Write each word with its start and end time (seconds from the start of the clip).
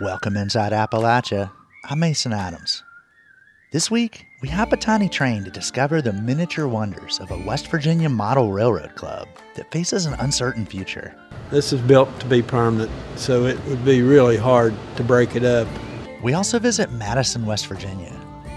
Welcome 0.00 0.36
inside 0.36 0.72
Appalachia. 0.72 1.52
I'm 1.84 2.00
Mason 2.00 2.32
Adams. 2.32 2.82
This 3.70 3.92
week, 3.92 4.26
we 4.42 4.48
hop 4.48 4.72
a 4.72 4.76
tiny 4.76 5.08
train 5.08 5.44
to 5.44 5.52
discover 5.52 6.02
the 6.02 6.12
miniature 6.12 6.66
wonders 6.66 7.20
of 7.20 7.30
a 7.30 7.38
West 7.38 7.68
Virginia 7.68 8.08
model 8.08 8.50
railroad 8.50 8.96
club 8.96 9.28
that 9.54 9.70
faces 9.70 10.06
an 10.06 10.14
uncertain 10.14 10.66
future. 10.66 11.14
This 11.52 11.72
is 11.72 11.80
built 11.80 12.18
to 12.18 12.26
be 12.26 12.42
permanent, 12.42 12.90
so 13.14 13.44
it 13.44 13.56
would 13.66 13.84
be 13.84 14.02
really 14.02 14.36
hard 14.36 14.74
to 14.96 15.04
break 15.04 15.36
it 15.36 15.44
up. 15.44 15.68
We 16.24 16.34
also 16.34 16.58
visit 16.58 16.90
Madison, 16.90 17.46
West 17.46 17.68
Virginia, 17.68 18.12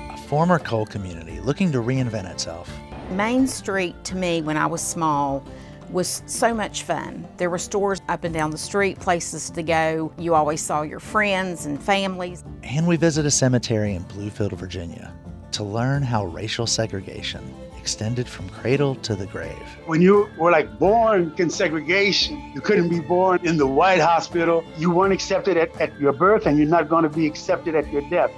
a 0.09 0.17
former 0.17 0.57
coal 0.57 0.87
community 0.87 1.39
looking 1.41 1.71
to 1.71 1.77
reinvent 1.77 2.31
itself. 2.31 2.67
Main 3.11 3.45
Street 3.45 4.03
to 4.05 4.15
me 4.15 4.41
when 4.41 4.57
I 4.57 4.65
was 4.65 4.81
small 4.81 5.43
was 5.89 6.23
so 6.25 6.53
much 6.53 6.83
fun. 6.83 7.27
There 7.37 7.49
were 7.49 7.57
stores 7.57 8.01
up 8.09 8.23
and 8.23 8.33
down 8.33 8.51
the 8.51 8.57
street, 8.57 8.99
places 8.99 9.49
to 9.51 9.63
go. 9.63 10.11
You 10.17 10.35
always 10.35 10.61
saw 10.61 10.81
your 10.81 10.99
friends 10.99 11.65
and 11.65 11.81
families. 11.81 12.43
And 12.63 12.87
we 12.87 12.97
visit 12.97 13.25
a 13.25 13.31
cemetery 13.31 13.93
in 13.93 14.03
Bluefield, 14.05 14.51
Virginia, 14.53 15.13
to 15.51 15.63
learn 15.63 16.03
how 16.03 16.25
racial 16.25 16.67
segregation 16.67 17.53
extended 17.77 18.27
from 18.27 18.49
cradle 18.49 18.95
to 18.95 19.15
the 19.15 19.25
grave. 19.27 19.57
When 19.85 20.01
you 20.01 20.29
were 20.37 20.51
like 20.51 20.77
born 20.77 21.33
in 21.37 21.49
segregation, 21.49 22.51
you 22.53 22.59
couldn't 22.59 22.89
be 22.89 22.99
born 22.99 23.39
in 23.45 23.55
the 23.55 23.67
white 23.67 24.01
hospital. 24.01 24.63
You 24.77 24.91
weren't 24.91 25.13
accepted 25.13 25.55
at, 25.55 25.79
at 25.79 25.97
your 25.97 26.11
birth, 26.11 26.45
and 26.45 26.57
you're 26.57 26.67
not 26.67 26.89
going 26.89 27.03
to 27.03 27.09
be 27.09 27.25
accepted 27.25 27.75
at 27.75 27.89
your 27.91 28.01
death. 28.09 28.31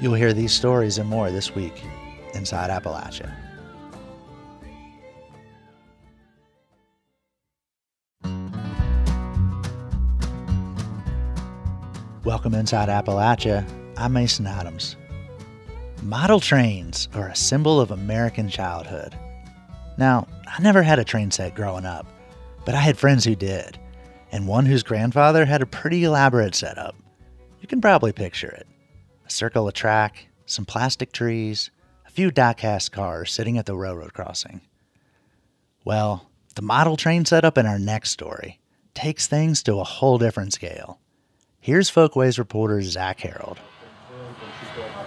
You'll 0.00 0.14
hear 0.14 0.32
these 0.32 0.52
stories 0.52 0.98
and 0.98 1.08
more 1.08 1.30
this 1.30 1.54
week 1.54 1.84
inside 2.34 2.68
Appalachia. 2.68 3.32
Welcome 12.26 12.54
inside 12.54 12.88
Appalachia. 12.88 13.64
I'm 13.96 14.14
Mason 14.14 14.48
Adams. 14.48 14.96
Model 16.02 16.40
trains 16.40 17.08
are 17.14 17.28
a 17.28 17.36
symbol 17.36 17.80
of 17.80 17.92
American 17.92 18.48
childhood. 18.48 19.16
Now, 19.96 20.26
I 20.44 20.60
never 20.60 20.82
had 20.82 20.98
a 20.98 21.04
train 21.04 21.30
set 21.30 21.54
growing 21.54 21.84
up, 21.84 22.04
but 22.64 22.74
I 22.74 22.80
had 22.80 22.98
friends 22.98 23.24
who 23.24 23.36
did, 23.36 23.78
and 24.32 24.48
one 24.48 24.66
whose 24.66 24.82
grandfather 24.82 25.44
had 25.44 25.62
a 25.62 25.66
pretty 25.66 26.02
elaborate 26.02 26.56
setup. 26.56 26.96
You 27.60 27.68
can 27.68 27.80
probably 27.80 28.10
picture 28.10 28.50
it 28.50 28.66
a 29.24 29.30
circle 29.30 29.68
of 29.68 29.74
track, 29.74 30.26
some 30.46 30.64
plastic 30.64 31.12
trees, 31.12 31.70
a 32.08 32.10
few 32.10 32.32
die-cast 32.32 32.90
cars 32.90 33.30
sitting 33.30 33.56
at 33.56 33.66
the 33.66 33.76
railroad 33.76 34.14
crossing. 34.14 34.62
Well, 35.84 36.28
the 36.56 36.62
model 36.62 36.96
train 36.96 37.24
setup 37.24 37.56
in 37.56 37.66
our 37.66 37.78
next 37.78 38.10
story 38.10 38.58
takes 38.94 39.28
things 39.28 39.62
to 39.62 39.78
a 39.78 39.84
whole 39.84 40.18
different 40.18 40.52
scale. 40.52 40.98
Here's 41.66 41.90
Folkways 41.90 42.38
reporter 42.38 42.80
Zack 42.80 43.18
Harold. 43.18 43.58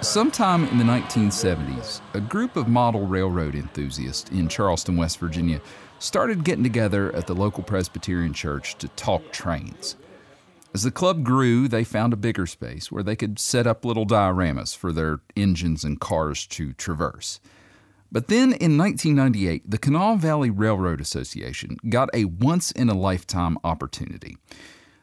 Sometime 0.02 0.66
in 0.66 0.78
the 0.78 0.84
1970s, 0.84 2.02
a 2.14 2.20
group 2.20 2.58
of 2.58 2.68
model 2.68 3.08
railroad 3.08 3.56
enthusiasts 3.56 4.30
in 4.30 4.50
Charleston, 4.50 4.98
West 4.98 5.20
Virginia, 5.20 5.62
started 6.00 6.44
getting 6.44 6.66
together 6.66 7.16
at 7.16 7.28
the 7.28 7.34
local 7.34 7.64
Presbyterian 7.64 8.34
church 8.34 8.78
to 8.80 8.90
talk 8.90 9.32
trains. 9.32 9.96
As 10.74 10.84
the 10.84 10.92
club 10.92 11.24
grew, 11.24 11.70
they 11.70 11.86
found 11.86 12.12
a 12.12 12.18
bigger 12.18 12.46
space 12.46 12.92
where 12.92 13.04
they 13.04 13.16
could 13.16 13.40
set 13.40 13.66
up 13.66 13.86
little 13.86 14.06
dioramas 14.06 14.76
for 14.76 14.92
their 14.92 15.22
engines 15.38 15.86
and 15.86 16.02
cars 16.02 16.46
to 16.48 16.74
traverse. 16.74 17.40
But 18.12 18.28
then 18.28 18.52
in 18.52 18.78
1998, 18.78 19.72
the 19.72 19.78
Kanawha 19.78 20.18
Valley 20.18 20.50
Railroad 20.50 21.00
Association 21.00 21.78
got 21.88 22.10
a 22.14 22.26
once 22.26 22.70
in 22.72 22.90
a 22.90 23.00
lifetime 23.00 23.58
opportunity. 23.64 24.36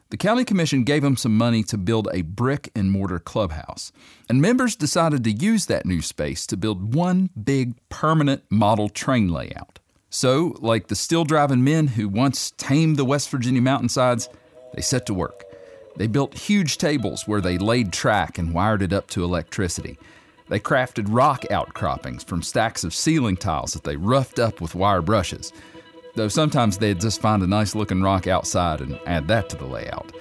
The 0.08 0.16
county 0.16 0.44
commission 0.44 0.84
gave 0.84 1.02
them 1.02 1.16
some 1.16 1.36
money 1.36 1.64
to 1.64 1.76
build 1.76 2.08
a 2.12 2.22
brick 2.22 2.70
and 2.76 2.92
mortar 2.92 3.18
clubhouse, 3.18 3.90
and 4.28 4.40
members 4.40 4.76
decided 4.76 5.24
to 5.24 5.32
use 5.32 5.66
that 5.66 5.84
new 5.84 6.00
space 6.00 6.46
to 6.46 6.56
build 6.56 6.94
one 6.94 7.30
big 7.42 7.74
permanent 7.88 8.44
model 8.48 8.88
train 8.88 9.28
layout. 9.28 9.80
So, 10.08 10.54
like 10.60 10.86
the 10.86 10.94
steel 10.94 11.24
driving 11.24 11.64
men 11.64 11.88
who 11.88 12.08
once 12.08 12.52
tamed 12.52 12.96
the 12.96 13.04
West 13.04 13.30
Virginia 13.30 13.60
mountainsides, 13.60 14.28
they 14.74 14.80
set 14.80 15.06
to 15.06 15.14
work. 15.14 15.42
They 15.96 16.06
built 16.06 16.34
huge 16.34 16.78
tables 16.78 17.26
where 17.26 17.40
they 17.40 17.58
laid 17.58 17.92
track 17.92 18.38
and 18.38 18.54
wired 18.54 18.82
it 18.82 18.92
up 18.92 19.08
to 19.08 19.24
electricity. 19.24 19.98
They 20.48 20.60
crafted 20.60 21.06
rock 21.08 21.50
outcroppings 21.50 22.22
from 22.22 22.42
stacks 22.42 22.84
of 22.84 22.94
ceiling 22.94 23.36
tiles 23.36 23.72
that 23.72 23.82
they 23.82 23.96
roughed 23.96 24.38
up 24.38 24.60
with 24.60 24.76
wire 24.76 25.02
brushes 25.02 25.52
though 26.16 26.28
sometimes 26.28 26.78
they'd 26.78 27.00
just 27.00 27.20
find 27.20 27.42
a 27.42 27.46
nice 27.46 27.74
looking 27.74 28.02
rock 28.02 28.26
outside 28.26 28.80
and 28.80 28.98
add 29.06 29.28
that 29.28 29.48
to 29.50 29.56
the 29.56 29.66
layout. 29.66 30.12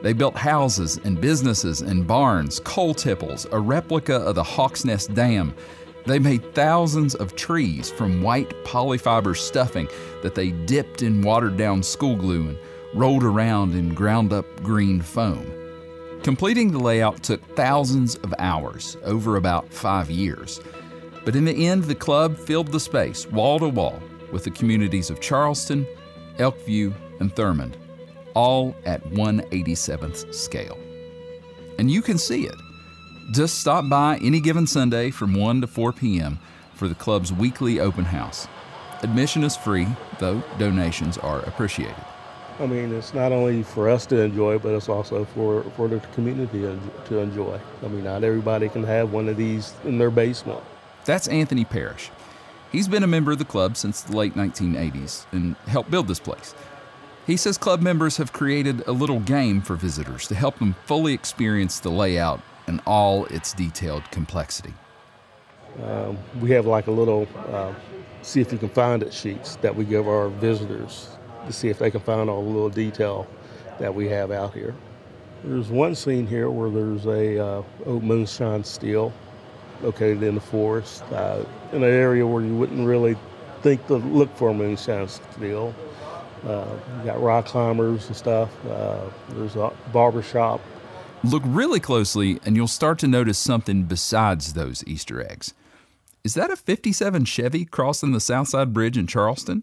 They 0.00 0.12
built 0.12 0.36
houses 0.36 0.98
and 1.04 1.20
businesses 1.20 1.80
and 1.80 2.06
barns, 2.06 2.58
coal 2.60 2.94
tipples, 2.94 3.46
a 3.52 3.60
replica 3.60 4.16
of 4.16 4.36
the 4.36 4.42
Hawks 4.42 4.84
Nest 4.84 5.14
Dam. 5.14 5.54
They 6.06 6.18
made 6.18 6.54
thousands 6.54 7.14
of 7.14 7.36
trees 7.36 7.90
from 7.90 8.22
white 8.22 8.50
polyfiber 8.64 9.36
stuffing 9.36 9.88
that 10.22 10.34
they 10.34 10.50
dipped 10.50 11.02
in 11.02 11.22
watered 11.22 11.56
down 11.56 11.82
school 11.82 12.16
glue 12.16 12.48
and 12.48 12.58
rolled 12.94 13.22
around 13.22 13.74
in 13.74 13.94
ground 13.94 14.32
up 14.32 14.46
green 14.62 15.00
foam. 15.00 15.46
Completing 16.22 16.70
the 16.70 16.78
layout 16.78 17.22
took 17.22 17.44
thousands 17.56 18.16
of 18.16 18.34
hours 18.38 18.96
over 19.04 19.36
about 19.36 19.72
five 19.72 20.10
years. 20.10 20.60
But 21.24 21.36
in 21.36 21.44
the 21.44 21.66
end, 21.66 21.84
the 21.84 21.94
club 21.94 22.36
filled 22.36 22.68
the 22.68 22.80
space 22.80 23.28
wall 23.28 23.60
to 23.60 23.68
wall 23.68 24.02
with 24.32 24.44
the 24.44 24.50
communities 24.50 25.10
of 25.10 25.20
Charleston, 25.20 25.86
Elkview, 26.38 26.92
and 27.20 27.34
Thurmond, 27.34 27.74
all 28.34 28.74
at 28.84 29.04
187th 29.04 30.34
scale. 30.34 30.78
And 31.78 31.90
you 31.90 32.02
can 32.02 32.18
see 32.18 32.46
it. 32.46 32.56
Just 33.30 33.60
stop 33.60 33.88
by 33.88 34.18
any 34.22 34.40
given 34.40 34.66
Sunday 34.66 35.10
from 35.10 35.34
1 35.34 35.60
to 35.60 35.66
4 35.66 35.92
p.m. 35.92 36.38
for 36.74 36.88
the 36.88 36.94
club's 36.94 37.32
weekly 37.32 37.78
open 37.78 38.04
house. 38.04 38.48
Admission 39.02 39.44
is 39.44 39.56
free, 39.56 39.86
though 40.18 40.42
donations 40.58 41.18
are 41.18 41.40
appreciated. 41.40 41.94
I 42.60 42.66
mean, 42.66 42.92
it's 42.92 43.14
not 43.14 43.32
only 43.32 43.62
for 43.62 43.88
us 43.88 44.06
to 44.06 44.20
enjoy, 44.20 44.58
but 44.58 44.74
it's 44.74 44.88
also 44.88 45.24
for, 45.24 45.64
for 45.76 45.88
the 45.88 45.98
community 46.14 46.60
to 47.06 47.18
enjoy. 47.18 47.58
I 47.82 47.88
mean, 47.88 48.04
not 48.04 48.22
everybody 48.22 48.68
can 48.68 48.84
have 48.84 49.12
one 49.12 49.28
of 49.28 49.36
these 49.36 49.74
in 49.84 49.98
their 49.98 50.10
basement. 50.10 50.60
That's 51.04 51.26
Anthony 51.28 51.64
Parrish. 51.64 52.10
He's 52.72 52.88
been 52.88 53.02
a 53.02 53.06
member 53.06 53.32
of 53.32 53.38
the 53.38 53.44
club 53.44 53.76
since 53.76 54.00
the 54.00 54.16
late 54.16 54.32
1980s 54.32 55.26
and 55.32 55.56
helped 55.66 55.90
build 55.90 56.08
this 56.08 56.18
place. 56.18 56.54
He 57.26 57.36
says 57.36 57.58
club 57.58 57.82
members 57.82 58.16
have 58.16 58.32
created 58.32 58.82
a 58.86 58.92
little 58.92 59.20
game 59.20 59.60
for 59.60 59.76
visitors 59.76 60.26
to 60.28 60.34
help 60.34 60.58
them 60.58 60.74
fully 60.86 61.12
experience 61.12 61.80
the 61.80 61.90
layout 61.90 62.40
and 62.66 62.80
all 62.86 63.26
its 63.26 63.52
detailed 63.52 64.10
complexity. 64.10 64.72
Um, 65.82 66.16
we 66.40 66.50
have 66.52 66.64
like 66.64 66.86
a 66.86 66.90
little 66.90 67.28
uh, 67.50 67.74
see 68.22 68.40
if 68.40 68.50
you 68.50 68.58
can 68.58 68.70
find 68.70 69.02
it 69.02 69.12
sheets 69.12 69.56
that 69.56 69.76
we 69.76 69.84
give 69.84 70.08
our 70.08 70.28
visitors 70.28 71.10
to 71.46 71.52
see 71.52 71.68
if 71.68 71.78
they 71.78 71.90
can 71.90 72.00
find 72.00 72.30
all 72.30 72.42
the 72.42 72.48
little 72.48 72.70
detail 72.70 73.26
that 73.80 73.94
we 73.94 74.08
have 74.08 74.30
out 74.30 74.54
here. 74.54 74.74
There's 75.44 75.68
one 75.68 75.94
scene 75.94 76.26
here 76.26 76.48
where 76.48 76.70
there's 76.70 77.04
a 77.04 77.38
uh, 77.38 77.62
old 77.84 78.02
moonshine 78.02 78.64
still 78.64 79.12
located 79.82 80.22
in 80.22 80.34
the 80.34 80.40
forest, 80.40 81.02
uh, 81.12 81.44
in 81.72 81.82
an 81.82 81.90
area 81.90 82.26
where 82.26 82.42
you 82.42 82.54
wouldn't 82.54 82.86
really 82.86 83.16
think 83.62 83.86
to 83.86 83.96
look 83.96 84.34
for 84.36 84.52
moonshine 84.54 85.08
still. 85.08 85.74
Uh, 86.46 86.66
you 86.98 87.04
got 87.04 87.22
rock 87.22 87.46
climbers 87.46 88.06
and 88.08 88.16
stuff. 88.16 88.50
Uh, 88.66 89.00
there's 89.30 89.56
a 89.56 89.72
barber 89.92 90.22
shop. 90.22 90.60
Look 91.22 91.42
really 91.46 91.78
closely, 91.78 92.40
and 92.44 92.56
you'll 92.56 92.66
start 92.66 92.98
to 93.00 93.06
notice 93.06 93.38
something 93.38 93.84
besides 93.84 94.54
those 94.54 94.82
Easter 94.88 95.20
eggs. 95.24 95.54
Is 96.24 96.34
that 96.34 96.50
a 96.50 96.56
57 96.56 97.24
Chevy 97.24 97.64
crossing 97.64 98.12
the 98.12 98.20
Southside 98.20 98.72
Bridge 98.72 98.98
in 98.98 99.06
Charleston? 99.06 99.62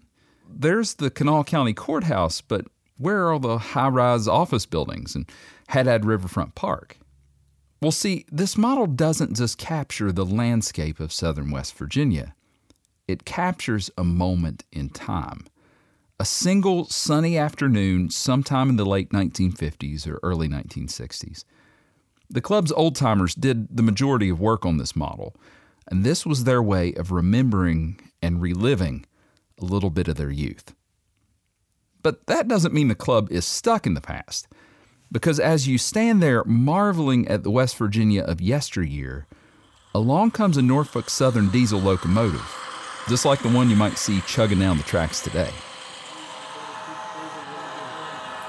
There's 0.50 0.96
the 0.96 1.10
Kanawha 1.10 1.44
County 1.44 1.74
Courthouse, 1.74 2.42
but 2.42 2.66
where 2.98 3.26
are 3.26 3.34
all 3.34 3.40
the 3.40 3.58
high 3.58 3.90
rise 3.90 4.28
office 4.28 4.66
buildings 4.66 5.16
and 5.16 5.30
Haddad 5.68 6.06
Riverfront 6.06 6.56
Park? 6.56 6.98
Well, 7.82 7.92
see, 7.92 8.26
this 8.30 8.58
model 8.58 8.88
doesn't 8.88 9.38
just 9.38 9.58
capture 9.58 10.12
the 10.12 10.26
landscape 10.26 11.00
of 11.00 11.14
southern 11.14 11.50
West 11.50 11.74
Virginia, 11.76 12.36
it 13.08 13.26
captures 13.26 13.90
a 13.98 14.04
moment 14.04 14.66
in 14.72 14.90
time. 14.90 15.46
A 16.20 16.26
single 16.26 16.86
sunny 16.86 17.38
afternoon 17.38 18.10
sometime 18.10 18.70
in 18.70 18.76
the 18.76 18.86
late 18.86 19.12
1950s 19.12 20.06
or 20.06 20.20
early 20.22 20.50
1960s. 20.50 21.46
The 22.30 22.42
club's 22.42 22.74
old 22.74 22.96
timers 22.96 23.34
did 23.34 23.76
the 23.76 23.82
majority 23.82 24.30
of 24.30 24.42
work 24.42 24.66
on 24.66 24.78
this 24.78 24.96
model, 24.96 25.36
and 25.88 26.04
this 26.04 26.26
was 26.26 26.44
their 26.44 26.62
way 26.62 26.94
of 26.94 27.12
remembering 27.12 28.00
and 28.22 28.42
reliving 28.42 29.06
a 29.60 29.66
little 29.66 29.90
bit 29.90 30.08
of 30.08 30.18
their 30.18 30.30
youth. 30.30 30.76
But 32.04 32.28
that 32.28 32.48
doesn't 32.48 32.74
mean 32.74 32.90
the 32.90 32.96
club 32.96 33.32
is 33.32 33.46
stuck 33.46 33.88
in 33.88 33.94
the 33.94 34.02
past. 34.02 34.48
Because 35.12 35.40
as 35.40 35.68
you 35.68 35.80
stand 35.80 36.22
there 36.22 36.44
marveling 36.44 37.28
at 37.28 37.44
the 37.44 37.50
West 37.50 37.76
Virginia 37.78 38.22
of 38.22 38.40
yesteryear, 38.42 39.26
along 39.96 40.32
comes 40.32 40.56
a 40.56 40.62
Norfolk 40.62 41.10
Southern 41.10 41.50
diesel 41.50 41.80
locomotive, 41.80 42.46
just 43.08 43.26
like 43.26 43.42
the 43.42 43.50
one 43.50 43.72
you 43.72 43.76
might 43.76 43.98
see 43.98 44.22
chugging 44.22 44.60
down 44.60 44.78
the 44.78 44.84
tracks 44.84 45.20
today. 45.20 45.52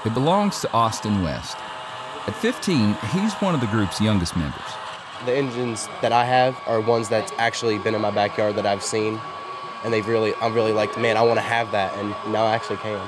It 0.05 0.13
belongs 0.13 0.61
to 0.61 0.71
Austin 0.71 1.23
West, 1.23 1.57
At 2.27 2.35
15, 2.35 2.93
he's 3.13 3.33
one 3.35 3.55
of 3.55 3.61
the 3.61 3.67
group's 3.67 3.99
youngest 3.99 4.37
members. 4.37 4.61
The 5.25 5.33
engines 5.33 5.87
that 6.03 6.11
I 6.11 6.23
have 6.23 6.55
are 6.67 6.79
ones 6.79 7.09
that's 7.09 7.31
actually 7.37 7.79
been 7.79 7.95
in 7.95 8.01
my 8.01 8.11
backyard 8.11 8.55
that 8.57 8.67
I've 8.67 8.83
seen, 8.83 9.19
and 9.83 9.91
they've 9.91 10.07
really, 10.07 10.35
I'm 10.35 10.53
really 10.53 10.71
like, 10.71 10.95
man, 10.99 11.17
I 11.17 11.23
want 11.23 11.37
to 11.37 11.41
have 11.41 11.71
that, 11.71 11.97
and 11.97 12.09
now 12.31 12.45
I 12.45 12.53
actually 12.53 12.77
can. 12.77 13.01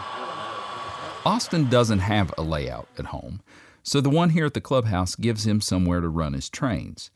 Austin 1.25 1.69
doesn't 1.69 1.99
have 1.99 2.33
a 2.37 2.41
layout 2.41 2.89
at 2.97 3.05
home, 3.05 3.41
so 3.81 4.01
the 4.01 4.09
one 4.09 4.31
here 4.31 4.45
at 4.45 4.53
the 4.53 4.59
clubhouse 4.59 5.15
gives 5.15 5.47
him 5.47 5.61
somewhere 5.61 6.01
to 6.01 6.09
run 6.09 6.33
his 6.33 6.49
trains. 6.49 7.11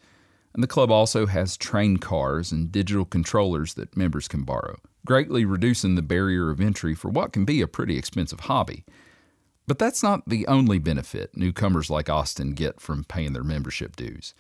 And 0.54 0.64
the 0.64 0.68
club 0.68 0.90
also 0.90 1.26
has 1.26 1.58
train 1.58 1.98
cars 1.98 2.54
and 2.54 2.72
digital 2.72 3.04
controllers 3.04 3.74
that 3.74 3.98
members 3.98 4.30
can 4.30 4.44
borrow, 4.44 4.78
greatly 5.06 5.44
reducing 5.44 5.96
the 5.96 6.02
barrier 6.02 6.50
of 6.50 6.62
entry 6.62 6.96
for 6.96 7.10
what 7.10 7.34
can 7.34 7.44
be 7.44 7.62
a 7.62 7.68
pretty 7.68 7.98
expensive 7.98 8.42
hobby. 8.42 8.86
But 9.68 9.78
that's 9.78 10.02
not 10.02 10.28
the 10.28 10.48
only 10.48 10.80
benefit 10.80 11.36
newcomers 11.36 11.90
like 11.90 12.10
Austin 12.10 12.54
get 12.54 12.80
from 12.80 13.04
paying 13.04 13.34
their 13.34 13.44
membership 13.44 13.98
dues. 13.98 14.34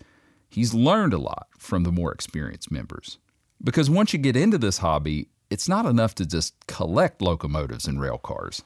He's 0.50 0.74
learned 0.74 1.14
a 1.14 1.18
lot 1.18 1.48
from 1.58 1.84
the 1.84 1.92
more 1.92 2.14
experienced 2.14 2.72
members. 2.72 3.18
Because 3.62 3.90
once 3.90 4.14
you 4.14 4.20
get 4.20 4.38
into 4.38 4.58
this 4.58 4.78
hobby, 4.78 5.28
it's 5.50 5.68
not 5.68 5.86
enough 5.86 6.16
to 6.16 6.26
just 6.26 6.56
collect 6.68 7.22
locomotives 7.22 7.86
and 7.86 8.00
rail 8.00 8.18
cars. 8.18 8.64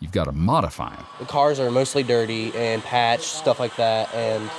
You've 0.00 0.12
got 0.12 0.24
to 0.24 0.32
modify 0.32 0.96
them. 0.96 1.04
The 1.18 1.26
cars 1.26 1.60
are 1.60 1.70
mostly 1.70 2.02
dirty 2.02 2.52
and 2.54 2.82
patched, 2.82 3.24
stuff 3.24 3.60
like 3.60 3.76
that, 3.76 4.12
and 4.14 4.50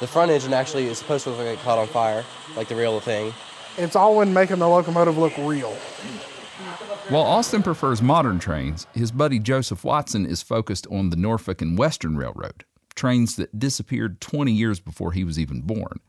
the 0.00 0.06
front 0.06 0.30
engine 0.30 0.52
actually 0.52 0.86
is 0.86 0.98
supposed 0.98 1.24
to 1.24 1.30
get 1.32 1.58
caught 1.60 1.78
on 1.78 1.86
fire, 1.88 2.24
like 2.56 2.68
the 2.68 2.76
real 2.76 3.00
thing. 3.00 3.32
It's 3.78 3.96
all 3.96 4.20
in 4.20 4.32
making 4.32 4.58
the 4.58 4.68
locomotive 4.68 5.16
look 5.16 5.36
real. 5.38 5.72
While 7.08 7.22
Austin 7.22 7.62
prefers 7.62 8.02
modern 8.02 8.38
trains, 8.38 8.86
his 8.92 9.10
buddy 9.10 9.38
Joseph 9.38 9.84
Watson 9.84 10.26
is 10.26 10.42
focused 10.42 10.86
on 10.90 11.10
the 11.10 11.16
Norfolk 11.16 11.62
and 11.62 11.78
Western 11.78 12.16
Railroad, 12.16 12.64
trains 12.94 13.36
that 13.36 13.58
disappeared 13.58 14.20
20 14.20 14.52
years 14.52 14.80
before 14.80 15.12
he 15.12 15.24
was 15.24 15.38
even 15.38 15.62
born. 15.62 16.00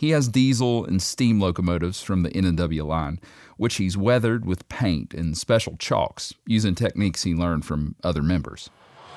He 0.00 0.12
has 0.12 0.28
diesel 0.28 0.86
and 0.86 1.02
steam 1.02 1.40
locomotives 1.40 2.00
from 2.00 2.22
the 2.22 2.34
N&W 2.34 2.84
line, 2.86 3.20
which 3.58 3.74
he's 3.74 3.98
weathered 3.98 4.46
with 4.46 4.66
paint 4.70 5.12
and 5.12 5.36
special 5.36 5.76
chalks 5.76 6.32
using 6.46 6.74
techniques 6.74 7.24
he 7.24 7.34
learned 7.34 7.66
from 7.66 7.96
other 8.02 8.22
members. 8.22 8.70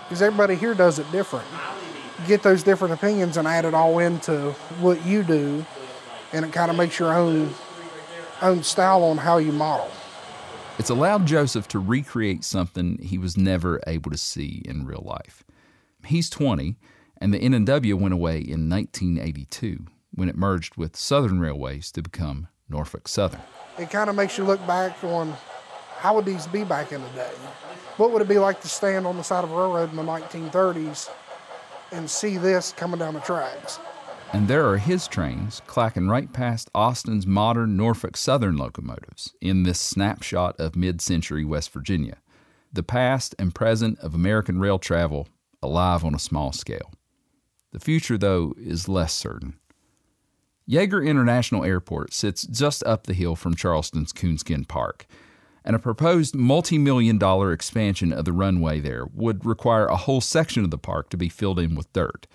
Because 0.04 0.22
everybody 0.22 0.56
here 0.56 0.74
does 0.74 1.00
it 1.00 1.10
different. 1.10 1.48
Get 2.28 2.44
those 2.44 2.64
different 2.64 2.94
opinions 2.94 3.38
and 3.38 3.48
add 3.48 3.64
it 3.64 3.74
all 3.74 4.00
into 4.00 4.52
what 4.82 5.06
you 5.06 5.24
do, 5.24 5.66
and 6.34 6.44
it 6.44 6.52
kind 6.52 6.70
of 6.70 6.76
makes 6.76 7.00
your 7.00 7.14
own 7.14 7.54
own 8.42 8.62
style 8.62 9.06
on 9.06 9.16
how 9.16 9.38
you 9.38 9.54
model. 9.54 9.90
It's 10.78 10.90
allowed 10.90 11.26
Joseph 11.26 11.70
to 11.70 11.80
recreate 11.80 12.44
something 12.44 12.98
he 13.02 13.18
was 13.18 13.38
never 13.38 13.80
able 13.88 14.12
to 14.12 14.18
see 14.18 14.62
in 14.66 14.86
real 14.86 15.04
life. 15.06 15.46
He's 16.04 16.30
20, 16.30 16.76
and 17.22 17.34
the 17.34 17.40
N&W 17.40 17.96
went 17.96 18.14
away 18.14 18.40
in 18.40 18.70
1982 18.70 19.86
when 20.14 20.30
it 20.30 20.36
merged 20.36 20.76
with 20.78 20.96
Southern 20.96 21.40
Railways 21.40 21.92
to 21.94 22.02
become 22.02 22.48
Norfolk 22.70 23.08
Southern. 23.08 23.42
It 23.78 23.90
kind 23.90 24.10
of 24.10 24.16
makes 24.16 24.38
you 24.38 24.44
look 24.44 24.66
back 24.68 25.04
on 25.04 25.36
how 25.98 26.16
would 26.16 26.26
these 26.26 26.48
be 26.48 26.64
back 26.64 26.92
in 26.92 27.02
the 27.02 27.10
day? 27.10 27.32
What 27.98 28.12
would 28.12 28.22
it 28.22 28.28
be 28.28 28.40
like 28.40 28.62
to 28.62 28.68
stand 28.68 29.06
on 29.08 29.18
the 29.18 29.24
side 29.24 29.44
of 29.44 29.52
a 29.52 29.56
railroad 29.56 29.92
in 29.92 29.96
the 29.96 30.04
1930s 30.04 31.10
and 31.92 32.10
see 32.10 32.38
this 32.38 32.74
coming 32.74 33.00
down 33.00 33.14
the 33.14 33.20
tracks? 33.22 33.80
And 34.34 34.48
there 34.48 34.68
are 34.68 34.78
his 34.78 35.08
trains 35.08 35.62
clacking 35.68 36.08
right 36.08 36.34
past 36.34 36.72
Austin's 36.74 37.28
modern 37.28 37.78
Norfolk 37.78 38.18
Southern 38.18 38.58
locomotives 38.58 39.34
in 39.42 39.62
this 39.62 39.80
snapshot 39.80 40.60
of 40.60 40.76
mid 40.76 41.02
century 41.02 41.46
West 41.46 41.72
Virginia. 41.72 42.18
The 42.72 42.82
past 42.82 43.36
and 43.38 43.54
present 43.54 44.00
of 44.00 44.16
American 44.16 44.60
rail 44.60 44.80
travel 44.80 45.28
alive 45.62 46.04
on 46.04 46.16
a 46.16 46.20
small 46.20 46.52
scale. 46.52 46.92
The 47.72 47.80
future, 47.80 48.18
though, 48.18 48.56
is 48.58 48.90
less 48.90 49.14
certain. 49.14 49.60
Yeager 50.70 51.06
International 51.06 51.66
Airport 51.66 52.14
sits 52.14 52.44
just 52.48 52.84
up 52.86 53.06
the 53.06 53.14
hill 53.14 53.36
from 53.36 53.54
Charleston's 53.54 54.14
Coonskin 54.14 54.66
Park, 54.66 55.06
and 55.66 55.76
a 55.76 55.80
proposed 55.80 56.36
multi 56.36 56.78
million 56.78 57.18
dollar 57.18 57.52
expansion 57.52 58.14
of 58.14 58.24
the 58.24 58.32
runway 58.32 58.80
there 58.80 59.06
would 59.14 59.46
require 59.46 59.88
a 59.88 59.98
whole 59.98 60.22
section 60.22 60.64
of 60.64 60.72
the 60.72 60.78
park 60.78 61.10
to 61.10 61.18
be 61.18 61.28
filled 61.28 61.60
in 61.60 61.76
with 61.76 61.92
dirt. 61.92 62.28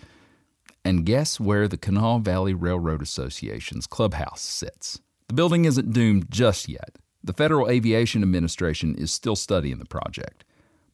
And 0.85 1.07
guess 1.07 1.41
where 1.41 1.69
the 1.69 1.79
Kanawha 1.79 2.21
Valley 2.21 2.53
Railroad 2.53 3.01
Association's 3.01 3.87
clubhouse 3.87 4.43
sits? 4.43 5.01
The 5.29 5.35
building 5.35 5.65
isn't 5.65 5.93
doomed 5.93 6.31
just 6.31 6.69
yet. 6.69 6.97
The 7.25 7.33
Federal 7.33 7.69
Aviation 7.69 8.23
Administration 8.23 8.95
is 8.95 9.11
still 9.11 9.37
studying 9.37 9.79
the 9.79 9.85
project, 9.87 10.45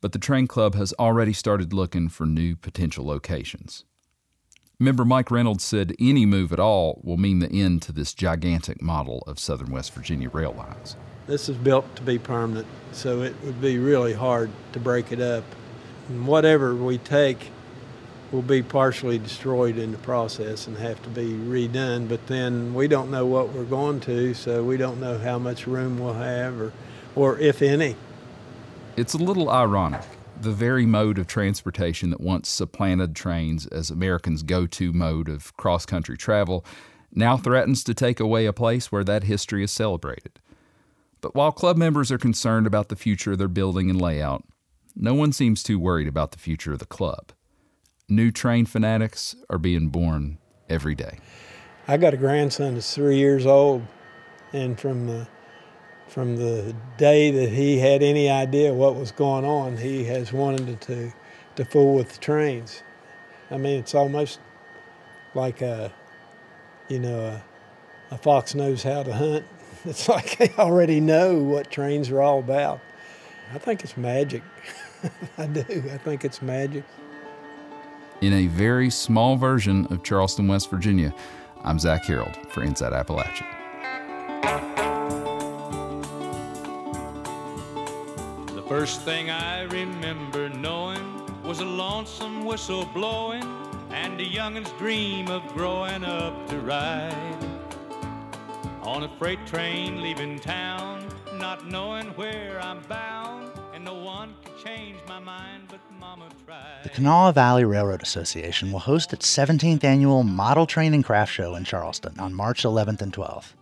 but 0.00 0.12
the 0.12 0.18
train 0.20 0.46
club 0.46 0.76
has 0.76 0.94
already 1.00 1.32
started 1.32 1.72
looking 1.72 2.08
for 2.08 2.26
new 2.26 2.54
potential 2.54 3.04
locations. 3.04 3.84
Member 4.80 5.04
Mike 5.04 5.30
Reynolds 5.30 5.62
said 5.62 5.94
any 6.00 6.26
move 6.26 6.52
at 6.52 6.58
all 6.58 7.00
will 7.04 7.16
mean 7.16 7.38
the 7.38 7.50
end 7.50 7.80
to 7.82 7.92
this 7.92 8.12
gigantic 8.12 8.82
model 8.82 9.22
of 9.24 9.38
Southern 9.38 9.70
West 9.70 9.94
Virginia 9.94 10.28
rail 10.28 10.52
lines. 10.52 10.96
This 11.28 11.48
is 11.48 11.56
built 11.56 11.94
to 11.94 12.02
be 12.02 12.18
permanent, 12.18 12.66
so 12.90 13.22
it 13.22 13.36
would 13.44 13.60
be 13.60 13.78
really 13.78 14.14
hard 14.14 14.50
to 14.72 14.80
break 14.80 15.12
it 15.12 15.20
up. 15.20 15.44
And 16.08 16.26
whatever 16.26 16.74
we 16.74 16.98
take 16.98 17.50
will 18.32 18.42
be 18.42 18.64
partially 18.64 19.16
destroyed 19.16 19.78
in 19.78 19.92
the 19.92 19.98
process 19.98 20.66
and 20.66 20.76
have 20.78 21.00
to 21.04 21.08
be 21.08 21.28
redone. 21.34 22.08
But 22.08 22.26
then 22.26 22.74
we 22.74 22.88
don't 22.88 23.12
know 23.12 23.26
what 23.26 23.50
we're 23.50 23.62
going 23.62 24.00
to, 24.00 24.34
so 24.34 24.64
we 24.64 24.76
don't 24.76 25.00
know 25.00 25.18
how 25.18 25.38
much 25.38 25.68
room 25.68 26.00
we'll 26.00 26.14
have 26.14 26.60
or, 26.60 26.72
or 27.14 27.38
if 27.38 27.62
any. 27.62 27.94
It's 28.96 29.14
a 29.14 29.18
little 29.18 29.48
ironic. 29.48 30.02
The 30.44 30.52
very 30.52 30.84
mode 30.84 31.18
of 31.18 31.26
transportation 31.26 32.10
that 32.10 32.20
once 32.20 32.50
supplanted 32.50 33.16
trains 33.16 33.66
as 33.68 33.88
Americans' 33.88 34.42
go 34.42 34.66
to 34.66 34.92
mode 34.92 35.28
of 35.28 35.56
cross 35.56 35.86
country 35.86 36.18
travel 36.18 36.66
now 37.10 37.38
threatens 37.38 37.82
to 37.84 37.94
take 37.94 38.20
away 38.20 38.44
a 38.44 38.52
place 38.52 38.92
where 38.92 39.04
that 39.04 39.24
history 39.24 39.64
is 39.64 39.70
celebrated. 39.70 40.38
But 41.22 41.34
while 41.34 41.50
club 41.50 41.78
members 41.78 42.12
are 42.12 42.18
concerned 42.18 42.66
about 42.66 42.90
the 42.90 42.96
future 42.96 43.32
of 43.32 43.38
their 43.38 43.48
building 43.48 43.88
and 43.88 43.98
layout, 43.98 44.44
no 44.94 45.14
one 45.14 45.32
seems 45.32 45.62
too 45.62 45.78
worried 45.78 46.08
about 46.08 46.32
the 46.32 46.38
future 46.38 46.74
of 46.74 46.78
the 46.78 46.86
club 46.86 47.32
new 48.08 48.30
train 48.30 48.66
fanatics 48.66 49.34
are 49.48 49.58
being 49.58 49.88
born 49.88 50.38
every 50.68 50.94
day. 50.94 51.18
I 51.88 51.96
got 51.96 52.14
a 52.14 52.16
grandson 52.16 52.74
that's 52.74 52.94
three 52.94 53.16
years 53.16 53.46
old, 53.46 53.82
and 54.52 54.78
from 54.78 55.06
the 55.06 55.26
from 56.14 56.36
the 56.36 56.72
day 56.96 57.32
that 57.32 57.50
he 57.50 57.76
had 57.80 58.00
any 58.00 58.30
idea 58.30 58.72
what 58.72 58.94
was 58.94 59.10
going 59.10 59.44
on, 59.44 59.76
he 59.76 60.04
has 60.04 60.32
wanted 60.32 60.80
to 60.80 61.12
to 61.56 61.64
fool 61.64 61.96
with 61.96 62.12
the 62.12 62.18
trains. 62.18 62.84
I 63.50 63.56
mean, 63.56 63.80
it's 63.80 63.96
almost 63.96 64.38
like 65.34 65.60
a, 65.60 65.92
you 66.88 67.00
know, 67.00 67.18
a, 67.18 67.42
a 68.14 68.18
fox 68.18 68.54
knows 68.54 68.84
how 68.84 69.02
to 69.02 69.12
hunt. 69.12 69.44
It's 69.86 70.08
like 70.08 70.38
they 70.38 70.50
already 70.56 70.98
know 70.98 71.42
what 71.42 71.70
trains 71.70 72.08
are 72.08 72.22
all 72.22 72.38
about. 72.38 72.80
I 73.52 73.58
think 73.58 73.84
it's 73.84 73.98
magic. 73.98 74.42
I 75.38 75.46
do. 75.46 75.60
I 75.92 75.98
think 75.98 76.24
it's 76.24 76.40
magic 76.40 76.84
in 78.22 78.32
a 78.32 78.46
very 78.46 78.88
small 78.88 79.36
version 79.36 79.86
of 79.90 80.02
Charleston, 80.02 80.48
West 80.48 80.70
Virginia. 80.70 81.12
I'm 81.64 81.78
Zack 81.78 82.04
Harold 82.06 82.34
for 82.50 82.62
Inside 82.62 82.92
Appalachia. 82.92 84.73
First 88.80 89.02
thing 89.02 89.30
I 89.30 89.62
remember 89.62 90.48
knowing 90.48 91.04
was 91.44 91.60
a 91.60 91.64
lonesome 91.64 92.44
whistle 92.44 92.84
blowing 92.86 93.44
and 93.90 94.20
a 94.20 94.24
youngin's 94.24 94.72
dream 94.72 95.28
of 95.28 95.46
growing 95.54 96.04
up 96.04 96.48
to 96.48 96.58
ride. 96.58 97.38
On 98.82 99.04
a 99.04 99.08
freight 99.16 99.46
train 99.46 100.02
leaving 100.02 100.40
town, 100.40 101.06
not 101.34 101.68
knowing 101.68 102.08
where 102.16 102.60
I'm 102.60 102.80
bound, 102.88 103.52
and 103.72 103.84
no 103.84 103.94
one 103.94 104.34
can 104.42 104.52
change 104.64 104.98
my 105.06 105.20
mind 105.20 105.62
but 105.68 105.78
the 106.82 106.90
Kanawha 106.90 107.32
Valley 107.32 107.64
Railroad 107.64 108.02
Association 108.02 108.72
will 108.72 108.80
host 108.80 109.12
its 109.12 109.32
17th 109.32 109.84
annual 109.84 110.24
Model 110.24 110.66
Train 110.66 110.94
and 110.94 111.04
Craft 111.04 111.32
Show 111.32 111.54
in 111.54 111.62
Charleston 111.62 112.18
on 112.18 112.34
March 112.34 112.64
11th 112.64 113.02
and 113.02 113.12
12th, 113.12 113.52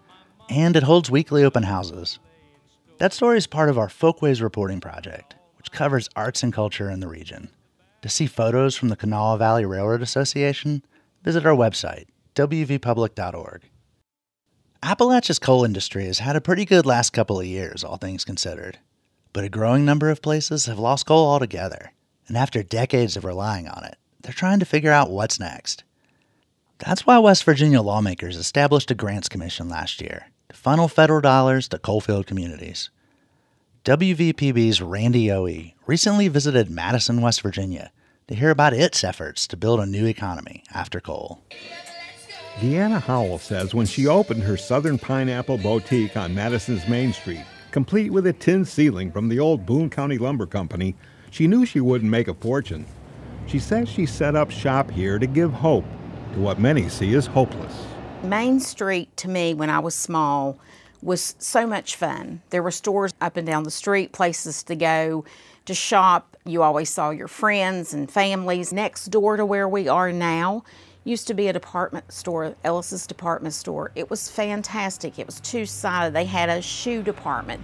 and 0.48 0.74
it 0.74 0.82
holds 0.84 1.10
weekly 1.10 1.44
open 1.44 1.64
houses. 1.64 2.18
That 3.02 3.12
story 3.12 3.36
is 3.36 3.48
part 3.48 3.68
of 3.68 3.78
our 3.78 3.88
Folkways 3.88 4.40
reporting 4.40 4.78
project, 4.78 5.34
which 5.56 5.72
covers 5.72 6.08
arts 6.14 6.44
and 6.44 6.52
culture 6.52 6.88
in 6.88 7.00
the 7.00 7.08
region. 7.08 7.48
To 8.02 8.08
see 8.08 8.28
photos 8.28 8.76
from 8.76 8.90
the 8.90 8.96
Kanawha 8.96 9.38
Valley 9.38 9.64
Railroad 9.64 10.02
Association, 10.02 10.84
visit 11.24 11.44
our 11.44 11.52
website, 11.52 12.04
wvpublic.org. 12.36 13.62
Appalachia's 14.84 15.40
coal 15.40 15.64
industry 15.64 16.04
has 16.04 16.20
had 16.20 16.36
a 16.36 16.40
pretty 16.40 16.64
good 16.64 16.86
last 16.86 17.10
couple 17.10 17.40
of 17.40 17.46
years, 17.46 17.82
all 17.82 17.96
things 17.96 18.24
considered, 18.24 18.78
but 19.32 19.42
a 19.42 19.48
growing 19.48 19.84
number 19.84 20.08
of 20.08 20.22
places 20.22 20.66
have 20.66 20.78
lost 20.78 21.06
coal 21.06 21.26
altogether 21.26 21.90
and 22.28 22.36
after 22.36 22.62
decades 22.62 23.16
of 23.16 23.24
relying 23.24 23.66
on 23.66 23.82
it, 23.82 23.96
they're 24.22 24.32
trying 24.32 24.60
to 24.60 24.64
figure 24.64 24.92
out 24.92 25.10
what's 25.10 25.40
next. 25.40 25.82
That's 26.78 27.04
why 27.04 27.18
West 27.18 27.42
Virginia 27.42 27.82
lawmakers 27.82 28.36
established 28.36 28.92
a 28.92 28.94
grants 28.94 29.28
commission 29.28 29.68
last 29.68 30.00
year 30.00 30.26
funnel 30.52 30.88
federal 30.88 31.20
dollars 31.20 31.68
to 31.68 31.78
coalfield 31.78 32.26
communities. 32.26 32.90
WVPB's 33.84 34.80
Randy 34.80 35.26
Yohe 35.26 35.74
recently 35.86 36.28
visited 36.28 36.70
Madison, 36.70 37.20
West 37.20 37.42
Virginia, 37.42 37.90
to 38.28 38.34
hear 38.34 38.50
about 38.50 38.72
its 38.72 39.02
efforts 39.02 39.46
to 39.48 39.56
build 39.56 39.80
a 39.80 39.86
new 39.86 40.06
economy 40.06 40.62
after 40.72 41.00
coal. 41.00 41.42
Deanna 42.60 43.00
Howell 43.00 43.38
says 43.38 43.74
when 43.74 43.86
she 43.86 44.06
opened 44.06 44.42
her 44.42 44.56
Southern 44.56 44.98
Pineapple 44.98 45.58
Boutique 45.58 46.16
on 46.16 46.34
Madison's 46.34 46.86
Main 46.86 47.12
Street, 47.12 47.44
complete 47.72 48.12
with 48.12 48.26
a 48.26 48.32
tin 48.32 48.64
ceiling 48.64 49.10
from 49.10 49.28
the 49.28 49.40
old 49.40 49.66
Boone 49.66 49.90
County 49.90 50.18
Lumber 50.18 50.46
Company, 50.46 50.94
she 51.30 51.48
knew 51.48 51.66
she 51.66 51.80
wouldn't 51.80 52.10
make 52.10 52.28
a 52.28 52.34
fortune. 52.34 52.86
She 53.46 53.58
says 53.58 53.88
she 53.88 54.06
set 54.06 54.36
up 54.36 54.50
shop 54.50 54.90
here 54.90 55.18
to 55.18 55.26
give 55.26 55.52
hope 55.52 55.86
to 56.34 56.40
what 56.40 56.60
many 56.60 56.88
see 56.88 57.14
as 57.14 57.26
hopeless. 57.26 57.91
Main 58.24 58.60
Street 58.60 59.14
to 59.16 59.28
me 59.28 59.52
when 59.52 59.68
I 59.68 59.80
was 59.80 59.96
small 59.96 60.56
was 61.02 61.34
so 61.38 61.66
much 61.66 61.96
fun. 61.96 62.40
There 62.50 62.62
were 62.62 62.70
stores 62.70 63.12
up 63.20 63.36
and 63.36 63.44
down 63.44 63.64
the 63.64 63.70
street, 63.70 64.12
places 64.12 64.62
to 64.64 64.76
go 64.76 65.24
to 65.64 65.74
shop. 65.74 66.36
You 66.44 66.62
always 66.62 66.88
saw 66.88 67.10
your 67.10 67.26
friends 67.26 67.92
and 67.92 68.08
families. 68.08 68.72
Next 68.72 69.06
door 69.06 69.36
to 69.36 69.44
where 69.44 69.68
we 69.68 69.88
are 69.88 70.12
now 70.12 70.62
used 71.02 71.26
to 71.26 71.34
be 71.34 71.48
a 71.48 71.52
department 71.52 72.12
store, 72.12 72.54
Ellis's 72.62 73.08
department 73.08 73.54
store. 73.54 73.90
It 73.96 74.08
was 74.08 74.30
fantastic. 74.30 75.18
It 75.18 75.26
was 75.26 75.40
two 75.40 75.66
sided. 75.66 76.14
They 76.14 76.26
had 76.26 76.48
a 76.48 76.62
shoe 76.62 77.02
department. 77.02 77.62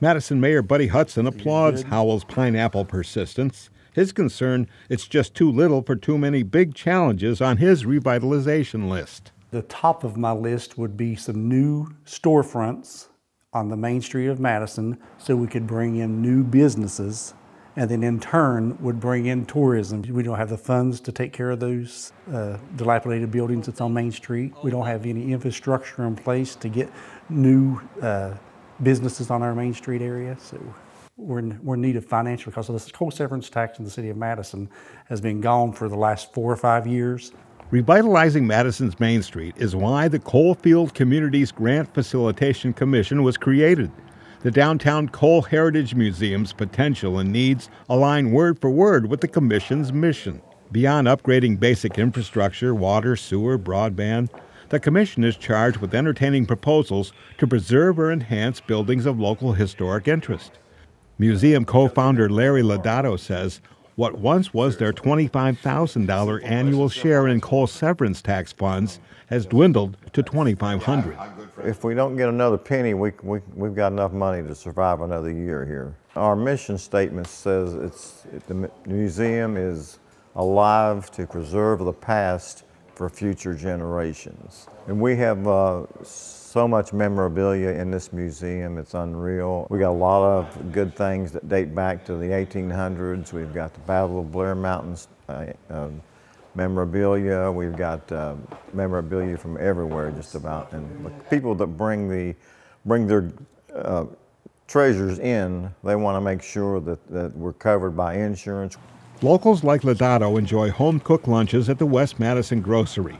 Madison 0.00 0.40
Mayor 0.40 0.62
Buddy 0.62 0.86
Hudson 0.86 1.26
applauds 1.26 1.82
Howell's 1.82 2.24
pineapple 2.24 2.86
persistence. 2.86 3.68
His 3.92 4.12
concern, 4.12 4.68
it's 4.88 5.06
just 5.06 5.34
too 5.34 5.50
little 5.50 5.82
for 5.82 5.96
too 5.96 6.16
many 6.16 6.42
big 6.44 6.74
challenges 6.74 7.42
on 7.42 7.58
his 7.58 7.84
revitalization 7.84 8.88
list. 8.88 9.32
The 9.50 9.62
top 9.62 10.04
of 10.04 10.16
my 10.16 10.32
list 10.32 10.76
would 10.76 10.96
be 10.96 11.16
some 11.16 11.48
new 11.48 11.88
storefronts 12.04 13.08
on 13.52 13.68
the 13.68 13.76
main 13.76 14.02
street 14.02 14.26
of 14.26 14.38
Madison 14.38 14.98
so 15.16 15.34
we 15.34 15.46
could 15.46 15.66
bring 15.66 15.96
in 15.96 16.20
new 16.20 16.44
businesses 16.44 17.34
and 17.78 17.88
then 17.88 18.02
in 18.02 18.18
turn 18.18 18.76
would 18.82 18.98
bring 18.98 19.26
in 19.26 19.46
tourism. 19.46 20.02
We 20.02 20.24
don't 20.24 20.36
have 20.36 20.50
the 20.50 20.58
funds 20.58 21.00
to 21.00 21.12
take 21.12 21.32
care 21.32 21.50
of 21.50 21.60
those 21.60 22.12
uh, 22.32 22.58
dilapidated 22.74 23.30
buildings 23.30 23.66
that's 23.66 23.80
on 23.80 23.94
Main 23.94 24.10
Street. 24.10 24.52
We 24.64 24.72
don't 24.72 24.86
have 24.86 25.06
any 25.06 25.32
infrastructure 25.32 26.04
in 26.04 26.16
place 26.16 26.56
to 26.56 26.68
get 26.68 26.90
new 27.28 27.80
uh, 28.02 28.34
businesses 28.82 29.30
on 29.30 29.42
our 29.42 29.54
Main 29.54 29.74
Street 29.74 30.02
area. 30.02 30.36
So 30.40 30.60
we're 31.16 31.38
in, 31.38 31.60
we're 31.62 31.74
in 31.76 31.80
need 31.80 31.94
of 31.94 32.04
financial 32.04 32.50
because 32.50 32.66
the 32.66 32.92
coal 32.92 33.12
severance 33.12 33.48
tax 33.48 33.78
in 33.78 33.84
the 33.84 33.90
city 33.90 34.08
of 34.08 34.16
Madison 34.16 34.68
has 35.06 35.20
been 35.20 35.40
gone 35.40 35.72
for 35.72 35.88
the 35.88 35.96
last 35.96 36.34
four 36.34 36.52
or 36.52 36.56
five 36.56 36.84
years. 36.84 37.30
Revitalizing 37.70 38.46
Madison's 38.46 38.98
Main 38.98 39.22
Street 39.22 39.54
is 39.58 39.76
why 39.76 40.08
the 40.08 40.18
Coalfield 40.18 40.94
Communities 40.94 41.52
Grant 41.52 41.92
Facilitation 41.92 42.72
Commission 42.72 43.22
was 43.22 43.36
created. 43.36 43.92
The 44.40 44.50
Downtown 44.50 45.10
Coal 45.10 45.42
Heritage 45.42 45.94
Museum's 45.94 46.54
potential 46.54 47.18
and 47.18 47.30
needs 47.30 47.68
align 47.90 48.32
word 48.32 48.58
for 48.58 48.70
word 48.70 49.10
with 49.10 49.20
the 49.20 49.28
Commission's 49.28 49.92
mission. 49.92 50.40
Beyond 50.72 51.08
upgrading 51.08 51.60
basic 51.60 51.98
infrastructure, 51.98 52.74
water, 52.74 53.16
sewer, 53.16 53.58
broadband, 53.58 54.30
the 54.70 54.80
Commission 54.80 55.22
is 55.22 55.36
charged 55.36 55.76
with 55.76 55.94
entertaining 55.94 56.46
proposals 56.46 57.12
to 57.36 57.46
preserve 57.46 57.98
or 57.98 58.10
enhance 58.10 58.60
buildings 58.60 59.04
of 59.04 59.20
local 59.20 59.52
historic 59.52 60.08
interest. 60.08 60.52
Museum 61.18 61.66
co 61.66 61.88
founder 61.88 62.30
Larry 62.30 62.62
Lodato 62.62 63.20
says 63.20 63.60
what 63.98 64.16
once 64.16 64.54
was 64.54 64.76
their 64.76 64.92
$25,000 64.92 66.44
annual 66.44 66.88
share 66.88 67.26
in 67.26 67.40
coal 67.40 67.66
severance 67.66 68.22
tax 68.22 68.52
funds 68.52 69.00
has 69.26 69.44
dwindled 69.44 69.96
to 70.12 70.22
2,500. 70.22 71.18
If 71.64 71.82
we 71.82 71.94
don't 71.94 72.16
get 72.16 72.28
another 72.28 72.58
penny, 72.58 72.94
we, 72.94 73.10
we, 73.24 73.40
we've 73.56 73.74
got 73.74 73.90
enough 73.90 74.12
money 74.12 74.46
to 74.46 74.54
survive 74.54 75.00
another 75.00 75.32
year 75.32 75.66
here. 75.66 75.96
Our 76.14 76.36
mission 76.36 76.78
statement 76.78 77.26
says 77.26 77.74
it's, 77.74 78.24
it, 78.32 78.46
the 78.46 78.70
museum 78.86 79.56
is 79.56 79.98
alive 80.36 81.10
to 81.10 81.26
preserve 81.26 81.80
the 81.80 81.92
past 81.92 82.62
for 82.98 83.08
future 83.08 83.54
generations. 83.54 84.66
And 84.88 85.00
we 85.00 85.14
have 85.18 85.46
uh, 85.46 85.86
so 86.02 86.66
much 86.66 86.92
memorabilia 86.92 87.68
in 87.68 87.92
this 87.92 88.12
museum, 88.12 88.76
it's 88.76 88.94
unreal. 88.94 89.68
We 89.70 89.78
got 89.78 89.90
a 89.90 89.92
lot 89.92 90.24
of 90.24 90.72
good 90.72 90.96
things 90.96 91.30
that 91.30 91.48
date 91.48 91.72
back 91.76 92.04
to 92.06 92.16
the 92.16 92.26
1800s. 92.26 93.32
We've 93.32 93.54
got 93.54 93.72
the 93.72 93.78
Battle 93.80 94.18
of 94.18 94.32
Blair 94.32 94.56
Mountains 94.56 95.06
uh, 95.28 95.46
uh, 95.70 95.90
memorabilia. 96.56 97.52
We've 97.52 97.76
got 97.76 98.10
uh, 98.10 98.34
memorabilia 98.72 99.36
from 99.36 99.58
everywhere, 99.58 100.10
just 100.10 100.34
about. 100.34 100.72
And 100.72 101.12
people 101.30 101.54
that 101.54 101.68
bring 101.68 102.08
the 102.08 102.34
bring 102.84 103.06
their 103.06 103.30
uh, 103.72 104.06
treasures 104.66 105.20
in, 105.20 105.72
they 105.84 105.94
want 105.94 106.16
to 106.16 106.20
make 106.20 106.42
sure 106.42 106.80
that, 106.80 107.06
that 107.10 107.36
we're 107.36 107.52
covered 107.52 107.96
by 107.96 108.14
insurance. 108.14 108.76
Locals 109.20 109.64
like 109.64 109.82
Lodato 109.82 110.38
enjoy 110.38 110.70
home 110.70 111.00
cooked 111.00 111.26
lunches 111.26 111.68
at 111.68 111.80
the 111.80 111.86
West 111.86 112.20
Madison 112.20 112.60
Grocery. 112.60 113.18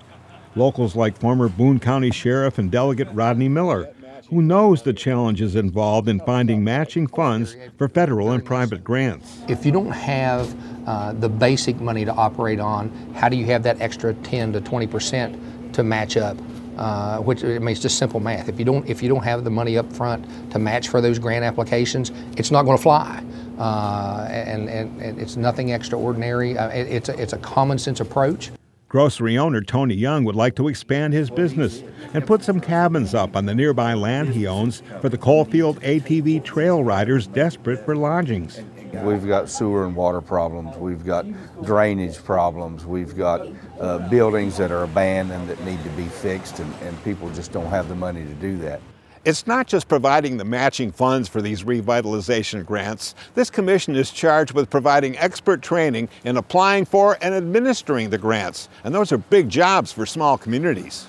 Locals 0.55 0.95
like 0.95 1.19
former 1.19 1.49
Boone 1.49 1.81
County 1.81 2.13
Sheriff 2.13 2.59
and 2.59 2.71
Delegate 2.71 3.09
Rodney 3.13 3.49
Miller, 3.49 3.93
who 4.31 4.41
knows 4.41 4.83
the 4.83 4.93
challenges 4.93 5.57
involved 5.57 6.09
in 6.09 6.21
finding 6.21 6.63
matching 6.63 7.09
funds 7.09 7.57
for 7.79 7.89
federal 7.89 8.31
and 8.31 8.45
private 8.45 8.85
grants. 8.85 9.41
If 9.49 9.67
you 9.67 9.73
don't 9.73 9.91
have 9.91 10.55
uh, 10.87 11.15
the 11.15 11.29
basic 11.29 11.81
money 11.81 12.05
to 12.05 12.13
operate 12.13 12.61
on, 12.61 12.91
how 13.17 13.29
do 13.29 13.37
you 13.37 13.47
have 13.47 13.65
that 13.65 13.81
extra 13.81 14.15
10 14.15 14.53
to 14.53 14.61
20 14.61 14.87
percent 14.87 15.75
to 15.75 15.83
match 15.83 16.17
up? 16.17 16.37
Uh, 16.77 17.19
which 17.19 17.43
I 17.43 17.59
mean, 17.59 17.71
it's 17.71 17.81
just 17.81 17.99
simple 17.99 18.21
math. 18.21 18.49
If 18.49 18.61
you 18.61 18.65
don't, 18.65 18.89
if 18.89 19.03
you 19.03 19.09
don't 19.09 19.25
have 19.25 19.43
the 19.43 19.51
money 19.51 19.77
up 19.77 19.93
front 19.93 20.25
to 20.53 20.61
match 20.61 20.87
for 20.87 21.01
those 21.01 21.19
grant 21.19 21.45
applications, 21.45 22.13
it's 22.37 22.53
not 22.53 22.63
going 22.63 22.77
to 22.77 22.83
fly. 22.83 23.25
Uh, 23.59 24.27
and, 24.31 24.69
and, 24.69 25.03
and, 25.03 25.21
it's 25.21 25.37
nothing 25.37 25.71
extraordinary. 25.71 26.57
Uh, 26.57 26.69
it, 26.69 26.89
it's 26.89 27.09
a, 27.09 27.21
it's 27.21 27.33
a 27.33 27.39
common 27.39 27.77
sense 27.77 28.01
approach. 28.01 28.53
Grocery 28.89 29.37
owner 29.37 29.61
Tony 29.61 29.95
Young 29.95 30.25
would 30.25 30.37
like 30.37 30.55
to 30.57 30.69
expand 30.69 31.13
his 31.13 31.29
business 31.29 31.83
and 32.15 32.27
put 32.27 32.43
some 32.43 32.59
cabins 32.59 33.15
up 33.15 33.37
on 33.37 33.45
the 33.45 33.55
nearby 33.55 33.93
land 33.93 34.31
he 34.31 34.47
owns 34.47 34.83
for 35.03 35.11
the 35.11 35.19
Coalfield 35.19 35.79
ATV 35.83 36.43
trail 36.43 36.83
riders 36.83 37.27
desperate 37.27 37.85
for 37.85 37.95
lodgings. 37.95 38.61
We've 39.03 39.27
got 39.27 39.51
sewer 39.51 39.85
and 39.85 39.95
water 39.95 40.23
problems. 40.23 40.77
We've 40.79 41.05
got 41.05 41.27
drainage 41.63 42.25
problems. 42.25 42.87
We've 42.87 43.15
got 43.15 43.47
uh, 43.79 44.09
buildings 44.09 44.57
that 44.57 44.71
are 44.71 44.85
abandoned 44.85 45.49
that 45.51 45.63
need 45.65 45.83
to 45.85 45.91
be 45.91 46.07
fixed, 46.07 46.61
and, 46.61 46.75
and 46.83 47.05
people 47.05 47.29
just 47.31 47.53
don't 47.53 47.67
have 47.67 47.89
the 47.89 47.95
money 47.95 48.25
to 48.25 48.35
do 48.35 48.57
that. 48.59 48.81
It's 49.25 49.47
not 49.47 49.67
just 49.67 49.89
providing 49.89 50.37
the 50.37 50.45
matching 50.45 50.93
funds 50.93 51.29
for 51.29 51.43
these 51.43 51.65
revitalization 51.65 52.65
grants. 52.65 53.15
This 53.35 53.51
commission 53.51 53.97
is 53.97 54.11
charged 54.11 54.53
with 54.53 54.71
providing 54.71 55.19
expert 55.19 55.63
training 55.63 56.09
in 56.25 56.37
applying 56.37 56.85
for 56.85 57.19
and 57.21 57.35
administering 57.35 58.11
the 58.11 58.19
grants. 58.19 58.69
And 58.85 58.95
those 58.95 59.13
are 59.13 59.19
big 59.19 59.49
jobs 59.49 59.93
for 59.93 60.07
small 60.07 60.39
communities. 60.39 61.07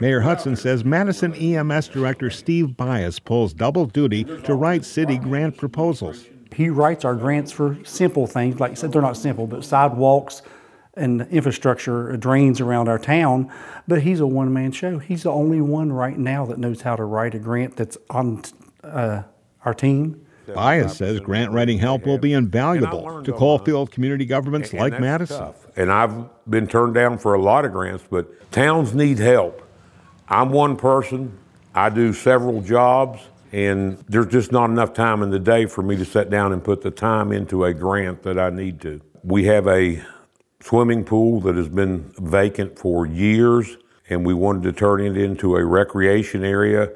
Mayor 0.00 0.20
Hudson 0.20 0.56
says 0.56 0.82
Madison 0.82 1.34
EMS 1.34 1.88
Director 1.88 2.30
Steve 2.30 2.76
Bias 2.76 3.18
pulls 3.18 3.52
double 3.52 3.84
duty 3.84 4.24
to 4.24 4.54
write 4.54 4.84
city 4.84 5.18
grant 5.18 5.58
proposals. 5.58 6.24
He 6.54 6.70
writes 6.70 7.04
our 7.04 7.14
grants 7.14 7.52
for 7.52 7.76
simple 7.84 8.26
things, 8.26 8.58
like 8.60 8.72
I 8.72 8.74
said, 8.74 8.92
they're 8.92 9.02
not 9.02 9.16
simple, 9.16 9.46
but 9.46 9.64
sidewalks, 9.64 10.42
and 10.94 11.22
infrastructure 11.30 12.16
drains 12.16 12.60
around 12.60 12.88
our 12.88 12.98
town, 12.98 13.50
but 13.86 14.02
he's 14.02 14.20
a 14.20 14.26
one 14.26 14.52
man 14.52 14.72
show. 14.72 14.98
He's 14.98 15.22
the 15.22 15.30
only 15.30 15.60
one 15.60 15.92
right 15.92 16.18
now 16.18 16.44
that 16.46 16.58
knows 16.58 16.82
how 16.82 16.96
to 16.96 17.04
write 17.04 17.34
a 17.34 17.38
grant 17.38 17.76
that's 17.76 17.96
on 18.10 18.42
uh, 18.82 19.22
our 19.64 19.74
team. 19.74 20.26
Bias 20.54 20.96
says 20.96 21.20
grant 21.20 21.52
writing 21.52 21.78
help 21.78 22.06
will 22.06 22.18
be 22.18 22.32
invaluable 22.32 23.22
to 23.22 23.32
Coalfield 23.32 23.92
community 23.92 24.24
governments 24.24 24.70
and, 24.70 24.80
like 24.80 24.94
and 24.94 25.02
Madison. 25.02 25.38
Tough. 25.38 25.66
And 25.76 25.92
I've 25.92 26.28
been 26.48 26.66
turned 26.66 26.94
down 26.94 27.18
for 27.18 27.34
a 27.34 27.40
lot 27.40 27.64
of 27.64 27.70
grants, 27.70 28.04
but 28.10 28.50
towns 28.50 28.92
need 28.92 29.18
help. 29.18 29.62
I'm 30.28 30.50
one 30.50 30.76
person, 30.76 31.38
I 31.74 31.88
do 31.88 32.12
several 32.12 32.62
jobs, 32.62 33.20
and 33.52 33.98
there's 34.08 34.26
just 34.26 34.52
not 34.52 34.70
enough 34.70 34.92
time 34.92 35.22
in 35.22 35.30
the 35.30 35.38
day 35.38 35.66
for 35.66 35.82
me 35.82 35.96
to 35.96 36.04
sit 36.04 36.30
down 36.30 36.52
and 36.52 36.62
put 36.62 36.82
the 36.82 36.90
time 36.90 37.32
into 37.32 37.64
a 37.64 37.74
grant 37.74 38.22
that 38.22 38.38
I 38.38 38.50
need 38.50 38.80
to. 38.82 39.00
We 39.22 39.44
have 39.44 39.66
a 39.68 40.02
swimming 40.62 41.04
pool 41.04 41.40
that 41.40 41.56
has 41.56 41.68
been 41.68 42.12
vacant 42.18 42.78
for 42.78 43.06
years, 43.06 43.76
and 44.08 44.24
we 44.24 44.34
wanted 44.34 44.62
to 44.64 44.72
turn 44.72 45.00
it 45.00 45.16
into 45.16 45.56
a 45.56 45.64
recreation 45.64 46.44
area, 46.44 46.90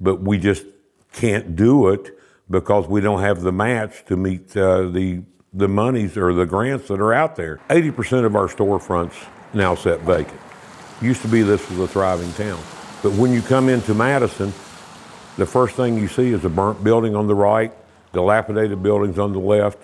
but 0.00 0.20
we 0.20 0.38
just 0.38 0.64
can't 1.12 1.56
do 1.56 1.88
it 1.88 2.18
because 2.50 2.86
we 2.86 3.00
don't 3.00 3.20
have 3.20 3.42
the 3.42 3.52
match 3.52 4.04
to 4.06 4.16
meet 4.16 4.56
uh, 4.56 4.88
the 4.88 5.22
the 5.52 5.68
monies 5.68 6.16
or 6.16 6.34
the 6.34 6.44
grants 6.44 6.88
that 6.88 7.00
are 7.00 7.14
out 7.14 7.34
there. 7.34 7.58
80% 7.70 8.24
of 8.24 8.36
our 8.36 8.48
storefronts 8.48 9.14
now 9.54 9.74
set 9.74 10.00
vacant. 10.00 10.38
Used 11.00 11.22
to 11.22 11.28
be 11.28 11.42
this 11.42 11.68
was 11.70 11.78
a 11.78 11.88
thriving 11.88 12.32
town. 12.34 12.60
But 13.02 13.12
when 13.12 13.32
you 13.32 13.40
come 13.40 13.68
into 13.68 13.94
Madison, 13.94 14.52
the 15.36 15.46
first 15.46 15.74
thing 15.74 15.96
you 15.96 16.06
see 16.06 16.32
is 16.32 16.44
a 16.44 16.48
burnt 16.50 16.84
building 16.84 17.16
on 17.16 17.26
the 17.26 17.34
right, 17.34 17.72
dilapidated 18.12 18.82
buildings 18.82 19.18
on 19.18 19.32
the 19.32 19.38
left, 19.38 19.78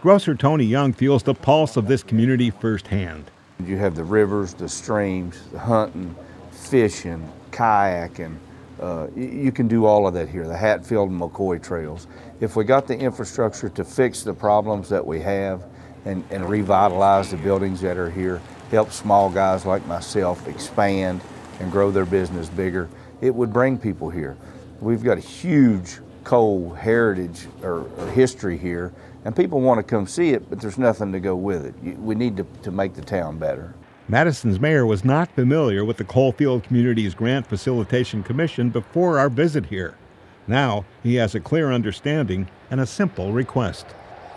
Grocer 0.00 0.36
Tony 0.36 0.64
Young 0.64 0.92
feels 0.92 1.24
the 1.24 1.34
pulse 1.34 1.76
of 1.76 1.88
this 1.88 2.04
community 2.04 2.50
firsthand. 2.50 3.32
You 3.66 3.78
have 3.78 3.96
the 3.96 4.04
rivers, 4.04 4.54
the 4.54 4.68
streams, 4.68 5.42
the 5.50 5.58
hunting, 5.58 6.14
fishing, 6.52 7.28
kayaking. 7.50 8.36
Uh, 8.80 9.08
you 9.16 9.50
can 9.50 9.66
do 9.66 9.86
all 9.86 10.06
of 10.06 10.14
that 10.14 10.28
here, 10.28 10.46
the 10.46 10.56
Hatfield 10.56 11.10
and 11.10 11.20
McCoy 11.20 11.60
trails. 11.60 12.06
If 12.38 12.54
we 12.54 12.62
got 12.62 12.86
the 12.86 12.96
infrastructure 12.96 13.68
to 13.70 13.84
fix 13.84 14.22
the 14.22 14.32
problems 14.32 14.88
that 14.88 15.04
we 15.04 15.18
have 15.18 15.64
and, 16.04 16.22
and 16.30 16.48
revitalize 16.48 17.32
the 17.32 17.36
buildings 17.38 17.80
that 17.80 17.96
are 17.96 18.10
here, 18.10 18.40
help 18.70 18.92
small 18.92 19.28
guys 19.28 19.66
like 19.66 19.84
myself 19.88 20.46
expand 20.46 21.20
and 21.58 21.72
grow 21.72 21.90
their 21.90 22.06
business 22.06 22.48
bigger, 22.48 22.88
it 23.20 23.34
would 23.34 23.52
bring 23.52 23.76
people 23.76 24.10
here. 24.10 24.36
We've 24.78 25.02
got 25.02 25.18
a 25.18 25.22
huge 25.22 25.98
coal 26.22 26.72
heritage 26.74 27.48
or, 27.62 27.90
or 27.96 28.10
history 28.12 28.56
here, 28.56 28.92
and 29.28 29.36
people 29.36 29.60
want 29.60 29.78
to 29.78 29.82
come 29.82 30.06
see 30.06 30.30
it, 30.30 30.48
but 30.48 30.58
there's 30.58 30.78
nothing 30.78 31.12
to 31.12 31.20
go 31.20 31.36
with 31.36 31.66
it. 31.66 31.98
We 31.98 32.14
need 32.14 32.38
to, 32.38 32.46
to 32.62 32.70
make 32.70 32.94
the 32.94 33.02
town 33.02 33.36
better. 33.38 33.74
Madison's 34.08 34.58
mayor 34.58 34.86
was 34.86 35.04
not 35.04 35.30
familiar 35.32 35.84
with 35.84 35.98
the 35.98 36.04
Coalfield 36.04 36.62
Communities 36.62 37.12
Grant 37.12 37.46
Facilitation 37.46 38.22
Commission 38.22 38.70
before 38.70 39.18
our 39.18 39.28
visit 39.28 39.66
here. 39.66 39.98
Now 40.46 40.86
he 41.02 41.16
has 41.16 41.34
a 41.34 41.40
clear 41.40 41.72
understanding 41.72 42.48
and 42.70 42.80
a 42.80 42.86
simple 42.86 43.34
request. 43.34 43.84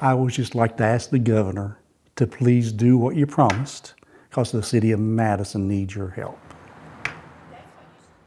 I 0.01 0.13
would 0.13 0.33
just 0.33 0.55
like 0.55 0.75
to 0.75 0.83
ask 0.83 1.09
the 1.09 1.19
governor 1.19 1.79
to 2.17 2.27
please 2.27 2.73
do 2.73 2.97
what 2.97 3.15
you 3.15 3.25
promised 3.25 3.93
because 4.29 4.51
the 4.51 4.61
city 4.61 4.91
of 4.91 4.99
Madison 4.99 5.69
needs 5.69 5.95
your 5.95 6.09
help. 6.09 6.37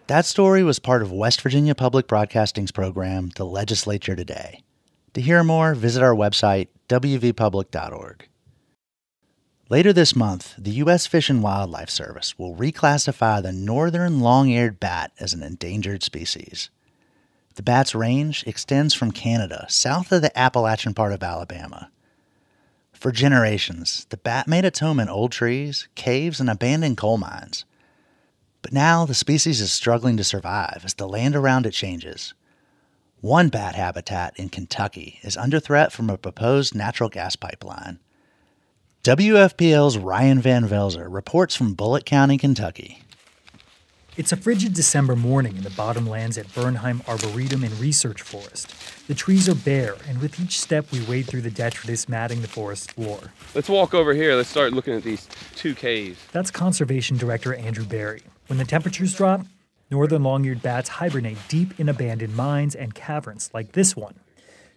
That 0.06 0.24
story 0.24 0.64
was 0.64 0.78
part 0.78 1.02
of 1.02 1.12
West 1.12 1.42
Virginia 1.42 1.74
Public 1.74 2.06
Broadcasting's 2.06 2.72
program, 2.72 3.32
The 3.36 3.44
Legislature 3.44 4.16
Today. 4.16 4.62
To 5.14 5.20
hear 5.20 5.44
more, 5.44 5.74
visit 5.74 6.02
our 6.02 6.14
website, 6.14 6.68
wvpublic.org. 6.88 8.28
Later 9.70 9.92
this 9.92 10.16
month, 10.16 10.54
the 10.58 10.72
U.S. 10.72 11.06
Fish 11.06 11.30
and 11.30 11.42
Wildlife 11.42 11.88
Service 11.88 12.36
will 12.36 12.56
reclassify 12.56 13.40
the 13.40 13.52
northern 13.52 14.20
long 14.20 14.48
eared 14.48 14.80
bat 14.80 15.12
as 15.20 15.32
an 15.32 15.42
endangered 15.42 16.02
species. 16.02 16.68
The 17.54 17.62
bat's 17.62 17.94
range 17.94 18.42
extends 18.46 18.92
from 18.92 19.12
Canada 19.12 19.66
south 19.68 20.10
of 20.10 20.20
the 20.20 20.36
Appalachian 20.36 20.94
part 20.94 21.12
of 21.12 21.22
Alabama. 21.22 21.90
For 22.92 23.12
generations, 23.12 24.06
the 24.10 24.16
bat 24.16 24.48
made 24.48 24.64
its 24.64 24.80
home 24.80 24.98
in 24.98 25.08
old 25.08 25.30
trees, 25.30 25.86
caves, 25.94 26.40
and 26.40 26.50
abandoned 26.50 26.96
coal 26.96 27.18
mines. 27.18 27.64
But 28.62 28.72
now 28.72 29.06
the 29.06 29.14
species 29.14 29.60
is 29.60 29.72
struggling 29.72 30.16
to 30.16 30.24
survive 30.24 30.82
as 30.84 30.94
the 30.94 31.08
land 31.08 31.36
around 31.36 31.66
it 31.66 31.72
changes. 31.72 32.34
One 33.24 33.48
bat 33.48 33.74
habitat 33.74 34.38
in 34.38 34.50
Kentucky 34.50 35.18
is 35.22 35.34
under 35.34 35.58
threat 35.58 35.92
from 35.92 36.10
a 36.10 36.18
proposed 36.18 36.74
natural 36.74 37.08
gas 37.08 37.36
pipeline. 37.36 37.98
WFPL's 39.02 39.96
Ryan 39.96 40.42
Van 40.42 40.68
Velzer 40.68 41.06
reports 41.08 41.56
from 41.56 41.72
Bullitt 41.72 42.04
County, 42.04 42.36
Kentucky. 42.36 43.02
It's 44.18 44.30
a 44.30 44.36
frigid 44.36 44.74
December 44.74 45.16
morning 45.16 45.56
in 45.56 45.62
the 45.62 45.70
bottomlands 45.70 46.36
at 46.36 46.52
Bernheim 46.52 47.00
Arboretum 47.08 47.64
and 47.64 47.72
Research 47.80 48.20
Forest. 48.20 48.74
The 49.08 49.14
trees 49.14 49.48
are 49.48 49.54
bare, 49.54 49.96
and 50.06 50.20
with 50.20 50.38
each 50.38 50.60
step 50.60 50.92
we 50.92 51.02
wade 51.06 51.26
through 51.26 51.40
the 51.40 51.50
detritus 51.50 52.10
matting 52.10 52.42
the 52.42 52.48
forest 52.48 52.92
floor. 52.92 53.32
Let's 53.54 53.70
walk 53.70 53.94
over 53.94 54.12
here. 54.12 54.34
Let's 54.34 54.50
start 54.50 54.74
looking 54.74 54.92
at 54.92 55.02
these 55.02 55.26
two 55.56 55.74
caves. 55.74 56.18
That's 56.32 56.50
Conservation 56.50 57.16
Director 57.16 57.54
Andrew 57.54 57.86
Berry. 57.86 58.20
When 58.48 58.58
the 58.58 58.66
temperatures 58.66 59.14
drop, 59.14 59.46
northern 59.94 60.24
long-eared 60.24 60.60
bats 60.60 60.88
hibernate 60.88 61.38
deep 61.46 61.78
in 61.78 61.88
abandoned 61.88 62.34
mines 62.34 62.74
and 62.74 62.96
caverns 62.96 63.48
like 63.54 63.70
this 63.72 63.94
one. 63.94 64.16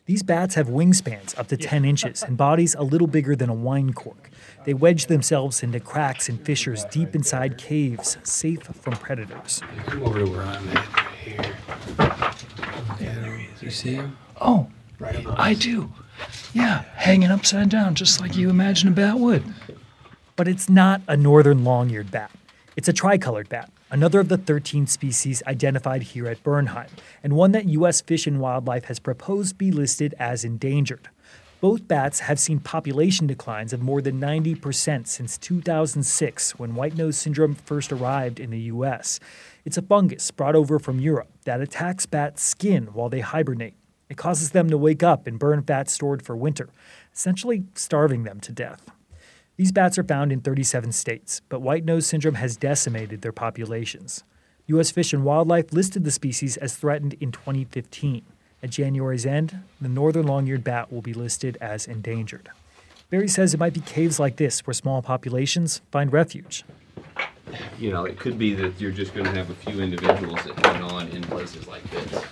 These 0.06 0.22
bats 0.22 0.54
have 0.54 0.68
wingspans 0.68 1.36
up 1.40 1.48
to 1.48 1.58
10 1.58 1.86
inches 1.86 2.22
and 2.22 2.38
bodies 2.38 2.76
a 2.76 2.84
little 2.84 3.08
bigger 3.08 3.36
than 3.36 3.50
a 3.50 3.54
wine 3.54 3.94
cork. 3.94 4.30
They 4.64 4.76
wedge 4.76 5.08
themselves 5.08 5.64
into 5.64 5.80
cracks 5.80 6.30
and 6.30 6.40
fissures 6.40 6.86
deep 6.86 7.16
inside 7.16 7.58
caves, 7.58 8.20
safe 8.22 8.62
from 8.62 8.94
predators. 8.94 9.64
Come 9.88 10.04
over 10.04 10.20
to 10.20 10.30
where 10.30 10.44
I'm 10.44 10.70
at, 10.70 10.88
right 10.96 11.16
here. 11.24 11.56
Yeah, 13.02 13.40
you 13.60 13.72
see 13.72 13.96
him? 13.96 14.16
Oh, 14.40 14.68
I 15.36 15.56
do. 15.56 15.92
Yeah, 16.54 16.84
hanging 16.94 17.32
upside 17.32 17.70
down, 17.70 17.96
just 17.96 18.22
like 18.22 18.36
you 18.36 18.52
imagine 18.52 18.88
a 18.88 18.92
bat 18.92 19.18
would. 19.18 19.44
But 20.36 20.48
it's 20.48 20.70
not 20.70 21.02
a 21.08 21.18
northern 21.18 21.64
long 21.64 21.90
eared 21.90 22.12
bat. 22.12 22.30
It's 22.76 22.88
a 22.88 22.94
tricolored 22.94 23.50
bat, 23.50 23.72
another 23.90 24.20
of 24.20 24.30
the 24.30 24.38
13 24.38 24.88
species 24.88 25.44
identified 25.48 26.04
here 26.04 26.28
at 26.28 26.44
Bernheim, 26.44 26.90
and 27.24 27.34
one 27.34 27.52
that 27.52 27.68
U.S. 27.70 28.02
Fish 28.02 28.28
and 28.28 28.40
Wildlife 28.40 28.86
has 28.86 29.00
proposed 29.00 29.58
be 29.58 29.72
listed 29.72 30.14
as 30.20 30.44
endangered. 30.44 31.10
Both 31.60 31.88
bats 31.88 32.20
have 32.20 32.40
seen 32.40 32.60
population 32.60 33.26
declines 33.26 33.74
of 33.74 33.82
more 33.82 34.02
than 34.02 34.22
90% 34.22 35.08
since 35.08 35.38
2006 35.40 36.60
when 36.60 36.76
white 36.76 36.96
nose 36.96 37.18
syndrome 37.18 37.56
first 37.56 37.92
arrived 37.92 38.40
in 38.40 38.52
the 38.52 38.60
U.S. 38.60 39.20
It's 39.66 39.78
a 39.78 39.82
fungus 39.82 40.30
brought 40.30 40.56
over 40.56 40.78
from 40.78 41.00
Europe 41.00 41.30
that 41.46 41.62
attacks 41.62 42.06
bats' 42.06 42.44
skin 42.44 42.88
while 42.94 43.10
they 43.10 43.22
hibernate. 43.22 43.74
It 44.08 44.18
causes 44.18 44.52
them 44.52 44.70
to 44.70 44.78
wake 44.78 45.02
up 45.02 45.26
and 45.26 45.40
burn 45.40 45.64
fat 45.64 45.90
stored 45.90 46.22
for 46.22 46.36
winter, 46.36 46.70
essentially 47.14 47.66
starving 47.74 48.24
them 48.24 48.40
to 48.42 48.52
death. 48.52 48.92
These 49.58 49.72
bats 49.72 49.98
are 49.98 50.04
found 50.04 50.32
in 50.32 50.42
37 50.42 50.92
states, 50.92 51.42
but 51.50 51.64
white 51.64 51.84
nose 51.84 52.06
syndrome 52.06 52.36
has 52.36 52.56
decimated 52.56 53.24
their 53.24 53.32
populations. 53.32 54.24
U.S. 54.68 54.92
Fish 54.92 55.14
and 55.14 55.26
Wildlife 55.26 55.74
listed 55.74 56.04
the 56.04 56.12
species 56.12 56.58
as 56.58 56.76
threatened 56.76 57.16
in 57.20 57.32
2015. 57.32 58.22
At 58.62 58.70
January's 58.70 59.26
end, 59.26 59.58
the 59.82 59.90
northern 59.90 60.28
long 60.28 60.46
eared 60.46 60.64
bat 60.64 60.94
will 60.94 61.02
be 61.02 61.14
listed 61.14 61.58
as 61.60 61.88
endangered. 61.88 62.50
Berry 63.10 63.28
says 63.28 63.56
it 63.56 63.60
might 63.60 63.74
be 63.74 63.80
caves 63.80 64.20
like 64.20 64.36
this 64.36 64.68
where 64.68 64.76
small 64.76 65.02
populations 65.02 65.82
find 65.90 66.14
refuge. 66.14 66.64
You 67.80 67.90
know, 67.90 68.06
it 68.06 68.20
could 68.20 68.38
be 68.38 68.54
that 68.54 68.80
you're 68.80 68.92
just 68.92 69.16
going 69.16 69.26
to 69.26 69.32
have 69.32 69.50
a 69.50 69.56
few 69.56 69.82
individuals 69.82 70.44
that 70.44 70.66
hang 70.68 70.84
on 70.84 71.08
in 71.08 71.24
places 71.24 71.68
like 71.68 71.84
this. 71.90 72.24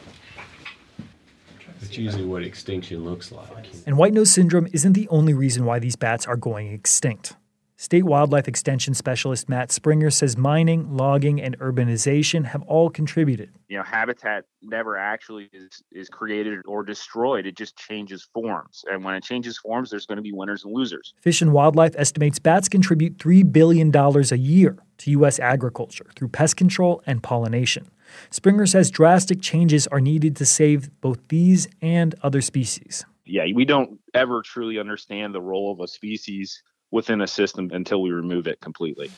That's 1.96 2.16
usually 2.16 2.30
what 2.30 2.44
extinction 2.44 3.06
looks 3.06 3.32
like. 3.32 3.68
And 3.86 3.98
white 3.98 4.14
nose 4.14 4.30
syndrome 4.30 4.68
isn't 4.74 4.94
the 4.94 5.08
only 5.08 5.34
reason 5.34 5.64
why 5.64 5.80
these 5.80 5.96
bats 5.96 6.26
are 6.26 6.36
going 6.36 6.74
extinct. 6.74 7.36
State 7.78 8.04
Wildlife 8.04 8.48
Extension 8.48 8.94
Specialist 8.94 9.48
Matt 9.48 9.72
Springer 9.72 10.10
says 10.10 10.38
mining, 10.38 10.96
logging, 10.96 11.42
and 11.42 11.58
urbanization 11.60 12.46
have 12.46 12.64
all 12.64 12.90
contributed. 12.90 13.52
You 13.68 13.78
know, 13.78 13.84
habitat 13.84 14.44
never 14.62 14.98
actually 14.98 15.50
is, 15.54 15.84
is 15.92 16.10
created 16.10 16.60
or 16.66 16.84
destroyed. 16.84 17.46
It 17.46 17.56
just 17.56 17.78
changes 17.78 18.28
forms. 18.34 18.84
And 18.90 19.04
when 19.04 19.16
it 19.16 19.24
changes 19.24 19.58
forms, 19.58 19.90
there's 19.90 20.06
going 20.06 20.18
to 20.18 20.22
be 20.22 20.32
winners 20.34 20.66
and 20.66 20.74
losers. 20.74 21.14
Fish 21.22 21.42
and 21.42 21.54
Wildlife 21.54 21.96
estimates 21.98 22.40
bats 22.40 22.68
contribute 22.70 23.18
$3 23.18 23.52
billion 23.52 23.94
a 23.96 24.36
year 24.36 24.78
to 25.00 25.12
U.S. 25.12 25.40
agriculture 25.40 26.08
through 26.16 26.30
pest 26.30 26.58
control 26.58 27.02
and 27.06 27.24
pollination. 27.24 27.90
Springer 28.30 28.66
says 28.66 28.92
drastic 28.92 29.42
changes 29.42 29.88
are 29.88 30.02
needed 30.02 30.36
to 30.38 30.46
save 30.46 30.90
both 31.02 31.20
these 31.28 31.68
and 31.82 32.16
other 32.22 32.42
species. 32.42 33.06
Yeah, 33.26 33.46
we 33.54 33.66
don't 33.66 34.00
ever 34.14 34.42
truly 34.42 34.78
understand 34.78 35.34
the 35.34 35.42
role 35.42 35.72
of 35.72 35.80
a 35.80 35.88
species 35.88 36.62
within 36.92 37.22
a 37.22 37.28
system 37.28 37.72
until 37.74 38.02
we 38.02 38.12
remove 38.12 38.48
it 38.48 38.62
completely. 38.62 39.12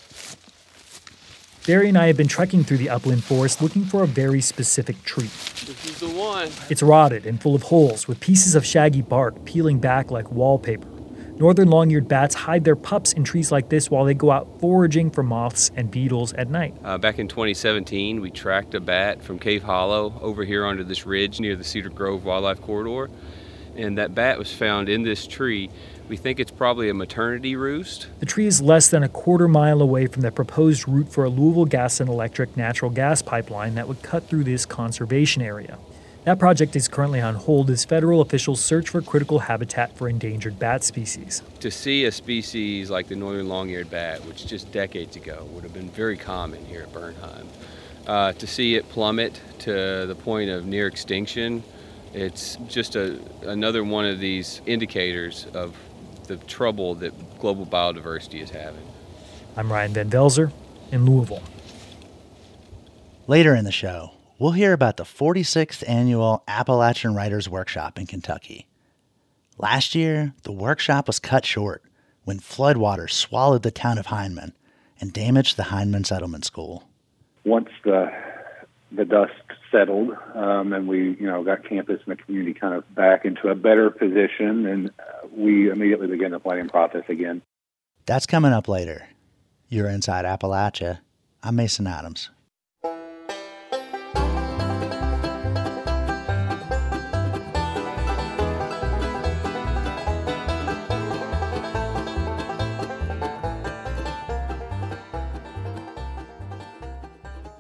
Berry 1.66 1.90
and 1.90 1.98
I 1.98 2.08
have 2.08 2.16
been 2.16 2.30
trekking 2.30 2.64
through 2.64 2.78
the 2.78 2.90
upland 2.90 3.26
forest 3.26 3.62
looking 3.62 3.84
for 3.84 4.02
a 4.02 4.08
very 4.08 4.40
specific 4.40 5.04
tree. 5.04 5.26
This 5.26 5.86
is 5.86 6.00
the 6.00 6.08
one. 6.08 6.50
It's 6.70 6.82
rotted 6.82 7.26
and 7.26 7.42
full 7.42 7.56
of 7.56 7.64
holes, 7.64 8.08
with 8.08 8.22
pieces 8.22 8.56
of 8.56 8.66
shaggy 8.66 9.02
bark 9.02 9.44
peeling 9.44 9.80
back 9.80 10.10
like 10.10 10.32
wallpaper. 10.32 10.88
Northern 11.40 11.70
long 11.70 11.92
eared 11.92 12.08
bats 12.08 12.34
hide 12.34 12.64
their 12.64 12.76
pups 12.76 13.14
in 13.14 13.24
trees 13.24 13.52
like 13.52 13.70
this 13.70 13.92
while 13.92 14.06
they 14.06 14.14
go 14.14 14.32
out 14.32 14.60
foraging 14.60 15.12
for 15.12 15.24
moths 15.24 15.72
and 15.76 15.92
beetles 15.92 16.34
at 16.34 16.50
night. 16.50 16.76
Uh, 16.84 16.98
back 16.98 17.20
in 17.20 17.28
2017, 17.28 18.22
we 18.22 18.32
tracked 18.32 18.74
a 18.74 18.80
bat 18.80 19.24
from 19.24 19.38
Cave 19.38 19.64
Hollow 19.64 20.14
over 20.22 20.44
here 20.44 20.66
onto 20.66 20.84
this 20.84 21.06
ridge 21.06 21.40
near 21.40 21.56
the 21.56 21.64
Cedar 21.64 21.90
Grove 21.90 22.26
Wildlife 22.26 22.62
Corridor. 22.62 23.12
And 23.76 24.00
that 24.00 24.16
bat 24.16 24.40
was 24.40 24.52
found 24.52 24.90
in 24.90 25.04
this 25.04 25.28
tree 25.28 25.70
we 26.08 26.16
think 26.16 26.40
it's 26.40 26.52
probably 26.52 26.90
a 26.90 26.94
maternity 26.94 27.56
roost. 27.56 28.08
The 28.20 28.26
tree 28.26 28.48
is 28.48 28.62
less 28.62 28.88
than 28.90 29.04
a 29.04 29.10
quarter 29.10 29.48
mile 29.48 29.82
away 29.82 30.08
from 30.08 30.22
the 30.22 30.32
proposed 30.32 30.88
route 30.88 31.10
for 31.10 31.26
a 31.26 31.30
Louisville 31.30 31.66
Gas 31.66 32.00
and 32.00 32.10
Electric 32.10 32.56
natural 32.56 32.92
gas 32.92 33.22
pipeline 33.22 33.76
that 33.76 33.88
would 33.88 34.02
cut 34.02 34.28
through 34.28 34.46
this 34.46 34.66
conservation 34.66 35.42
area. 35.42 35.78
That 36.28 36.40
project 36.40 36.76
is 36.76 36.90
currently 36.90 37.22
on 37.22 37.36
hold 37.36 37.70
as 37.70 37.86
federal 37.86 38.20
officials 38.20 38.60
search 38.60 38.90
for 38.90 39.02
critical 39.02 39.40
habitat 39.40 39.96
for 39.96 40.10
endangered 40.10 40.60
bat 40.60 40.84
species. 40.84 41.42
To 41.62 41.72
see 41.72 42.04
a 42.04 42.12
species 42.12 42.90
like 42.90 43.08
the 43.08 43.16
northern 43.16 43.48
long 43.48 43.70
eared 43.70 43.90
bat, 43.90 44.26
which 44.26 44.46
just 44.46 44.70
decades 44.74 45.16
ago 45.16 45.48
would 45.54 45.64
have 45.64 45.74
been 45.74 45.90
very 45.90 46.18
common 46.18 46.66
here 46.66 46.82
at 46.82 46.92
Bernheim, 46.92 47.48
uh, 48.08 48.34
to 48.34 48.46
see 48.46 48.76
it 48.76 48.90
plummet 48.90 49.40
to 49.60 50.06
the 50.06 50.16
point 50.16 50.50
of 50.50 50.66
near 50.66 50.88
extinction, 50.88 51.64
it's 52.14 52.58
just 52.68 52.98
a, 52.98 53.22
another 53.44 53.86
one 53.86 54.04
of 54.04 54.20
these 54.20 54.62
indicators 54.66 55.48
of 55.54 55.78
the 56.26 56.36
trouble 56.36 56.94
that 56.96 57.40
global 57.40 57.66
biodiversity 57.66 58.42
is 58.42 58.50
having. 58.50 58.86
I'm 59.56 59.72
Ryan 59.72 59.94
Van 59.94 60.10
Velzer 60.10 60.52
in 60.92 61.06
Louisville. 61.06 61.44
Later 63.28 63.56
in 63.56 63.64
the 63.64 63.72
show, 63.72 64.12
we'll 64.40 64.52
hear 64.52 64.74
about 64.74 64.98
the 64.98 65.04
46th 65.04 65.84
annual 65.88 66.44
Appalachian 66.48 67.16
Writers 67.16 67.50
Workshop 67.50 67.98
in 67.98 68.06
Kentucky. 68.06 68.68
Last 69.58 69.96
year, 69.96 70.34
the 70.44 70.52
workshop 70.52 71.08
was 71.08 71.20
cut 71.20 71.46
short 71.46 71.84
when 72.24 72.40
floodwaters 72.40 73.12
swallowed 73.12 73.64
the 73.64 73.72
town 73.72 73.98
of 73.98 74.08
Hindman 74.08 74.54
and 75.00 75.14
damaged 75.14 75.58
the 75.58 75.66
Hindman 75.66 76.04
Settlement 76.04 76.46
School. 76.46 76.84
Once 77.44 77.70
the 77.84 78.12
the 78.92 79.04
dust 79.04 79.34
settled, 79.70 80.12
um, 80.34 80.72
and 80.72 80.88
we, 80.88 81.18
you 81.20 81.28
know, 81.28 81.44
got 81.44 81.68
campus 81.68 82.00
and 82.06 82.18
the 82.18 82.24
community 82.24 82.54
kind 82.54 82.74
of 82.74 82.96
back 82.96 83.26
into 83.26 83.50
a 83.50 83.56
better 83.56 83.90
position, 83.90 84.66
and 84.66 84.90
uh, 85.00 85.28
we 85.36 85.70
immediately 85.70 86.08
began 86.08 86.32
the 86.32 86.40
planning 86.40 86.70
process 86.70 87.04
again. 87.10 87.42
That's 88.06 88.26
coming 88.26 88.54
up 88.54 88.70
later. 88.70 89.08
You're 89.68 89.90
inside 89.90 90.24
Appalachia. 90.24 91.00
I'm 91.44 91.58
Mason 91.58 91.86
Adams. 91.86 92.30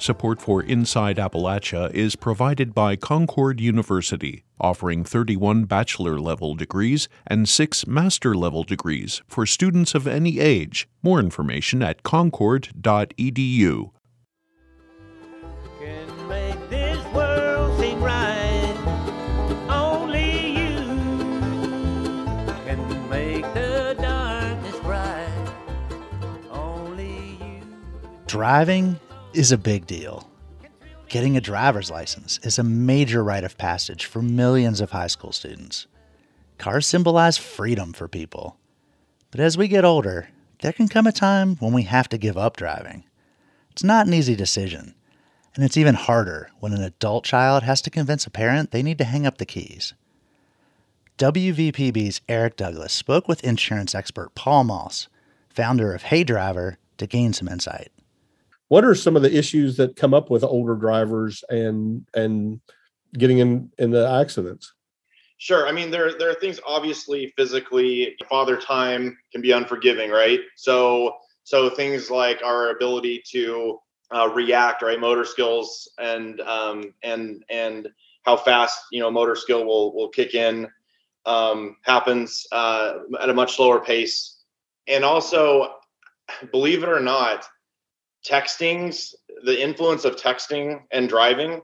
Support 0.07 0.41
for 0.41 0.63
Inside 0.63 1.17
Appalachia 1.17 1.91
is 1.93 2.15
provided 2.15 2.73
by 2.73 2.95
Concord 2.95 3.59
University, 3.59 4.45
offering 4.57 5.03
31 5.03 5.65
bachelor 5.65 6.17
level 6.17 6.55
degrees 6.55 7.09
and 7.25 7.49
6 7.49 7.85
master 7.87 8.33
level 8.33 8.63
degrees 8.63 9.21
for 9.27 9.45
students 9.45 9.93
of 9.95 10.07
any 10.07 10.39
age. 10.39 10.87
More 11.03 11.19
information 11.19 11.83
at 11.83 12.03
concord.edu. 12.03 13.91
Driving 28.25 28.99
is 29.38 29.52
a 29.52 29.58
big 29.58 29.86
deal. 29.86 30.28
Getting 31.10 31.38
a 31.38 31.41
driver's 31.41 31.91
license 31.91 32.39
is 32.41 32.58
a 32.58 32.63
major 32.63 33.23
rite 33.23 33.43
of 33.43 33.56
passage 33.56 34.06
for 34.06 34.23
millions 34.23 34.82
of 34.82 34.89
high 34.89 35.06
school 35.06 35.32
students. 35.32 35.86
Cars 36.58 36.88
symbolize 36.88 37.38
freedom 37.38 37.93
for 37.93 38.08
people. 38.08 38.58
But 39.30 39.39
as 39.39 39.56
we 39.56 39.67
get 39.67 39.86
older, 39.86 40.30
there 40.63 40.73
can 40.73 40.88
come 40.88 41.06
a 41.06 41.12
time 41.12 41.56
when 41.58 41.71
we 41.71 41.84
have 41.84 42.10
to 42.10 42.17
give 42.17 42.36
up 42.36 42.58
driving. 42.58 43.04
It's 43.69 43.84
not 43.84 44.08
an 44.08 44.13
easy 44.15 44.36
decision, 44.36 44.95
and 45.54 45.63
it's 45.63 45.78
even 45.78 45.93
harder 45.93 46.50
when 46.60 46.73
an 46.73 46.82
adult 46.82 47.23
child 47.23 47.62
has 47.62 47.80
to 47.84 47.91
convince 47.91 48.26
a 48.26 48.32
parent 48.32 48.71
they 48.71 48.82
need 48.82 48.97
to 48.97 49.04
hang 49.04 49.28
up 49.28 49.38
the 49.38 49.45
keys. 49.45 49.93
WVPB's 51.19 52.21
Eric 52.28 52.56
Douglas 52.56 52.91
spoke 52.91 53.28
with 53.28 53.43
insurance 53.43 53.93
expert 53.93 54.34
Paul 54.34 54.63
Moss, 54.63 55.10
founder 55.47 55.93
of 55.93 56.04
Hey 56.04 56.23
Driver, 56.23 56.80
to 56.97 57.06
gain 57.06 57.34
some 57.34 57.47
insight 57.47 57.91
what 58.69 58.84
are 58.84 58.95
some 58.95 59.15
of 59.15 59.21
the 59.21 59.36
issues 59.36 59.77
that 59.77 59.95
come 59.95 60.13
up 60.13 60.30
with 60.30 60.43
older 60.43 60.75
drivers 60.75 61.43
and 61.49 62.08
and 62.13 62.60
getting 63.17 63.39
in 63.39 63.71
in 63.77 63.91
the 63.91 64.08
accidents 64.10 64.73
Sure. 65.39 65.67
I 65.67 65.71
mean, 65.71 65.91
there 65.91 66.17
there 66.17 66.32
are 66.32 66.36
things 66.36 66.60
obviously 66.65 67.32
physically. 67.38 68.15
Father 68.27 68.58
time 68.58 69.17
can 69.32 69.41
be 69.41 69.51
unforgiving, 69.51 70.10
right? 70.10 70.39
So 70.56 71.15
so 71.43 71.69
things 71.69 72.10
like 72.10 72.41
our 72.43 72.71
ability 72.71 73.23
to 73.32 73.80
uh, 74.13 74.30
react, 74.34 74.82
right? 74.82 74.99
Motor 74.99 75.25
skills 75.25 75.89
and 75.99 76.41
um, 76.41 76.93
and 77.03 77.43
and 77.51 77.88
how 78.23 78.36
fast 78.36 78.80
you 78.91 78.99
know 78.99 79.12
motor 79.12 79.36
skill 79.36 79.63
will 79.63 79.93
will 79.95 80.10
kick 80.10 80.34
in 80.34 80.67
um, 81.27 81.75
happens 81.84 82.47
uh, 82.51 82.99
at 83.21 83.30
a 83.30 83.34
much 83.34 83.56
slower 83.58 83.80
pace. 83.80 84.39
And 84.88 85.06
also, 85.06 85.75
believe 86.51 86.82
it 86.82 86.89
or 86.89 86.99
not, 86.99 87.47
texting's 88.25 89.15
the 89.43 89.62
influence 89.62 90.06
of 90.06 90.15
texting 90.15 90.82
and 90.91 91.10
driving 91.10 91.62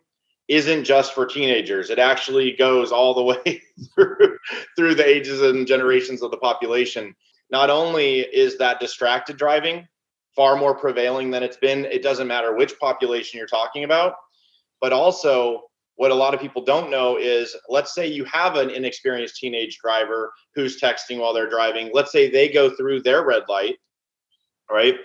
isn't 0.48 0.84
just 0.84 1.13
for 1.13 1.26
teenagers. 1.26 1.89
It 1.89 2.00
actually 2.00 2.56
goes 2.58 2.92
all 2.92 3.13
the 3.13 3.24
way 3.46 3.62
through, 3.96 4.38
through 4.76 4.96
the 4.96 5.08
ages 5.08 5.42
and 5.42 5.66
generations 5.66 6.22
of 6.22 6.32
the 6.32 6.38
population. 6.38 7.16
Not 7.50 7.70
only 7.70 8.20
is 8.20 8.58
that 8.58 8.80
distracted 8.80 9.38
driving 9.38 9.88
far 10.36 10.56
more 10.56 10.76
prevailing 10.76 11.30
than 11.32 11.44
it's 11.44 11.58
been, 11.58 11.86
it 11.86 12.02
doesn't 12.02 12.28
matter 12.28 12.56
which 12.56 12.78
population 12.80 13.38
you're 13.38 13.48
talking 13.48 13.84
about, 13.84 14.16
but 14.82 14.92
also 14.92 15.63
what 15.96 16.12
a 16.12 16.16
lot 16.16 16.34
of 16.34 16.39
people 16.39 16.63
don't 16.63 16.89
know 16.89 17.18
is 17.18 17.56
let's 17.70 17.94
say 17.94 18.08
you 18.08 18.26
have 18.26 18.56
an 18.56 18.72
inexperienced 18.72 19.36
teenage 19.36 19.78
driver 19.78 20.34
who's 20.56 20.82
texting 20.82 21.20
while 21.20 21.34
they're 21.34 21.50
driving. 21.50 21.92
Let's 21.94 22.12
say 22.12 22.30
they 22.30 22.50
go 22.50 22.76
through 22.76 23.04
their 23.04 23.24
red 23.24 23.44
light, 23.48 23.76
right? 24.72 24.96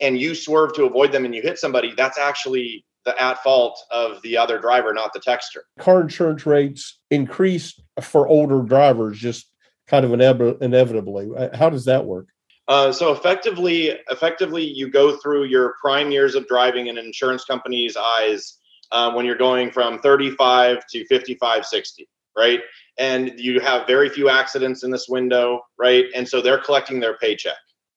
And 0.00 0.18
you 0.18 0.34
swerve 0.34 0.74
to 0.74 0.84
avoid 0.84 1.12
them 1.12 1.24
and 1.24 1.34
you 1.34 1.42
hit 1.42 1.58
somebody, 1.58 1.92
that's 1.96 2.18
actually 2.18 2.84
the 3.04 3.20
at 3.20 3.42
fault 3.42 3.78
of 3.90 4.22
the 4.22 4.36
other 4.36 4.58
driver, 4.58 4.92
not 4.92 5.12
the 5.12 5.20
texter. 5.20 5.62
Car 5.78 6.00
insurance 6.00 6.46
rates 6.46 6.98
increase 7.10 7.80
for 8.00 8.28
older 8.28 8.62
drivers 8.62 9.18
just 9.18 9.46
kind 9.86 10.04
of 10.04 10.12
inev- 10.12 10.62
inevitably. 10.62 11.28
Uh, 11.36 11.56
how 11.56 11.68
does 11.68 11.84
that 11.84 12.04
work? 12.04 12.28
Uh, 12.68 12.92
so 12.92 13.12
effectively, 13.12 13.98
effectively, 14.10 14.64
you 14.64 14.88
go 14.88 15.16
through 15.16 15.44
your 15.44 15.74
prime 15.80 16.10
years 16.10 16.34
of 16.34 16.46
driving 16.46 16.86
in 16.86 16.96
an 16.96 17.04
insurance 17.04 17.44
company's 17.44 17.96
eyes 17.96 18.58
uh, 18.92 19.12
when 19.12 19.26
you're 19.26 19.36
going 19.36 19.70
from 19.70 19.98
35 19.98 20.86
to 20.90 21.04
55, 21.06 21.66
60, 21.66 22.08
right? 22.36 22.60
And 22.98 23.32
you 23.36 23.58
have 23.60 23.86
very 23.86 24.08
few 24.08 24.28
accidents 24.28 24.84
in 24.84 24.90
this 24.90 25.08
window, 25.08 25.62
right? 25.78 26.04
And 26.14 26.28
so 26.28 26.40
they're 26.40 26.58
collecting 26.58 27.00
their 27.00 27.16
paycheck, 27.18 27.56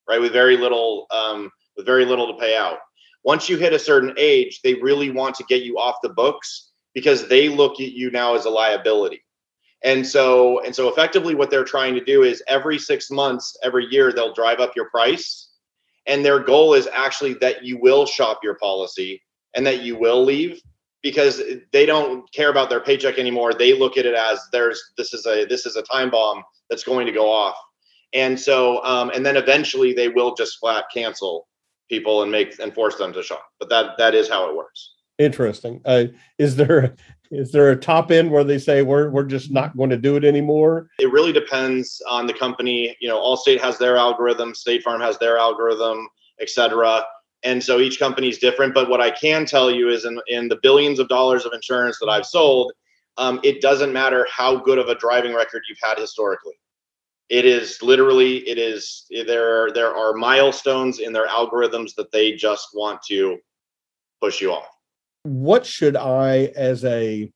right, 0.09 0.19
with 0.19 0.33
very 0.33 0.57
little 0.57 1.05
um, 1.11 1.51
with 1.75 1.85
very 1.85 2.05
little 2.05 2.33
to 2.33 2.39
pay 2.39 2.55
out. 2.55 2.77
Once 3.23 3.49
you 3.49 3.57
hit 3.57 3.73
a 3.73 3.79
certain 3.79 4.13
age, 4.17 4.61
they 4.63 4.75
really 4.75 5.09
want 5.09 5.35
to 5.35 5.43
get 5.45 5.63
you 5.63 5.77
off 5.77 5.95
the 6.03 6.09
books 6.09 6.71
because 6.93 7.27
they 7.27 7.49
look 7.49 7.79
at 7.79 7.91
you 7.91 8.11
now 8.11 8.35
as 8.35 8.45
a 8.45 8.49
liability. 8.49 9.23
And 9.83 10.05
so 10.05 10.63
and 10.63 10.75
so 10.75 10.87
effectively 10.87 11.35
what 11.35 11.49
they're 11.49 11.63
trying 11.63 11.95
to 11.95 12.03
do 12.03 12.23
is 12.23 12.43
every 12.47 12.79
6 12.79 13.11
months, 13.11 13.57
every 13.63 13.85
year 13.85 14.11
they'll 14.11 14.33
drive 14.33 14.59
up 14.59 14.75
your 14.75 14.89
price 14.89 15.49
and 16.07 16.23
their 16.23 16.39
goal 16.39 16.73
is 16.73 16.87
actually 16.93 17.33
that 17.35 17.63
you 17.63 17.77
will 17.79 18.05
shop 18.05 18.39
your 18.43 18.55
policy 18.55 19.21
and 19.55 19.65
that 19.65 19.81
you 19.81 19.97
will 19.97 20.23
leave 20.23 20.61
because 21.01 21.41
they 21.71 21.85
don't 21.85 22.31
care 22.33 22.49
about 22.49 22.69
their 22.69 22.79
paycheck 22.79 23.17
anymore. 23.17 23.53
They 23.53 23.77
look 23.77 23.97
at 23.97 24.05
it 24.05 24.15
as 24.15 24.39
there's 24.51 24.81
this 24.97 25.13
is 25.13 25.25
a 25.25 25.45
this 25.45 25.65
is 25.65 25.75
a 25.75 25.81
time 25.83 26.09
bomb 26.09 26.43
that's 26.69 26.83
going 26.83 27.05
to 27.05 27.11
go 27.11 27.29
off. 27.31 27.55
And 28.13 28.39
so 28.39 28.83
um, 28.83 29.09
and 29.11 29.25
then 29.25 29.37
eventually 29.37 29.93
they 29.93 30.09
will 30.09 30.35
just 30.35 30.59
flat 30.59 30.85
cancel 30.93 31.47
people 31.89 32.23
and 32.23 32.31
make 32.31 32.59
and 32.59 32.73
force 32.73 32.95
them 32.95 33.13
to 33.13 33.23
shop. 33.23 33.45
But 33.59 33.69
that 33.69 33.97
that 33.97 34.15
is 34.15 34.29
how 34.29 34.49
it 34.49 34.55
works. 34.55 34.93
Interesting. 35.17 35.81
Uh, 35.85 36.05
is 36.37 36.55
there 36.55 36.95
is 37.31 37.51
there 37.51 37.71
a 37.71 37.75
top 37.75 38.11
end 38.11 38.31
where 38.31 38.43
they 38.43 38.57
say 38.57 38.81
we're 38.81 39.09
we're 39.09 39.23
just 39.23 39.51
not 39.51 39.75
going 39.77 39.89
to 39.89 39.97
do 39.97 40.15
it 40.15 40.25
anymore? 40.25 40.89
It 40.99 41.11
really 41.11 41.31
depends 41.31 42.01
on 42.09 42.27
the 42.27 42.33
company. 42.33 42.95
You 42.99 43.07
know, 43.07 43.19
Allstate 43.19 43.61
has 43.61 43.77
their 43.77 43.97
algorithm, 43.97 44.53
State 44.53 44.83
Farm 44.83 45.01
has 45.01 45.17
their 45.17 45.37
algorithm, 45.37 46.07
etc. 46.41 47.05
And 47.43 47.63
so 47.63 47.79
each 47.79 47.99
company 47.99 48.29
is 48.29 48.39
different. 48.39 48.73
But 48.73 48.89
what 48.89 49.01
I 49.01 49.11
can 49.11 49.45
tell 49.45 49.71
you 49.71 49.89
is, 49.89 50.05
in 50.05 50.19
in 50.27 50.47
the 50.49 50.59
billions 50.61 50.99
of 50.99 51.07
dollars 51.07 51.45
of 51.45 51.53
insurance 51.53 51.97
that 51.99 52.09
I've 52.09 52.25
sold, 52.25 52.73
um, 53.17 53.39
it 53.43 53.61
doesn't 53.61 53.93
matter 53.93 54.27
how 54.29 54.57
good 54.57 54.77
of 54.77 54.89
a 54.89 54.95
driving 54.95 55.33
record 55.33 55.63
you've 55.69 55.79
had 55.81 55.97
historically 55.97 56.55
it 57.29 57.45
is 57.45 57.81
literally 57.81 58.37
it 58.47 58.57
is 58.57 59.05
there 59.25 59.71
there 59.71 59.95
are 59.95 60.13
milestones 60.13 60.99
in 60.99 61.11
their 61.11 61.27
algorithms 61.27 61.95
that 61.95 62.11
they 62.11 62.33
just 62.33 62.69
want 62.73 63.01
to 63.07 63.37
push 64.21 64.41
you 64.41 64.51
off. 64.51 64.67
What 65.23 65.65
should 65.65 65.95
i 65.95 66.51
as 66.55 66.85
a 66.85 67.31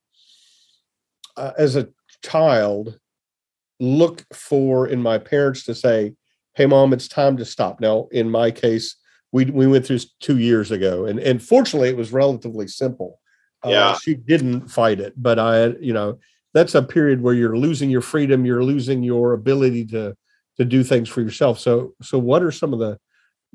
uh, 1.37 1.51
as 1.57 1.75
a 1.75 1.89
child 2.23 2.99
look 3.79 4.25
for 4.33 4.87
in 4.87 5.01
my 5.01 5.17
parents 5.17 5.63
to 5.63 5.73
say 5.73 6.13
hey 6.55 6.65
mom 6.65 6.93
it's 6.93 7.07
time 7.07 7.37
to 7.37 7.45
stop. 7.45 7.79
Now 7.79 8.07
in 8.11 8.29
my 8.29 8.51
case 8.51 8.95
we 9.31 9.45
we 9.45 9.65
went 9.65 9.85
through 9.85 9.99
two 10.19 10.37
years 10.37 10.69
ago 10.69 11.05
and 11.05 11.19
and 11.19 11.41
fortunately 11.41 11.89
it 11.89 11.97
was 11.97 12.13
relatively 12.13 12.67
simple. 12.67 13.19
Yeah. 13.65 13.89
uh, 13.89 13.97
she 13.97 14.13
didn't 14.15 14.69
fight 14.69 15.01
it 15.01 15.13
but 15.17 15.37
i 15.37 15.65
you 15.81 15.91
know 15.91 16.17
that's 16.53 16.75
a 16.75 16.81
period 16.81 17.21
where 17.21 17.33
you're 17.33 17.57
losing 17.57 17.89
your 17.89 18.01
freedom 18.01 18.45
you're 18.45 18.63
losing 18.63 19.03
your 19.03 19.33
ability 19.33 19.85
to 19.85 20.15
to 20.59 20.65
do 20.65 20.83
things 20.83 21.09
for 21.09 21.21
yourself. 21.21 21.57
So 21.59 21.93
so 22.01 22.19
what 22.19 22.43
are 22.43 22.51
some 22.51 22.73
of 22.73 22.79
the 22.79 22.99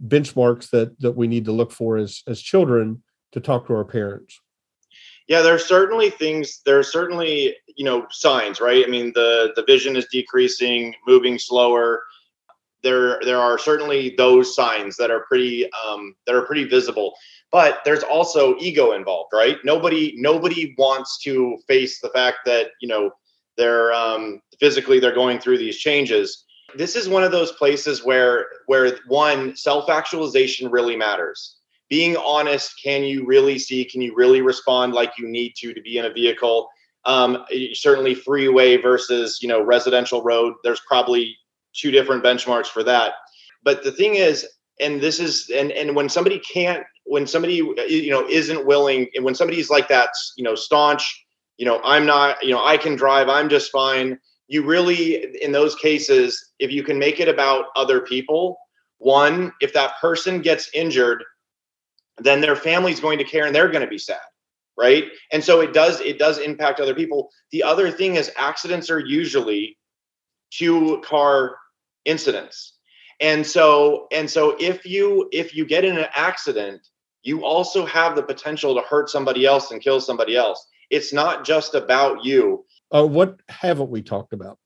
benchmarks 0.09 0.71
that 0.71 0.99
that 1.01 1.13
we 1.13 1.29
need 1.29 1.45
to 1.45 1.53
look 1.53 1.71
for 1.71 1.97
as 1.97 2.23
as 2.27 2.41
children 2.41 3.03
to 3.33 3.41
talk 3.41 3.67
to 3.67 3.75
our 3.75 3.85
parents? 3.85 4.41
Yeah 5.29 5.43
there 5.43 5.55
are 5.55 5.59
certainly 5.59 6.11
things 6.11 6.61
there 6.67 6.79
are 6.79 6.85
certainly 6.85 7.57
you 7.77 7.85
know 7.85 8.07
signs 8.11 8.61
right? 8.61 8.85
I 8.85 8.91
mean 8.91 9.13
the 9.15 9.53
the 9.55 9.65
vision 9.65 9.97
is 9.97 10.07
decreasing 10.11 10.95
moving 11.07 11.39
slower. 11.39 12.03
There 12.83 13.21
there 13.23 13.39
are 13.39 13.59
certainly 13.59 14.15
those 14.17 14.55
signs 14.55 14.97
that 14.97 15.11
are 15.11 15.25
pretty 15.29 15.71
um, 15.73 16.15
that 16.27 16.35
are 16.35 16.47
pretty 16.47 16.65
visible 16.65 17.15
but 17.55 17.79
there's 17.85 18.03
also 18.03 18.57
ego 18.59 18.93
involved 18.93 19.31
right 19.33 19.59
nobody 19.65 20.13
nobody 20.17 20.75
wants 20.77 21.19
to 21.23 21.57
face 21.69 22.01
the 22.01 22.11
fact 22.11 22.39
that 22.45 22.73
you 22.83 22.89
know 22.89 23.11
they're 23.57 23.93
um, 23.93 24.41
physically 24.59 24.99
they're 24.99 25.15
going 25.15 25.39
through 25.39 25.57
these 25.57 25.79
changes 25.79 26.45
this 26.77 26.97
is 26.97 27.09
one 27.09 27.23
of 27.23 27.31
those 27.31 27.53
places 27.53 28.05
where 28.05 28.47
where 28.67 28.99
one 29.07 29.57
self 29.57 29.89
actualization 29.89 30.71
really 30.71 30.97
matters 30.97 31.57
being 31.95 32.17
honest, 32.17 32.75
can 32.83 33.05
you 33.05 33.27
really 33.27 33.59
see? 33.59 33.85
Can 33.85 34.01
you 34.01 34.15
really 34.15 34.41
respond 34.41 34.95
like 34.95 35.13
you 35.19 35.29
need 35.29 35.55
to 35.59 35.73
to 35.75 35.81
be 35.81 35.99
in 35.99 36.07
a 36.07 36.13
vehicle? 36.13 36.69
Um, 37.05 37.45
certainly, 37.75 38.15
freeway 38.15 38.79
versus 38.79 39.39
you 39.43 39.49
know 39.49 39.63
residential 39.63 40.23
road. 40.23 40.55
There's 40.65 40.81
probably 40.89 41.37
two 41.75 41.91
different 41.91 42.25
benchmarks 42.25 42.67
for 42.67 42.83
that. 42.85 43.13
But 43.63 43.85
the 43.85 43.93
thing 43.93 44.17
is, 44.17 44.47
and 44.81 45.01
this 45.01 45.21
is, 45.21 45.51
and 45.55 45.71
and 45.73 45.95
when 45.95 46.09
somebody 46.09 46.39
can't, 46.41 46.85
when 47.05 47.27
somebody 47.27 47.55
you 47.55 48.11
know 48.11 48.27
isn't 48.29 48.67
willing, 48.67 49.09
and 49.15 49.25
when 49.25 49.35
somebody's 49.35 49.71
like 49.71 49.89
that, 49.89 50.11
you 50.37 50.45
know, 50.45 50.55
staunch, 50.55 51.25
you 51.57 51.67
know, 51.67 51.81
I'm 51.85 52.07
not, 52.07 52.43
you 52.43 52.51
know, 52.51 52.65
I 52.65 52.77
can 52.77 52.97
drive, 52.97 53.29
I'm 53.29 53.49
just 53.49 53.71
fine. 53.71 54.19
You 54.49 54.63
really, 54.65 55.43
in 55.43 55.53
those 55.53 55.75
cases, 55.75 56.53
if 56.59 56.71
you 56.71 56.83
can 56.83 56.99
make 56.99 57.19
it 57.21 57.29
about 57.29 57.67
other 57.77 58.01
people, 58.01 58.59
one, 58.99 59.53
if 59.61 59.73
that 59.73 59.93
person 60.01 60.43
gets 60.43 60.69
injured, 60.75 61.25
then 62.19 62.41
their 62.41 62.57
family's 62.57 63.01
going 63.01 63.19
to 63.19 63.25
care 63.25 63.47
and 63.47 63.55
they're 63.55 63.71
going 63.71 63.83
to 63.83 63.89
be 63.89 63.99
sad 63.99 64.21
right 64.77 65.05
and 65.33 65.43
so 65.43 65.61
it 65.61 65.73
does 65.73 66.01
it 66.01 66.19
does 66.19 66.39
impact 66.39 66.81
other 66.81 66.95
people 66.95 67.31
the 67.53 67.63
other 67.63 67.91
thing 67.91 68.17
is 68.17 68.31
accidents 68.37 68.91
are 68.91 68.99
usually 68.99 69.77
two 70.51 71.01
car 71.05 71.57
incidents 72.05 72.74
and 73.21 73.47
so 73.47 74.07
and 74.13 74.29
so 74.29 74.57
if 74.59 74.85
you 74.85 75.29
if 75.33 75.55
you 75.55 75.65
get 75.65 75.85
in 75.85 75.97
an 75.99 76.07
accident 76.15 76.87
you 77.25 77.43
also 77.45 77.85
have 77.87 78.15
the 78.15 78.23
potential 78.23 78.75
to 78.75 78.83
hurt 78.83 79.11
somebody 79.11 79.45
else 79.47 79.71
and 79.71 79.81
kill 79.81 80.01
somebody 80.01 80.37
else. 80.37 80.65
It's 80.91 81.13
not 81.13 81.45
just 81.45 81.75
about 81.75 82.23
you. 82.23 82.65
Uh, 82.95 83.07
what 83.07 83.41
haven't 83.49 83.91
we 83.91 84.03
talked 84.03 84.33
about? 84.33 84.59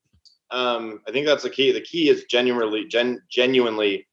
Um, 0.51 1.01
i 1.07 1.13
think 1.13 1.27
that's 1.27 1.45
the 1.45 1.51
key. 1.51 1.73
The 1.73 1.81
key 1.81 2.09
is 2.09 2.25
genuinely 2.25 2.87
gen, 2.87 3.23
genuinely 3.31 4.07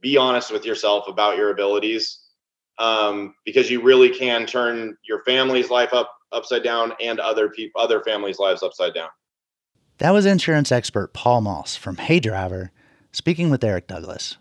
be 0.00 0.16
honest 0.16 0.52
with 0.52 0.64
yourself 0.64 1.08
about 1.08 1.36
your 1.36 1.50
abilities 1.50 2.20
um, 2.78 3.34
because 3.44 3.70
you 3.70 3.80
really 3.80 4.10
can 4.10 4.46
turn 4.46 4.96
your 5.08 5.22
family's 5.24 5.70
life 5.70 5.92
up 5.92 6.12
upside 6.32 6.62
down 6.62 6.92
and 7.00 7.18
other 7.18 7.48
people 7.48 7.80
other 7.80 8.02
families 8.02 8.38
lives 8.38 8.62
upside 8.62 8.94
down. 8.94 9.08
That 9.98 10.10
was 10.10 10.26
insurance 10.26 10.70
expert 10.70 11.14
paul 11.14 11.40
moss 11.40 11.76
from 11.76 11.96
hey 11.96 12.20
driver 12.20 12.72
speaking 13.16 13.48
with 13.48 13.64
eric 13.64 13.86
douglas. 13.86 14.36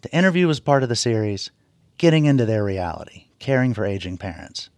The 0.00 0.12
interview 0.12 0.48
was 0.48 0.58
part 0.58 0.82
of 0.82 0.88
the 0.88 0.96
series 0.96 1.52
getting 1.98 2.24
into 2.24 2.44
their 2.44 2.64
reality 2.64 3.26
caring 3.38 3.74
for 3.74 3.84
aging 3.84 4.18
parents. 4.18 4.70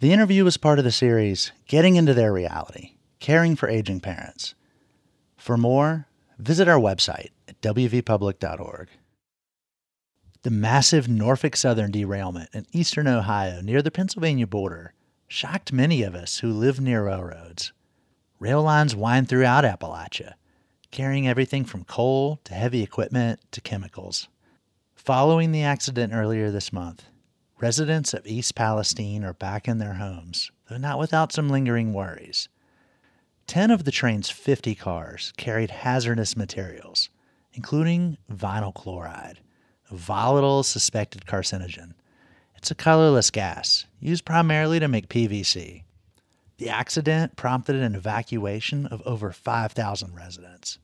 The 0.00 0.12
interview 0.12 0.44
was 0.44 0.58
part 0.58 0.78
of 0.78 0.84
the 0.84 0.92
series 0.92 1.52
getting 1.66 1.96
into 1.96 2.12
their 2.12 2.34
reality 2.34 2.96
caring 3.18 3.56
for 3.56 3.66
aging 3.66 4.00
parents. 4.00 4.54
For 5.38 5.56
more 5.56 6.06
visit 6.38 6.68
our 6.68 6.78
website 6.78 7.30
at 7.48 7.58
wvpublic.org 7.62 8.88
the 10.42 10.50
massive 10.50 11.08
Norfolk 11.08 11.56
Southern 11.56 11.90
derailment 11.90 12.50
in 12.52 12.66
eastern 12.72 13.08
Ohio 13.08 13.62
near 13.62 13.80
the 13.80 13.90
Pennsylvania 13.90 14.46
border 14.46 14.92
shocked 15.28 15.72
many 15.72 16.02
of 16.02 16.14
us 16.14 16.40
who 16.40 16.52
live 16.52 16.78
near 16.78 17.06
railroads. 17.06 17.72
Rail 18.38 18.62
lines 18.62 18.94
wind 18.94 19.30
throughout 19.30 19.64
Appalachia, 19.64 20.34
carrying 20.94 21.26
everything 21.26 21.64
from 21.64 21.82
coal 21.82 22.38
to 22.44 22.54
heavy 22.54 22.80
equipment 22.80 23.40
to 23.50 23.60
chemicals. 23.60 24.28
Following 24.94 25.50
the 25.50 25.64
accident 25.64 26.12
earlier 26.14 26.52
this 26.52 26.72
month, 26.72 27.06
residents 27.60 28.14
of 28.14 28.24
East 28.28 28.54
Palestine 28.54 29.24
are 29.24 29.32
back 29.32 29.66
in 29.66 29.78
their 29.78 29.94
homes, 29.94 30.52
though 30.70 30.76
not 30.76 31.00
without 31.00 31.32
some 31.32 31.48
lingering 31.48 31.92
worries. 31.92 32.48
Ten 33.48 33.72
of 33.72 33.82
the 33.82 33.90
train's 33.90 34.30
50 34.30 34.76
cars 34.76 35.32
carried 35.36 35.72
hazardous 35.72 36.36
materials, 36.36 37.08
including 37.52 38.16
vinyl 38.32 38.72
chloride 38.72 39.40
a 39.90 39.96
volatile 39.96 40.62
suspected 40.62 41.26
carcinogen. 41.26 41.94
It's 42.56 42.70
a 42.70 42.74
colorless 42.76 43.32
gas 43.32 43.86
used 43.98 44.24
primarily 44.24 44.78
to 44.78 44.86
make 44.86 45.08
PVC. 45.08 45.82
The 46.58 46.70
accident 46.70 47.34
prompted 47.34 47.74
an 47.74 47.96
evacuation 47.96 48.86
of 48.86 49.02
over 49.04 49.32
5,000 49.32 50.14
residents. 50.14 50.78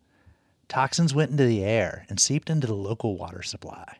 Toxins 0.70 1.12
went 1.12 1.32
into 1.32 1.46
the 1.46 1.64
air 1.64 2.06
and 2.08 2.20
seeped 2.20 2.48
into 2.48 2.68
the 2.68 2.74
local 2.74 3.18
water 3.18 3.42
supply. 3.42 3.96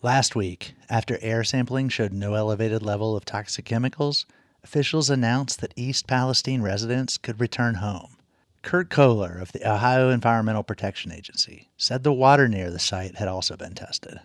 Last 0.00 0.36
week, 0.36 0.74
after 0.88 1.18
air 1.20 1.42
sampling 1.42 1.88
showed 1.88 2.12
no 2.12 2.34
elevated 2.34 2.84
level 2.84 3.16
of 3.16 3.24
toxic 3.24 3.64
chemicals, 3.64 4.24
officials 4.62 5.10
announced 5.10 5.60
that 5.60 5.74
East 5.74 6.06
Palestine 6.06 6.62
residents 6.62 7.18
could 7.18 7.40
return 7.40 7.74
home. 7.74 8.16
Kurt 8.62 8.90
Kollar 8.90 9.40
of 9.40 9.50
the 9.50 9.68
Ohio 9.68 10.10
Environmental 10.10 10.62
Protection 10.62 11.10
Agency 11.10 11.68
said 11.76 12.04
the 12.04 12.12
water 12.12 12.46
near 12.46 12.70
the 12.70 12.78
site 12.78 13.16
had 13.16 13.26
also 13.26 13.56
been 13.56 13.74
tested. 13.74 14.20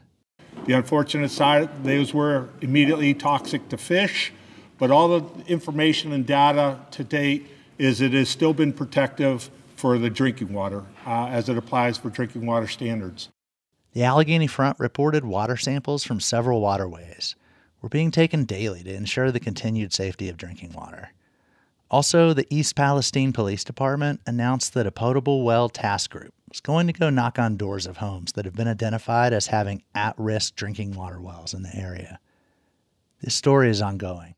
The 0.68 0.74
unfortunate 0.74 1.32
side, 1.32 1.84
those 1.84 2.14
were 2.14 2.50
immediately 2.62 3.16
toxic 3.16 3.68
to 3.70 3.78
fish, 3.78 4.32
but 4.78 4.92
all 4.92 5.08
the 5.08 5.46
information 5.48 6.12
and 6.12 6.24
data 6.24 6.78
to 6.92 7.04
date 7.04 7.48
is 7.80 8.00
it 8.00 8.14
has 8.14 8.30
still 8.30 8.54
been 8.54 8.74
protective 8.74 9.50
for 9.78 9.98
the 9.98 10.10
drinking 10.10 10.52
water 10.52 10.84
uh, 11.06 11.28
as 11.28 11.50
it 11.50 11.58
applies 11.58 11.98
for 11.98 12.10
drinking 12.10 12.46
water 12.46 12.68
standards. 12.68 13.30
The 13.94 14.04
Allegheny 14.04 14.48
Front 14.48 14.80
reported 14.80 15.24
water 15.24 15.58
samples 15.58 16.04
from 16.04 16.20
several 16.20 16.62
waterways 16.62 17.36
were 17.82 17.90
being 17.90 18.12
taken 18.12 18.44
daily 18.44 18.84
to 18.84 18.94
ensure 18.94 19.32
the 19.32 19.40
continued 19.40 19.94
safety 19.94 20.30
of 20.30 20.38
drinking 20.38 20.74
water. 20.74 21.12
Also, 21.90 22.34
the 22.34 22.48
East 22.50 22.76
Palestine 22.76 23.32
Police 23.32 23.64
Department 23.64 24.20
announced 24.26 24.74
that 24.74 24.88
a 24.88 24.92
potable 24.92 25.44
well 25.44 25.70
task 25.70 26.12
group 26.12 26.34
was 26.50 26.60
going 26.60 26.88
to 26.88 26.94
go 26.94 27.10
knock 27.10 27.40
on 27.40 27.56
doors 27.56 27.86
of 27.86 27.98
homes 27.98 28.34
that 28.34 28.46
have 28.46 28.56
been 28.56 28.68
identified 28.68 29.32
as 29.32 29.48
having 29.48 29.84
at 29.96 30.14
risk 30.18 30.56
drinking 30.56 30.96
water 30.96 31.22
wells 31.22 31.54
in 31.54 31.64
the 31.64 31.76
area. 31.76 32.20
This 33.22 33.36
story 33.36 33.70
is 33.70 33.82
ongoing. 33.82 34.36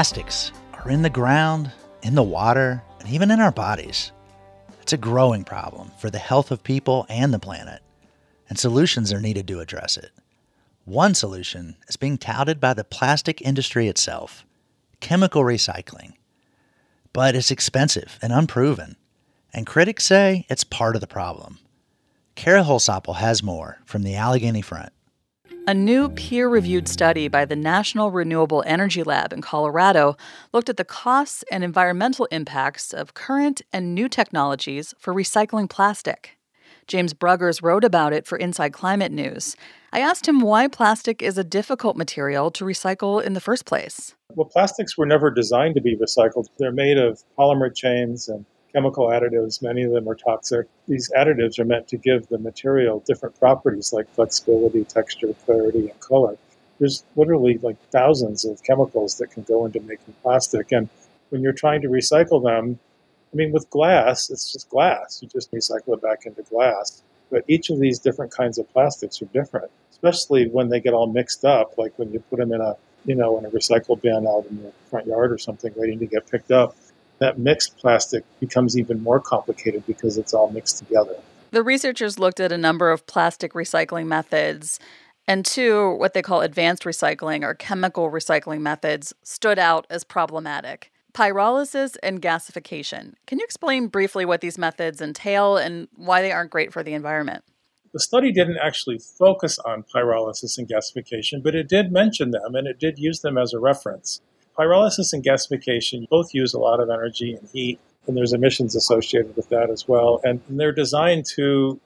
Plastics 0.00 0.50
are 0.72 0.90
in 0.90 1.02
the 1.02 1.10
ground, 1.10 1.70
in 2.02 2.14
the 2.14 2.22
water, 2.22 2.82
and 3.00 3.08
even 3.10 3.30
in 3.30 3.38
our 3.38 3.52
bodies. 3.52 4.12
It's 4.80 4.94
a 4.94 4.96
growing 4.96 5.44
problem 5.44 5.90
for 5.98 6.08
the 6.08 6.18
health 6.18 6.50
of 6.50 6.62
people 6.62 7.04
and 7.10 7.34
the 7.34 7.38
planet, 7.38 7.82
and 8.48 8.58
solutions 8.58 9.12
are 9.12 9.20
needed 9.20 9.46
to 9.48 9.60
address 9.60 9.98
it. 9.98 10.10
One 10.86 11.12
solution 11.12 11.76
is 11.86 11.98
being 11.98 12.16
touted 12.16 12.58
by 12.60 12.72
the 12.72 12.82
plastic 12.82 13.42
industry 13.42 13.88
itself 13.88 14.46
chemical 15.00 15.42
recycling. 15.42 16.14
But 17.12 17.34
it's 17.34 17.50
expensive 17.50 18.18
and 18.22 18.32
unproven, 18.32 18.96
and 19.52 19.66
critics 19.66 20.06
say 20.06 20.46
it's 20.48 20.64
part 20.64 20.94
of 20.94 21.02
the 21.02 21.06
problem. 21.06 21.58
Kara 22.36 22.62
Holsopple 22.62 23.16
has 23.16 23.42
more 23.42 23.80
from 23.84 24.02
the 24.02 24.14
Allegheny 24.14 24.62
Front. 24.62 24.94
A 25.70 25.74
new 25.74 26.08
peer 26.08 26.48
reviewed 26.48 26.88
study 26.88 27.28
by 27.28 27.44
the 27.44 27.54
National 27.54 28.10
Renewable 28.10 28.64
Energy 28.66 29.04
Lab 29.04 29.32
in 29.32 29.40
Colorado 29.40 30.16
looked 30.52 30.68
at 30.68 30.76
the 30.76 30.84
costs 30.84 31.44
and 31.48 31.62
environmental 31.62 32.24
impacts 32.32 32.92
of 32.92 33.14
current 33.14 33.62
and 33.72 33.94
new 33.94 34.08
technologies 34.08 34.94
for 34.98 35.14
recycling 35.14 35.70
plastic. 35.70 36.36
James 36.88 37.14
Bruggers 37.14 37.62
wrote 37.62 37.84
about 37.84 38.12
it 38.12 38.26
for 38.26 38.36
Inside 38.36 38.72
Climate 38.72 39.12
News. 39.12 39.54
I 39.92 40.00
asked 40.00 40.26
him 40.26 40.40
why 40.40 40.66
plastic 40.66 41.22
is 41.22 41.38
a 41.38 41.44
difficult 41.44 41.96
material 41.96 42.50
to 42.50 42.64
recycle 42.64 43.22
in 43.22 43.34
the 43.34 43.40
first 43.40 43.64
place. 43.64 44.16
Well, 44.30 44.48
plastics 44.48 44.98
were 44.98 45.06
never 45.06 45.30
designed 45.30 45.76
to 45.76 45.80
be 45.80 45.96
recycled. 45.96 46.46
They're 46.58 46.72
made 46.72 46.98
of 46.98 47.22
polymer 47.38 47.72
chains 47.72 48.28
and 48.28 48.44
chemical 48.72 49.06
additives. 49.06 49.62
Many 49.62 49.82
of 49.82 49.92
them 49.92 50.08
are 50.08 50.14
toxic. 50.14 50.66
These 50.86 51.10
additives 51.16 51.58
are 51.58 51.64
meant 51.64 51.88
to 51.88 51.96
give 51.96 52.28
the 52.28 52.38
material 52.38 53.02
different 53.06 53.38
properties 53.38 53.92
like 53.92 54.08
flexibility, 54.14 54.84
texture, 54.84 55.34
clarity, 55.44 55.88
and 55.90 56.00
color. 56.00 56.36
There's 56.78 57.04
literally 57.16 57.58
like 57.58 57.76
thousands 57.90 58.44
of 58.44 58.62
chemicals 58.62 59.16
that 59.18 59.30
can 59.30 59.42
go 59.42 59.66
into 59.66 59.80
making 59.80 60.14
plastic. 60.22 60.72
And 60.72 60.88
when 61.30 61.42
you're 61.42 61.52
trying 61.52 61.82
to 61.82 61.88
recycle 61.88 62.42
them, 62.42 62.78
I 63.32 63.36
mean, 63.36 63.52
with 63.52 63.68
glass, 63.70 64.30
it's 64.30 64.52
just 64.52 64.68
glass. 64.70 65.20
You 65.22 65.28
just 65.28 65.52
recycle 65.52 65.94
it 65.94 66.02
back 66.02 66.26
into 66.26 66.42
glass. 66.42 67.02
But 67.30 67.44
each 67.46 67.70
of 67.70 67.78
these 67.78 67.98
different 68.00 68.32
kinds 68.32 68.58
of 68.58 68.70
plastics 68.72 69.22
are 69.22 69.26
different, 69.26 69.70
especially 69.92 70.48
when 70.48 70.68
they 70.68 70.80
get 70.80 70.94
all 70.94 71.06
mixed 71.06 71.44
up, 71.44 71.78
like 71.78 71.92
when 71.96 72.12
you 72.12 72.18
put 72.28 72.40
them 72.40 72.52
in 72.52 72.60
a, 72.60 72.76
you 73.04 73.14
know, 73.14 73.38
in 73.38 73.44
a 73.44 73.50
recycle 73.50 74.00
bin 74.00 74.26
out 74.26 74.46
in 74.50 74.62
your 74.62 74.72
front 74.90 75.06
yard 75.06 75.30
or 75.30 75.38
something 75.38 75.72
waiting 75.76 76.00
to 76.00 76.06
get 76.06 76.28
picked 76.28 76.50
up. 76.50 76.74
That 77.20 77.38
mixed 77.38 77.76
plastic 77.76 78.24
becomes 78.40 78.78
even 78.78 79.02
more 79.02 79.20
complicated 79.20 79.86
because 79.86 80.18
it's 80.18 80.34
all 80.34 80.50
mixed 80.50 80.78
together. 80.78 81.16
The 81.50 81.62
researchers 81.62 82.18
looked 82.18 82.40
at 82.40 82.52
a 82.52 82.58
number 82.58 82.90
of 82.90 83.06
plastic 83.06 83.52
recycling 83.52 84.06
methods, 84.06 84.80
and 85.28 85.44
two, 85.44 85.94
what 85.96 86.14
they 86.14 86.22
call 86.22 86.40
advanced 86.40 86.84
recycling 86.84 87.42
or 87.42 87.54
chemical 87.54 88.10
recycling 88.10 88.60
methods, 88.60 89.12
stood 89.22 89.58
out 89.58 89.86
as 89.90 90.02
problematic 90.02 90.90
pyrolysis 91.12 91.96
and 92.02 92.22
gasification. 92.22 93.14
Can 93.26 93.38
you 93.38 93.44
explain 93.44 93.88
briefly 93.88 94.24
what 94.24 94.40
these 94.40 94.58
methods 94.58 95.00
entail 95.00 95.56
and 95.56 95.88
why 95.96 96.22
they 96.22 96.32
aren't 96.32 96.50
great 96.50 96.72
for 96.72 96.82
the 96.82 96.94
environment? 96.94 97.44
The 97.92 98.00
study 98.00 98.30
didn't 98.30 98.58
actually 98.62 99.00
focus 99.18 99.58
on 99.58 99.84
pyrolysis 99.94 100.56
and 100.56 100.68
gasification, 100.68 101.42
but 101.42 101.56
it 101.56 101.68
did 101.68 101.90
mention 101.90 102.30
them 102.30 102.54
and 102.54 102.68
it 102.68 102.78
did 102.78 102.98
use 102.98 103.20
them 103.20 103.36
as 103.36 103.52
a 103.52 103.58
reference. 103.58 104.20
Pyrolysis 104.60 105.14
and 105.14 105.24
gasification 105.24 106.06
both 106.10 106.34
use 106.34 106.52
a 106.52 106.58
lot 106.58 106.80
of 106.80 106.90
energy 106.90 107.32
and 107.32 107.48
heat, 107.50 107.80
and 108.06 108.14
there's 108.14 108.34
emissions 108.34 108.76
associated 108.76 109.34
with 109.34 109.48
that 109.48 109.70
as 109.70 109.88
well. 109.88 110.20
And 110.22 110.42
they're 110.50 110.72
designed 110.72 111.24
to 111.36 111.80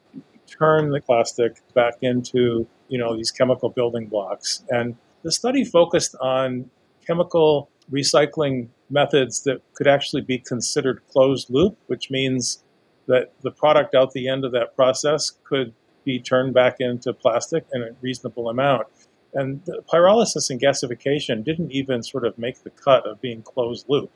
turn 0.47 0.91
the 0.91 1.01
plastic 1.01 1.61
back 1.75 1.95
into, 2.03 2.67
you 2.89 2.99
know, 2.99 3.17
these 3.17 3.31
chemical 3.31 3.69
building 3.69 4.07
blocks. 4.07 4.65
And 4.71 4.97
the 5.23 5.31
study 5.31 5.65
focused 5.65 6.17
on 6.21 6.69
chemical 7.07 7.69
recycling 7.93 8.69
methods 8.91 9.45
that 9.45 9.61
could 9.75 9.87
actually 9.87 10.23
be 10.23 10.39
considered 10.39 11.01
closed 11.13 11.51
loop, 11.51 11.77
which 11.87 12.11
means 12.11 12.65
that 13.07 13.33
the 13.43 13.51
product 13.53 13.95
out 13.95 14.13
the 14.13 14.29
end 14.29 14.45
of 14.45 14.51
that 14.53 14.75
process 14.75 15.31
could 15.45 15.73
be 16.05 16.19
turned 16.19 16.55
back 16.55 16.77
into 16.81 17.13
plastic 17.13 17.65
in 17.73 17.83
a 17.83 17.91
reasonable 18.01 18.49
amount. 18.49 18.87
And 19.35 19.65
pyrolysis 19.93 20.51
and 20.51 20.61
gasification 20.61 21.45
didn't 21.45 21.73
even 21.73 22.03
sort 22.03 22.25
of 22.25 22.39
make 22.39 22.63
the 22.63 22.71
cut 22.71 23.07
of 23.07 23.21
being 23.21 23.43
closed 23.43 23.87
loop. 23.89 24.11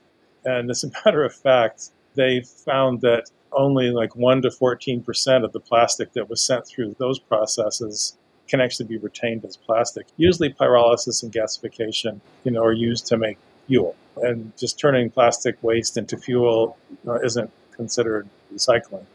And 0.45 0.69
as 0.69 0.83
a 0.83 0.91
matter 1.05 1.23
of 1.23 1.35
fact, 1.35 1.89
they 2.15 2.41
found 2.41 3.01
that 3.01 3.29
only 3.51 3.89
like 3.91 4.15
1 4.15 4.43
to 4.43 4.49
14% 4.49 5.43
of 5.43 5.51
the 5.51 5.59
plastic 5.59 6.13
that 6.13 6.29
was 6.29 6.41
sent 6.41 6.67
through 6.67 6.95
those 6.99 7.19
processes 7.19 8.17
can 8.47 8.61
actually 8.61 8.87
be 8.87 8.97
retained 8.97 9.45
as 9.45 9.57
plastic. 9.57 10.07
Usually 10.17 10.51
pyrolysis 10.51 11.23
and 11.23 11.31
gasification, 11.31 12.19
you 12.43 12.51
know, 12.51 12.63
are 12.63 12.73
used 12.73 13.05
to 13.07 13.17
make 13.17 13.37
fuel. 13.67 13.95
And 14.17 14.51
just 14.57 14.79
turning 14.79 15.09
plastic 15.09 15.61
waste 15.61 15.97
into 15.97 16.17
fuel 16.17 16.77
uh, 17.07 17.19
isn't 17.21 17.51
considered 17.71 18.27
recycling. 18.53 19.05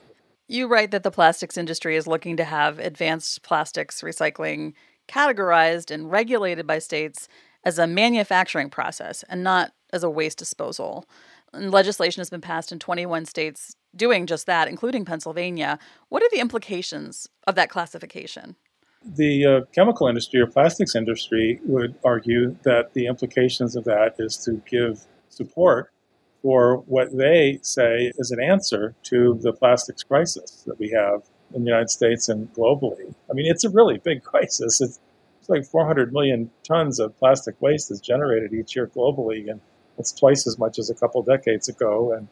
You 0.47 0.69
write 0.69 0.91
that 0.93 1.03
the 1.03 1.11
plastics 1.11 1.57
industry 1.57 1.97
is 1.97 2.07
looking 2.07 2.37
to 2.37 2.45
have 2.45 2.79
advanced 2.79 3.43
plastics 3.43 4.03
recycling 4.03 4.75
categorized 5.09 5.91
and 5.91 6.11
regulated 6.11 6.67
by 6.67 6.79
states 6.79 7.29
as 7.65 7.79
a 7.79 7.87
manufacturing 7.87 8.71
process 8.71 9.25
and 9.29 9.43
not 9.43 9.73
as 9.93 10.03
a 10.03 10.11
waste 10.11 10.39
disposal. 10.39 11.07
And 11.53 11.71
legislation 11.71 12.21
has 12.21 12.31
been 12.31 12.41
passed 12.41 12.73
in 12.73 12.79
21 12.79 13.27
states 13.27 13.77
doing 13.95 14.27
just 14.27 14.47
that, 14.47 14.69
including 14.69 15.05
Pennsylvania. 15.05 15.79
What 16.09 16.23
are 16.23 16.31
the 16.31 16.41
implications 16.41 17.29
of 17.47 17.55
that 17.55 17.71
classification? 17.71 18.57
The 19.05 19.45
uh, 19.45 19.61
chemical 19.73 20.09
industry 20.09 20.41
or 20.41 20.47
plastics 20.47 20.97
industry 20.97 21.61
would 21.65 21.95
argue 22.05 22.57
that 22.65 22.95
the 22.95 23.07
implications 23.07 23.77
of 23.77 23.85
that 23.85 24.15
is 24.19 24.37
to 24.39 24.63
give 24.69 25.05
support 25.29 25.91
for 26.43 26.79
what 26.87 27.17
they 27.17 27.59
say 27.63 28.13
is 28.17 28.31
an 28.31 28.43
answer 28.43 28.95
to 29.05 29.39
the 29.43 29.53
plastics 29.53 30.03
crisis 30.03 30.63
that 30.67 30.79
we 30.79 30.91
have 30.91 31.23
in 31.53 31.65
the 31.65 31.69
United 31.69 31.91
States 31.91 32.29
and 32.29 32.53
globally. 32.55 33.15
I 33.31 33.35
mean, 33.35 33.47
it's 33.47 33.65
a 33.65 33.71
really 33.71 33.99
big 33.99 34.23
crisis. 34.23 34.81
It's, 34.81 34.99
it's 35.41 35.49
like 35.49 35.65
400 35.65 36.13
million 36.13 36.51
tons 36.67 36.99
of 36.99 37.17
plastic 37.19 37.61
waste 37.61 37.91
is 37.91 38.01
generated 38.01 38.53
each 38.53 38.75
year 38.75 38.87
globally, 38.87 39.51
and 39.51 39.61
it's 39.99 40.13
twice 40.13 40.47
as 40.47 40.59
much 40.59 40.79
as 40.79 40.91
a 40.91 40.95
couple 40.95 41.23
decades 41.23 41.69
ago. 41.69 42.13
And 42.13 42.29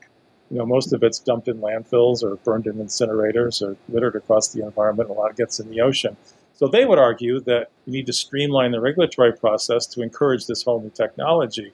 you 0.50 0.58
know, 0.58 0.66
most 0.66 0.92
of 0.92 1.02
it's 1.02 1.18
dumped 1.18 1.48
in 1.48 1.60
landfills 1.60 2.22
or 2.22 2.36
burned 2.36 2.66
in 2.66 2.74
incinerators 2.74 3.62
or 3.62 3.76
littered 3.88 4.16
across 4.16 4.48
the 4.48 4.62
environment. 4.64 5.10
A 5.10 5.12
lot 5.12 5.36
gets 5.36 5.60
in 5.60 5.70
the 5.70 5.80
ocean. 5.80 6.16
So 6.54 6.68
they 6.68 6.84
would 6.84 6.98
argue 6.98 7.40
that 7.40 7.70
we 7.86 7.92
need 7.92 8.06
to 8.06 8.12
streamline 8.12 8.70
the 8.70 8.80
regulatory 8.80 9.32
process 9.32 9.86
to 9.86 10.02
encourage 10.02 10.46
this 10.46 10.62
whole 10.62 10.80
new 10.80 10.90
technology. 10.90 11.72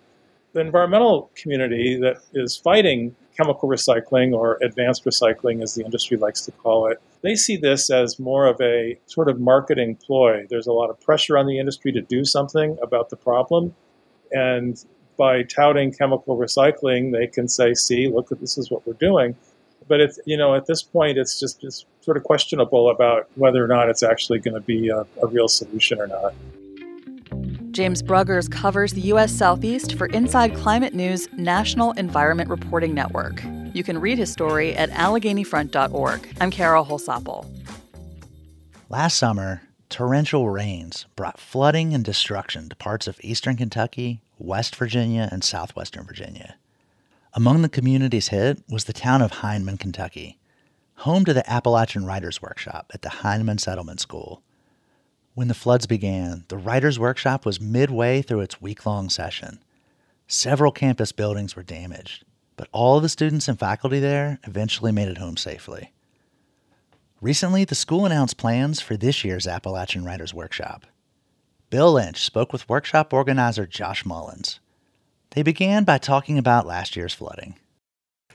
The 0.52 0.60
environmental 0.60 1.30
community 1.34 1.98
that 2.00 2.18
is 2.32 2.56
fighting 2.56 3.14
chemical 3.36 3.68
recycling 3.68 4.32
or 4.32 4.58
advanced 4.62 5.04
recycling, 5.04 5.62
as 5.62 5.74
the 5.74 5.84
industry 5.84 6.16
likes 6.16 6.42
to 6.42 6.52
call 6.52 6.86
it, 6.86 7.00
they 7.22 7.34
see 7.34 7.56
this 7.56 7.90
as 7.90 8.18
more 8.18 8.46
of 8.46 8.60
a 8.60 8.98
sort 9.06 9.28
of 9.28 9.40
marketing 9.40 9.96
ploy. 9.96 10.46
There's 10.48 10.66
a 10.66 10.72
lot 10.72 10.90
of 10.90 11.00
pressure 11.00 11.36
on 11.36 11.46
the 11.46 11.58
industry 11.58 11.92
to 11.92 12.00
do 12.00 12.24
something 12.24 12.78
about 12.82 13.10
the 13.10 13.16
problem. 13.16 13.74
And 14.32 14.82
by 15.16 15.42
touting 15.42 15.92
chemical 15.92 16.36
recycling, 16.36 17.12
they 17.12 17.26
can 17.26 17.48
say, 17.48 17.74
see, 17.74 18.08
look, 18.08 18.28
this 18.40 18.56
is 18.56 18.70
what 18.70 18.86
we're 18.86 18.92
doing 18.94 19.34
but 19.88 20.00
it's 20.00 20.20
you 20.26 20.36
know 20.36 20.54
at 20.54 20.66
this 20.66 20.82
point 20.82 21.18
it's 21.18 21.40
just 21.40 21.64
it's 21.64 21.86
sort 22.02 22.16
of 22.16 22.22
questionable 22.22 22.90
about 22.90 23.28
whether 23.34 23.64
or 23.64 23.68
not 23.68 23.88
it's 23.88 24.02
actually 24.02 24.38
going 24.38 24.54
to 24.54 24.60
be 24.60 24.88
a, 24.88 25.04
a 25.22 25.26
real 25.26 25.48
solution 25.48 26.00
or 26.00 26.06
not. 26.06 26.34
James 27.72 28.02
Bruggers 28.02 28.50
covers 28.50 28.92
the 28.92 29.02
U.S. 29.02 29.32
Southeast 29.32 29.94
for 29.94 30.06
Inside 30.06 30.54
Climate 30.56 30.94
News 30.94 31.28
National 31.34 31.92
Environment 31.92 32.48
Reporting 32.48 32.94
Network. 32.94 33.42
You 33.78 33.84
can 33.84 34.00
read 34.00 34.18
his 34.18 34.32
story 34.32 34.74
at 34.74 34.90
AlleghenyFront.org. 34.90 36.34
I'm 36.40 36.50
Kara 36.50 36.82
Holsopple. 36.82 37.48
Last 38.88 39.16
summer, 39.16 39.62
torrential 39.88 40.50
rains 40.50 41.06
brought 41.14 41.38
flooding 41.38 41.94
and 41.94 42.04
destruction 42.04 42.68
to 42.70 42.74
parts 42.74 43.06
of 43.06 43.20
eastern 43.22 43.56
Kentucky, 43.56 44.20
West 44.36 44.74
Virginia, 44.74 45.28
and 45.30 45.44
southwestern 45.44 46.04
Virginia. 46.04 46.56
Among 47.34 47.62
the 47.62 47.68
communities 47.68 48.28
hit 48.28 48.64
was 48.68 48.86
the 48.86 48.92
town 48.92 49.22
of 49.22 49.30
Hindman, 49.42 49.78
Kentucky, 49.78 50.40
home 50.96 51.24
to 51.24 51.32
the 51.32 51.48
Appalachian 51.48 52.04
Writers 52.04 52.42
Workshop 52.42 52.90
at 52.92 53.02
the 53.02 53.10
Hindman 53.22 53.58
Settlement 53.58 54.00
School. 54.00 54.42
When 55.34 55.46
the 55.46 55.54
floods 55.54 55.86
began, 55.86 56.44
the 56.48 56.58
Writers 56.58 56.98
Workshop 56.98 57.46
was 57.46 57.60
midway 57.60 58.22
through 58.22 58.40
its 58.40 58.60
week 58.60 58.84
long 58.84 59.08
session. 59.08 59.60
Several 60.26 60.72
campus 60.72 61.12
buildings 61.12 61.54
were 61.54 61.62
damaged, 61.62 62.24
but 62.58 62.68
all 62.72 62.96
of 62.96 63.02
the 63.02 63.08
students 63.08 63.48
and 63.48 63.58
faculty 63.58 64.00
there 64.00 64.38
eventually 64.44 64.92
made 64.92 65.08
it 65.08 65.16
home 65.16 65.38
safely. 65.38 65.92
Recently, 67.22 67.64
the 67.64 67.74
school 67.74 68.04
announced 68.04 68.36
plans 68.36 68.80
for 68.80 68.96
this 68.96 69.24
year's 69.24 69.46
Appalachian 69.46 70.04
Writers 70.04 70.34
Workshop. 70.34 70.84
Bill 71.70 71.92
Lynch 71.92 72.22
spoke 72.22 72.52
with 72.52 72.68
workshop 72.68 73.12
organizer 73.12 73.66
Josh 73.66 74.04
Mullins. 74.04 74.58
They 75.30 75.42
began 75.42 75.84
by 75.84 75.98
talking 75.98 76.36
about 76.36 76.66
last 76.66 76.96
year's 76.96 77.14
flooding. 77.14 77.54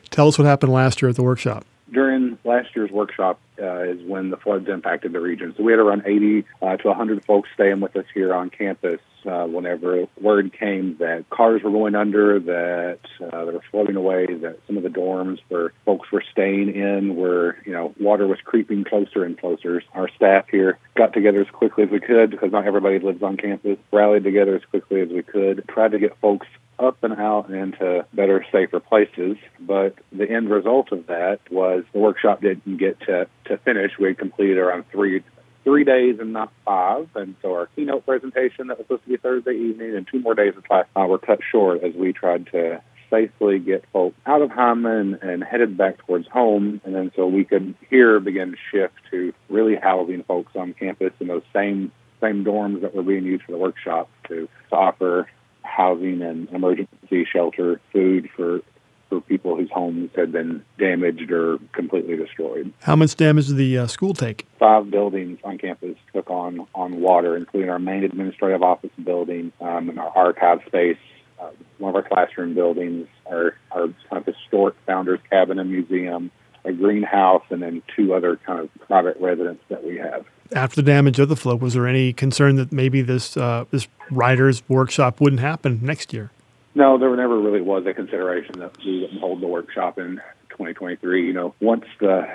Tell 0.09 0.27
us 0.27 0.37
what 0.37 0.47
happened 0.47 0.71
last 0.71 1.01
year 1.01 1.09
at 1.09 1.15
the 1.15 1.23
workshop. 1.23 1.65
During 1.91 2.32
last 2.43 2.75
year's 2.75 2.91
workshop 2.91 3.39
uh, 3.61 3.83
is 3.83 4.01
when 4.03 4.29
the 4.29 4.37
floods 4.37 4.67
impacted 4.67 5.13
the 5.13 5.19
region. 5.19 5.53
So 5.57 5.63
we 5.63 5.71
had 5.71 5.79
around 5.79 6.03
80 6.05 6.45
uh, 6.61 6.77
to 6.77 6.87
100 6.87 7.25
folks 7.25 7.49
staying 7.53 7.79
with 7.79 7.95
us 7.95 8.05
here 8.13 8.33
on 8.33 8.49
campus 8.49 8.99
uh, 9.25 9.45
whenever 9.45 10.05
word 10.19 10.51
came 10.57 10.97
that 10.97 11.29
cars 11.29 11.63
were 11.63 11.71
going 11.71 11.95
under, 11.95 12.39
that 12.39 12.99
uh, 13.21 13.45
they 13.45 13.51
were 13.51 13.63
floating 13.71 13.95
away, 13.95 14.25
that 14.25 14.59
some 14.67 14.77
of 14.77 14.83
the 14.83 14.89
dorms 14.89 15.39
where 15.49 15.71
folks 15.85 16.11
were 16.11 16.23
staying 16.31 16.75
in 16.75 17.15
were, 17.15 17.57
you 17.65 17.71
know, 17.71 17.93
water 17.99 18.27
was 18.27 18.39
creeping 18.43 18.83
closer 18.83 19.23
and 19.23 19.37
closer. 19.39 19.81
Our 19.93 20.09
staff 20.09 20.47
here 20.49 20.77
got 20.95 21.13
together 21.13 21.41
as 21.41 21.49
quickly 21.49 21.85
as 21.85 21.89
we 21.89 21.99
could 21.99 22.31
because 22.31 22.51
not 22.51 22.65
everybody 22.65 22.99
lives 22.99 23.23
on 23.23 23.37
campus, 23.37 23.77
rallied 23.91 24.23
together 24.23 24.55
as 24.55 24.65
quickly 24.65 25.01
as 25.01 25.09
we 25.09 25.23
could, 25.23 25.63
tried 25.69 25.91
to 25.91 25.99
get 25.99 26.17
folks 26.19 26.47
up 26.83 27.03
and 27.03 27.13
out 27.13 27.49
into 27.49 28.05
better, 28.13 28.45
safer 28.51 28.79
places. 28.79 29.37
But 29.59 29.95
the 30.11 30.29
end 30.29 30.49
result 30.49 30.91
of 30.91 31.07
that 31.07 31.39
was 31.49 31.83
the 31.93 31.99
workshop 31.99 32.41
didn't 32.41 32.77
get 32.77 32.99
to, 33.01 33.27
to 33.45 33.57
finish. 33.57 33.91
We 33.99 34.07
had 34.07 34.17
completed 34.17 34.57
around 34.57 34.85
three 34.91 35.23
three 35.63 35.83
days 35.85 36.19
and 36.19 36.33
not 36.33 36.51
five. 36.65 37.07
And 37.15 37.35
so 37.41 37.53
our 37.53 37.67
keynote 37.67 38.05
presentation 38.05 38.67
that 38.67 38.77
was 38.77 38.85
supposed 38.85 39.03
to 39.03 39.09
be 39.09 39.17
Thursday 39.17 39.53
evening 39.53 39.95
and 39.95 40.05
two 40.05 40.19
more 40.19 40.35
days 40.35 40.53
of 40.57 40.63
class 40.65 40.85
uh, 40.95 41.05
were 41.05 41.17
cut 41.17 41.39
short 41.51 41.83
as 41.83 41.93
we 41.95 42.11
tried 42.11 42.47
to 42.47 42.81
safely 43.09 43.59
get 43.59 43.85
folks 43.93 44.17
out 44.25 44.41
of 44.41 44.49
Hindman 44.49 45.19
and 45.21 45.43
headed 45.43 45.77
back 45.77 45.99
towards 46.05 46.27
home. 46.27 46.81
And 46.83 46.95
then 46.95 47.11
so 47.15 47.27
we 47.27 47.45
could 47.45 47.75
here 47.89 48.19
begin 48.19 48.51
to 48.51 48.57
shift 48.71 48.95
to 49.11 49.33
really 49.49 49.75
housing 49.75 50.23
folks 50.23 50.53
on 50.55 50.73
campus 50.73 51.13
in 51.19 51.27
those 51.27 51.43
same 51.53 51.91
same 52.21 52.45
dorms 52.45 52.81
that 52.81 52.95
were 52.95 53.03
being 53.03 53.25
used 53.25 53.43
for 53.43 53.51
the 53.51 53.57
workshop 53.57 54.09
to, 54.29 54.47
to 54.69 54.75
offer 54.75 55.27
housing 55.63 56.21
and 56.21 56.49
emergency 56.49 57.25
shelter, 57.25 57.81
food 57.91 58.29
for 58.35 58.61
for 59.09 59.21
people 59.21 59.55
whose 59.55 59.69
homes 59.69 60.09
had 60.15 60.31
been 60.31 60.63
damaged 60.79 61.31
or 61.31 61.59
completely 61.71 62.15
destroyed. 62.15 62.73
How 62.81 62.95
much 62.95 63.15
damage 63.15 63.47
did 63.47 63.57
the 63.57 63.77
uh, 63.77 63.87
school 63.87 64.13
take? 64.13 64.47
Five 64.57 64.89
buildings 64.89 65.39
on 65.43 65.57
campus 65.57 65.97
took 66.13 66.29
on 66.29 66.65
on 66.73 66.99
water, 66.99 67.37
including 67.37 67.69
our 67.69 67.79
main 67.79 68.03
administrative 68.03 68.63
office 68.63 68.91
building 69.03 69.51
um, 69.61 69.89
and 69.89 69.99
our 69.99 70.11
archive 70.15 70.61
space, 70.65 70.97
uh, 71.39 71.49
one 71.77 71.89
of 71.89 71.95
our 71.95 72.07
classroom 72.07 72.53
buildings, 72.53 73.07
our, 73.29 73.55
our 73.71 73.87
kind 74.09 74.25
of 74.25 74.25
historic 74.25 74.75
founders 74.85 75.19
cabin 75.29 75.59
and 75.59 75.69
museum, 75.69 76.31
a 76.65 76.71
greenhouse, 76.71 77.43
and 77.49 77.61
then 77.61 77.83
two 77.95 78.13
other 78.13 78.37
kind 78.37 78.59
of 78.59 78.69
private 78.87 79.17
residents 79.19 79.63
that 79.69 79.83
we 79.83 79.97
have. 79.97 80.25
After 80.55 80.81
the 80.81 80.91
damage 80.91 81.19
of 81.19 81.29
the 81.29 81.35
flood, 81.35 81.61
was 81.61 81.73
there 81.73 81.87
any 81.87 82.13
concern 82.13 82.57
that 82.57 82.71
maybe 82.71 83.01
this 83.01 83.35
uh, 83.35 83.65
this 83.71 83.87
writers 84.11 84.61
workshop 84.67 85.19
wouldn't 85.19 85.41
happen 85.41 85.79
next 85.81 86.13
year? 86.13 86.31
No, 86.75 86.97
there 86.97 87.15
never 87.15 87.39
really 87.39 87.61
was 87.61 87.85
a 87.85 87.93
consideration 87.93 88.59
that 88.59 88.77
we 88.83 89.01
wouldn't 89.01 89.19
hold 89.19 89.41
the 89.41 89.47
workshop 89.47 89.97
in 89.97 90.21
2023. 90.49 91.25
You 91.25 91.33
know, 91.33 91.55
once 91.59 91.85
the 91.99 92.27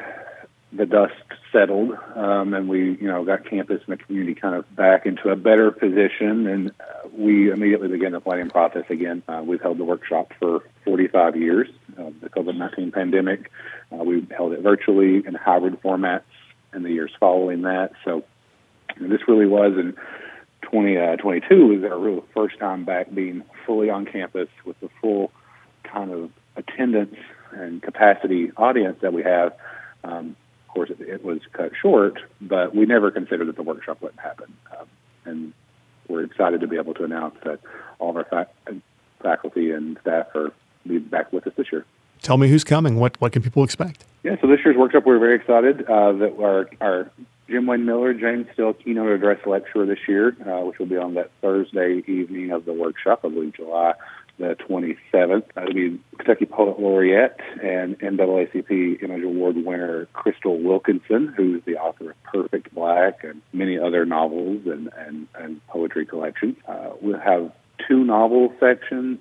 the 0.72 0.84
dust 0.84 1.14
settled 1.50 1.96
um, 2.14 2.52
and 2.52 2.68
we, 2.68 2.98
you 3.00 3.06
know, 3.06 3.24
got 3.24 3.44
campus 3.46 3.80
and 3.86 3.98
the 3.98 4.04
community 4.04 4.34
kind 4.34 4.54
of 4.54 4.76
back 4.76 5.06
into 5.06 5.30
a 5.30 5.36
better 5.36 5.70
position, 5.70 6.46
and 6.46 6.70
uh, 6.80 7.08
we 7.16 7.50
immediately 7.50 7.88
began 7.88 8.12
the 8.12 8.20
planning 8.20 8.50
process 8.50 8.84
again. 8.90 9.22
Uh, 9.28 9.42
we've 9.44 9.62
held 9.62 9.78
the 9.78 9.84
workshop 9.84 10.32
for 10.38 10.60
45 10.84 11.36
years. 11.36 11.68
Uh, 11.98 12.10
the 12.20 12.28
COVID-19 12.28 12.92
pandemic, 12.92 13.50
uh, 13.92 14.04
we 14.04 14.26
held 14.36 14.52
it 14.52 14.60
virtually 14.60 15.26
in 15.26 15.34
hybrid 15.34 15.80
formats 15.80 16.22
in 16.74 16.82
the 16.82 16.90
years 16.90 17.10
following 17.18 17.62
that. 17.62 17.92
So 18.04 18.24
this 19.00 19.20
really 19.26 19.46
was 19.46 19.72
in 19.78 19.94
2022 20.62 21.54
uh, 21.54 21.66
was 21.66 21.84
our 21.84 21.98
real 21.98 22.24
first 22.34 22.58
time 22.58 22.84
back 22.84 23.12
being 23.14 23.42
fully 23.66 23.90
on 23.90 24.04
campus 24.04 24.48
with 24.64 24.78
the 24.80 24.88
full 25.00 25.30
kind 25.84 26.10
of 26.10 26.30
attendance 26.56 27.16
and 27.52 27.82
capacity 27.82 28.52
audience 28.56 28.98
that 29.00 29.12
we 29.12 29.22
have. 29.22 29.54
Um, 30.04 30.36
of 30.66 30.74
course, 30.74 30.90
it, 30.90 31.00
it, 31.00 31.24
was 31.24 31.40
cut 31.52 31.72
short, 31.80 32.20
but 32.40 32.74
we 32.74 32.84
never 32.86 33.10
considered 33.10 33.48
that 33.48 33.56
the 33.56 33.62
workshop 33.62 34.02
wouldn't 34.02 34.20
happen. 34.20 34.52
Um, 34.78 34.86
and 35.24 35.52
we're 36.08 36.24
excited 36.24 36.60
to 36.60 36.66
be 36.66 36.76
able 36.76 36.94
to 36.94 37.04
announce 37.04 37.36
that 37.44 37.60
all 37.98 38.10
of 38.10 38.16
our 38.16 38.24
fa- 38.24 38.80
faculty 39.22 39.70
and 39.70 39.98
staff 40.00 40.26
are 40.34 40.52
be 40.86 40.98
back 40.98 41.32
with 41.32 41.46
us 41.46 41.52
this 41.56 41.66
year. 41.70 41.84
Tell 42.22 42.36
me 42.36 42.48
who's 42.48 42.64
coming. 42.64 42.96
What 42.96 43.20
what 43.20 43.32
can 43.32 43.42
people 43.42 43.64
expect? 43.64 44.04
Yeah, 44.22 44.36
so 44.40 44.46
this 44.46 44.60
year's 44.64 44.76
workshop, 44.76 45.04
we're 45.06 45.18
very 45.18 45.36
excited 45.36 45.82
uh, 45.82 46.12
that 46.12 46.36
our 46.40 46.68
our 46.80 47.10
Jim 47.48 47.66
Wayne 47.66 47.86
Miller, 47.86 48.12
James 48.12 48.46
Still 48.52 48.74
keynote 48.74 49.10
address 49.10 49.38
lecturer 49.46 49.86
this 49.86 50.00
year, 50.06 50.36
uh, 50.46 50.64
which 50.64 50.78
will 50.78 50.86
be 50.86 50.96
on 50.96 51.14
that 51.14 51.30
Thursday 51.40 52.02
evening 52.06 52.50
of 52.50 52.64
the 52.64 52.72
workshop, 52.72 53.20
I 53.24 53.28
believe 53.28 53.54
July 53.54 53.94
the 54.38 54.56
27th. 54.68 55.44
That'll 55.54 55.74
be 55.74 56.00
Kentucky 56.16 56.46
Poet 56.46 56.78
Laureate 56.78 57.36
and 57.62 57.98
NAACP 57.98 59.02
Image 59.02 59.22
Award 59.24 59.56
winner 59.56 60.06
Crystal 60.12 60.58
Wilkinson, 60.58 61.34
who's 61.36 61.62
the 61.64 61.76
author 61.76 62.10
of 62.10 62.22
Perfect 62.22 62.74
Black 62.74 63.24
and 63.24 63.42
many 63.52 63.78
other 63.78 64.06
novels 64.06 64.62
and, 64.66 64.90
and, 64.96 65.26
and 65.34 65.66
poetry 65.66 66.06
collections. 66.06 66.56
Uh, 66.66 66.90
we'll 67.00 67.18
have 67.18 67.52
two 67.86 68.04
novel 68.04 68.52
sections, 68.60 69.18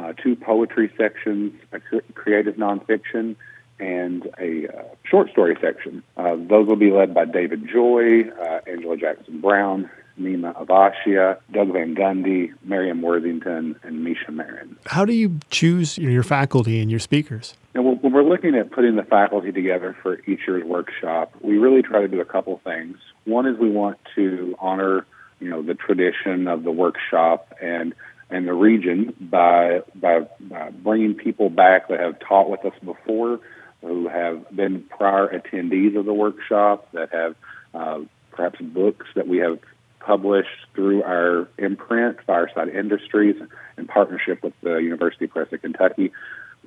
uh, 0.00 0.12
two 0.14 0.36
poetry 0.36 0.90
sections, 0.96 1.52
a 1.72 1.80
creative 2.14 2.56
nonfiction, 2.56 3.36
and 3.78 4.28
a 4.38 4.68
uh, 4.68 4.82
short 5.04 5.30
story 5.30 5.56
section. 5.60 6.02
Uh, 6.16 6.36
those 6.36 6.66
will 6.66 6.76
be 6.76 6.90
led 6.90 7.14
by 7.14 7.24
David 7.24 7.68
Joy, 7.68 8.28
uh, 8.30 8.60
Angela 8.66 8.96
Jackson 8.96 9.40
Brown, 9.40 9.90
Neema 10.18 10.54
Avashia, 10.54 11.38
Doug 11.52 11.72
Van 11.72 11.94
Gundy, 11.94 12.52
Marianne 12.62 13.00
Worthington, 13.00 13.76
and 13.82 14.06
Mesha 14.06 14.30
Maren. 14.30 14.76
How 14.86 15.04
do 15.04 15.14
you 15.14 15.38
choose 15.50 15.96
your 15.96 16.22
faculty 16.22 16.80
and 16.80 16.90
your 16.90 17.00
speakers? 17.00 17.54
And 17.74 17.84
when 18.02 18.12
we're 18.12 18.22
looking 18.22 18.54
at 18.54 18.70
putting 18.70 18.96
the 18.96 19.02
faculty 19.02 19.52
together 19.52 19.96
for 20.02 20.18
each 20.26 20.40
year's 20.46 20.64
workshop, 20.64 21.32
we 21.40 21.56
really 21.56 21.82
try 21.82 22.00
to 22.00 22.08
do 22.08 22.20
a 22.20 22.24
couple 22.24 22.60
things. 22.64 22.98
One 23.24 23.46
is 23.46 23.58
we 23.58 23.70
want 23.70 23.98
to 24.16 24.54
honor, 24.58 25.06
you 25.40 25.48
know, 25.48 25.62
the 25.62 25.74
tradition 25.74 26.48
of 26.48 26.64
the 26.64 26.72
workshop 26.72 27.54
and 27.62 27.94
and 28.30 28.46
the 28.46 28.52
region 28.52 29.14
by 29.20 29.80
by, 29.94 30.20
by 30.40 30.70
bringing 30.70 31.14
people 31.14 31.50
back 31.50 31.88
that 31.88 32.00
have 32.00 32.18
taught 32.20 32.50
with 32.50 32.64
us 32.64 32.78
before, 32.84 33.40
who 33.80 34.08
have 34.08 34.54
been 34.54 34.82
prior 34.84 35.28
attendees 35.28 35.96
of 35.96 36.04
the 36.04 36.14
workshop, 36.14 36.90
that 36.92 37.12
have 37.12 37.34
uh, 37.74 38.00
perhaps 38.30 38.60
books 38.60 39.06
that 39.14 39.26
we 39.26 39.38
have 39.38 39.58
published 40.00 40.48
through 40.74 41.02
our 41.02 41.48
imprint, 41.58 42.18
Fireside 42.26 42.68
Industries, 42.68 43.36
in 43.76 43.86
partnership 43.86 44.42
with 44.42 44.54
the 44.62 44.76
University 44.76 45.26
Press 45.26 45.52
of 45.52 45.60
Kentucky. 45.60 46.12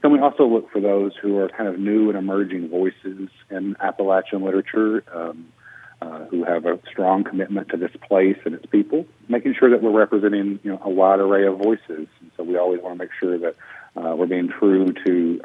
Then 0.02 0.12
we 0.12 0.20
also 0.20 0.46
look 0.46 0.72
for 0.72 0.82
those 0.82 1.14
who 1.22 1.38
are 1.38 1.50
kind 1.50 1.68
of 1.70 1.80
new 1.80 2.10
and 2.10 2.18
emerging 2.18 2.70
voices 2.70 3.30
in 3.50 3.76
Appalachian 3.80 4.44
literature, 4.44 5.04
um, 5.14 5.48
uh, 6.04 6.26
who 6.26 6.44
have 6.44 6.66
a 6.66 6.78
strong 6.90 7.24
commitment 7.24 7.70
to 7.70 7.78
this 7.78 7.92
place 8.08 8.38
and 8.46 8.56
its 8.56 8.66
people, 8.66 9.06
making 9.30 9.56
sure 9.58 9.70
that 9.70 9.82
we're 9.82 9.98
representing 9.98 10.60
you 10.64 10.72
know, 10.72 10.82
a 10.84 10.90
wide 10.90 11.20
array 11.20 11.46
of 11.46 11.58
voices. 11.58 12.08
And 12.20 12.32
so 12.36 12.44
we 12.44 12.58
always 12.58 12.82
want 12.82 12.98
to 12.98 13.04
make 13.04 13.12
sure 13.20 13.38
that 13.38 13.56
uh, 13.96 14.16
we're 14.16 14.28
being 14.28 14.50
true 14.50 14.94
to 15.06 15.42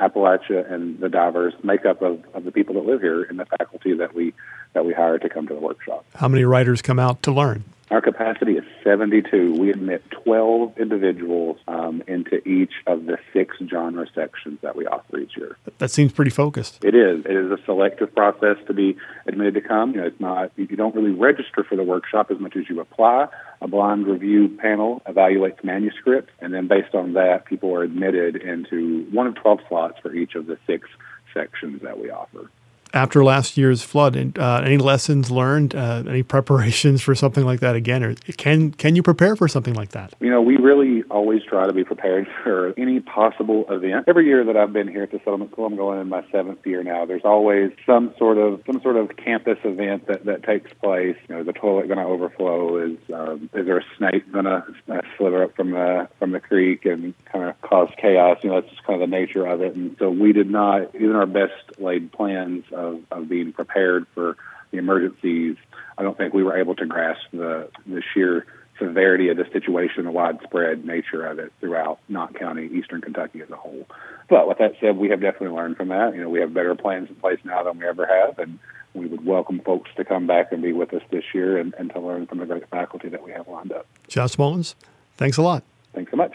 Appalachia 0.00 0.72
and 0.72 0.98
the 0.98 1.10
diverse 1.10 1.54
makeup 1.62 2.00
of, 2.00 2.24
of 2.32 2.44
the 2.44 2.52
people 2.52 2.76
that 2.76 2.86
live 2.86 3.02
here 3.02 3.22
and 3.24 3.38
the 3.38 3.44
faculty 3.44 3.94
that 3.94 4.14
we 4.14 4.32
that 4.72 4.84
we 4.84 4.92
hire 4.92 5.18
to 5.18 5.28
come 5.28 5.46
to 5.48 5.54
the 5.54 5.60
workshop. 5.60 6.04
How 6.14 6.28
many 6.28 6.44
writers 6.44 6.82
come 6.82 6.98
out 6.98 7.22
to 7.24 7.32
learn? 7.32 7.64
Our 7.90 8.00
capacity 8.00 8.52
is 8.52 8.62
72. 8.84 9.58
We 9.58 9.70
admit 9.70 10.08
12 10.10 10.78
individuals 10.78 11.58
um, 11.66 12.04
into 12.06 12.36
each 12.48 12.72
of 12.86 13.06
the 13.06 13.18
six 13.32 13.56
genre 13.68 14.06
sections 14.14 14.60
that 14.62 14.76
we 14.76 14.86
offer 14.86 15.18
each 15.18 15.36
year. 15.36 15.56
That 15.78 15.90
seems 15.90 16.12
pretty 16.12 16.30
focused. 16.30 16.84
It 16.84 16.94
is. 16.94 17.24
It 17.24 17.32
is 17.32 17.50
a 17.50 17.58
selective 17.64 18.14
process 18.14 18.58
to 18.68 18.74
be 18.74 18.96
admitted 19.26 19.54
to 19.54 19.60
come. 19.60 19.90
You 19.90 20.02
know, 20.02 20.06
it's 20.06 20.20
not. 20.20 20.52
You 20.54 20.76
don't 20.76 20.94
really 20.94 21.10
register 21.10 21.64
for 21.64 21.74
the 21.74 21.82
workshop 21.82 22.30
as 22.30 22.38
much 22.38 22.54
as 22.54 22.68
you 22.68 22.78
apply. 22.80 23.26
A 23.60 23.66
blind 23.66 24.06
review 24.06 24.56
panel 24.56 25.02
evaluates 25.08 25.64
manuscripts, 25.64 26.32
and 26.40 26.54
then 26.54 26.68
based 26.68 26.94
on 26.94 27.14
that, 27.14 27.44
people 27.44 27.74
are 27.74 27.82
admitted 27.82 28.36
into 28.36 29.04
one 29.10 29.26
of 29.26 29.34
12 29.34 29.60
slots 29.68 29.98
for 30.00 30.14
each 30.14 30.36
of 30.36 30.46
the 30.46 30.58
six 30.64 30.88
sections 31.34 31.82
that 31.82 31.98
we 31.98 32.10
offer 32.10 32.48
after 32.92 33.24
last 33.24 33.56
year's 33.56 33.82
flood, 33.82 34.38
uh, 34.38 34.62
any 34.64 34.78
lessons 34.78 35.30
learned? 35.30 35.74
Uh, 35.74 36.02
any 36.08 36.22
preparations 36.22 37.02
for 37.06 37.14
something 37.14 37.44
like 37.44 37.60
that 37.60 37.76
again, 37.76 38.02
or 38.02 38.14
can 38.36 38.72
can 38.72 38.96
you 38.96 39.02
prepare 39.02 39.36
for 39.36 39.48
something 39.48 39.74
like 39.74 39.90
that? 39.90 40.14
You 40.20 40.30
know, 40.30 40.40
we 40.40 40.56
really 40.56 40.99
always 41.10 41.42
try 41.42 41.66
to 41.66 41.72
be 41.72 41.84
prepared 41.84 42.26
for 42.42 42.72
any 42.76 43.00
possible 43.00 43.64
event. 43.68 44.06
Every 44.08 44.26
year 44.26 44.44
that 44.44 44.56
I've 44.56 44.72
been 44.72 44.88
here 44.88 45.02
at 45.02 45.10
the 45.10 45.18
settlement 45.18 45.52
school, 45.52 45.66
I'm 45.66 45.76
going 45.76 46.00
in 46.00 46.08
my 46.08 46.24
seventh 46.30 46.64
year 46.66 46.82
now. 46.82 47.06
There's 47.06 47.24
always 47.24 47.72
some 47.86 48.14
sort 48.18 48.38
of 48.38 48.62
some 48.66 48.80
sort 48.82 48.96
of 48.96 49.16
campus 49.16 49.58
event 49.64 50.06
that, 50.06 50.24
that 50.24 50.42
takes 50.42 50.72
place. 50.82 51.16
You 51.28 51.34
know, 51.34 51.40
is 51.40 51.46
the 51.46 51.52
toilet 51.52 51.88
going 51.88 51.98
to 51.98 52.04
overflow? 52.04 52.78
Is 52.78 52.98
um, 53.12 53.50
is 53.54 53.66
there 53.66 53.78
a 53.78 53.84
snake 53.96 54.30
going 54.32 54.44
to 54.46 54.64
uh, 54.88 55.00
slither 55.16 55.44
up 55.44 55.56
from 55.56 55.72
the 55.72 56.08
from 56.18 56.32
the 56.32 56.40
creek 56.40 56.84
and 56.86 57.14
kind 57.26 57.48
of 57.48 57.60
cause 57.62 57.90
chaos? 58.00 58.38
You 58.42 58.50
know, 58.50 58.60
that's 58.60 58.72
just 58.72 58.84
kind 58.84 59.00
of 59.00 59.08
the 59.08 59.16
nature 59.16 59.46
of 59.46 59.60
it. 59.60 59.74
And 59.74 59.96
so 59.98 60.10
we 60.10 60.32
did 60.32 60.50
not, 60.50 60.94
even 60.94 61.16
our 61.16 61.26
best 61.26 61.78
laid 61.78 62.12
plans 62.12 62.64
of, 62.72 63.00
of 63.10 63.28
being 63.28 63.52
prepared 63.52 64.06
for 64.14 64.36
the 64.70 64.78
emergencies, 64.78 65.56
I 65.98 66.02
don't 66.02 66.16
think 66.16 66.32
we 66.32 66.42
were 66.42 66.56
able 66.56 66.74
to 66.76 66.86
grasp 66.86 67.22
the, 67.32 67.68
the 67.86 68.02
sheer 68.14 68.46
severity 68.80 69.28
of 69.28 69.36
the 69.36 69.46
situation, 69.52 70.04
the 70.04 70.10
widespread 70.10 70.84
nature 70.84 71.24
of 71.24 71.38
it 71.38 71.52
throughout 71.60 72.00
Knott 72.08 72.34
County, 72.34 72.66
Eastern 72.66 73.00
Kentucky 73.00 73.42
as 73.42 73.50
a 73.50 73.56
whole. 73.56 73.86
But 74.28 74.48
with 74.48 74.58
that 74.58 74.72
said, 74.80 74.96
we 74.96 75.10
have 75.10 75.20
definitely 75.20 75.56
learned 75.56 75.76
from 75.76 75.88
that. 75.88 76.14
You 76.14 76.22
know, 76.22 76.28
we 76.28 76.40
have 76.40 76.52
better 76.54 76.74
plans 76.74 77.08
in 77.08 77.14
place 77.16 77.38
now 77.44 77.62
than 77.62 77.78
we 77.78 77.86
ever 77.86 78.06
have, 78.06 78.38
and 78.38 78.58
we 78.94 79.06
would 79.06 79.24
welcome 79.24 79.60
folks 79.60 79.90
to 79.96 80.04
come 80.04 80.26
back 80.26 80.50
and 80.50 80.62
be 80.62 80.72
with 80.72 80.92
us 80.92 81.02
this 81.10 81.24
year 81.32 81.58
and, 81.58 81.74
and 81.78 81.90
to 81.90 82.00
learn 82.00 82.26
from 82.26 82.38
the 82.38 82.46
great 82.46 82.68
faculty 82.68 83.08
that 83.08 83.22
we 83.22 83.32
have 83.32 83.46
lined 83.46 83.72
up. 83.72 83.86
Josh 84.08 84.38
Mullins, 84.38 84.74
thanks 85.16 85.36
a 85.36 85.42
lot. 85.42 85.62
Thanks 85.92 86.10
so 86.10 86.16
much. 86.16 86.34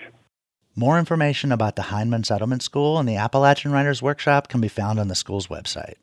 More 0.76 1.00
information 1.00 1.52
about 1.52 1.76
the 1.78 1.84
Hindman 1.84 2.26
Settlement 2.26 2.62
School 2.62 3.00
and 3.00 3.08
the 3.08 3.16
Appalachian 3.16 3.72
Writers 3.72 4.02
Workshop 4.02 4.50
can 4.50 4.60
be 4.60 4.68
found 4.68 5.00
on 5.00 5.08
the 5.08 5.16
school's 5.16 5.48
website 5.48 5.96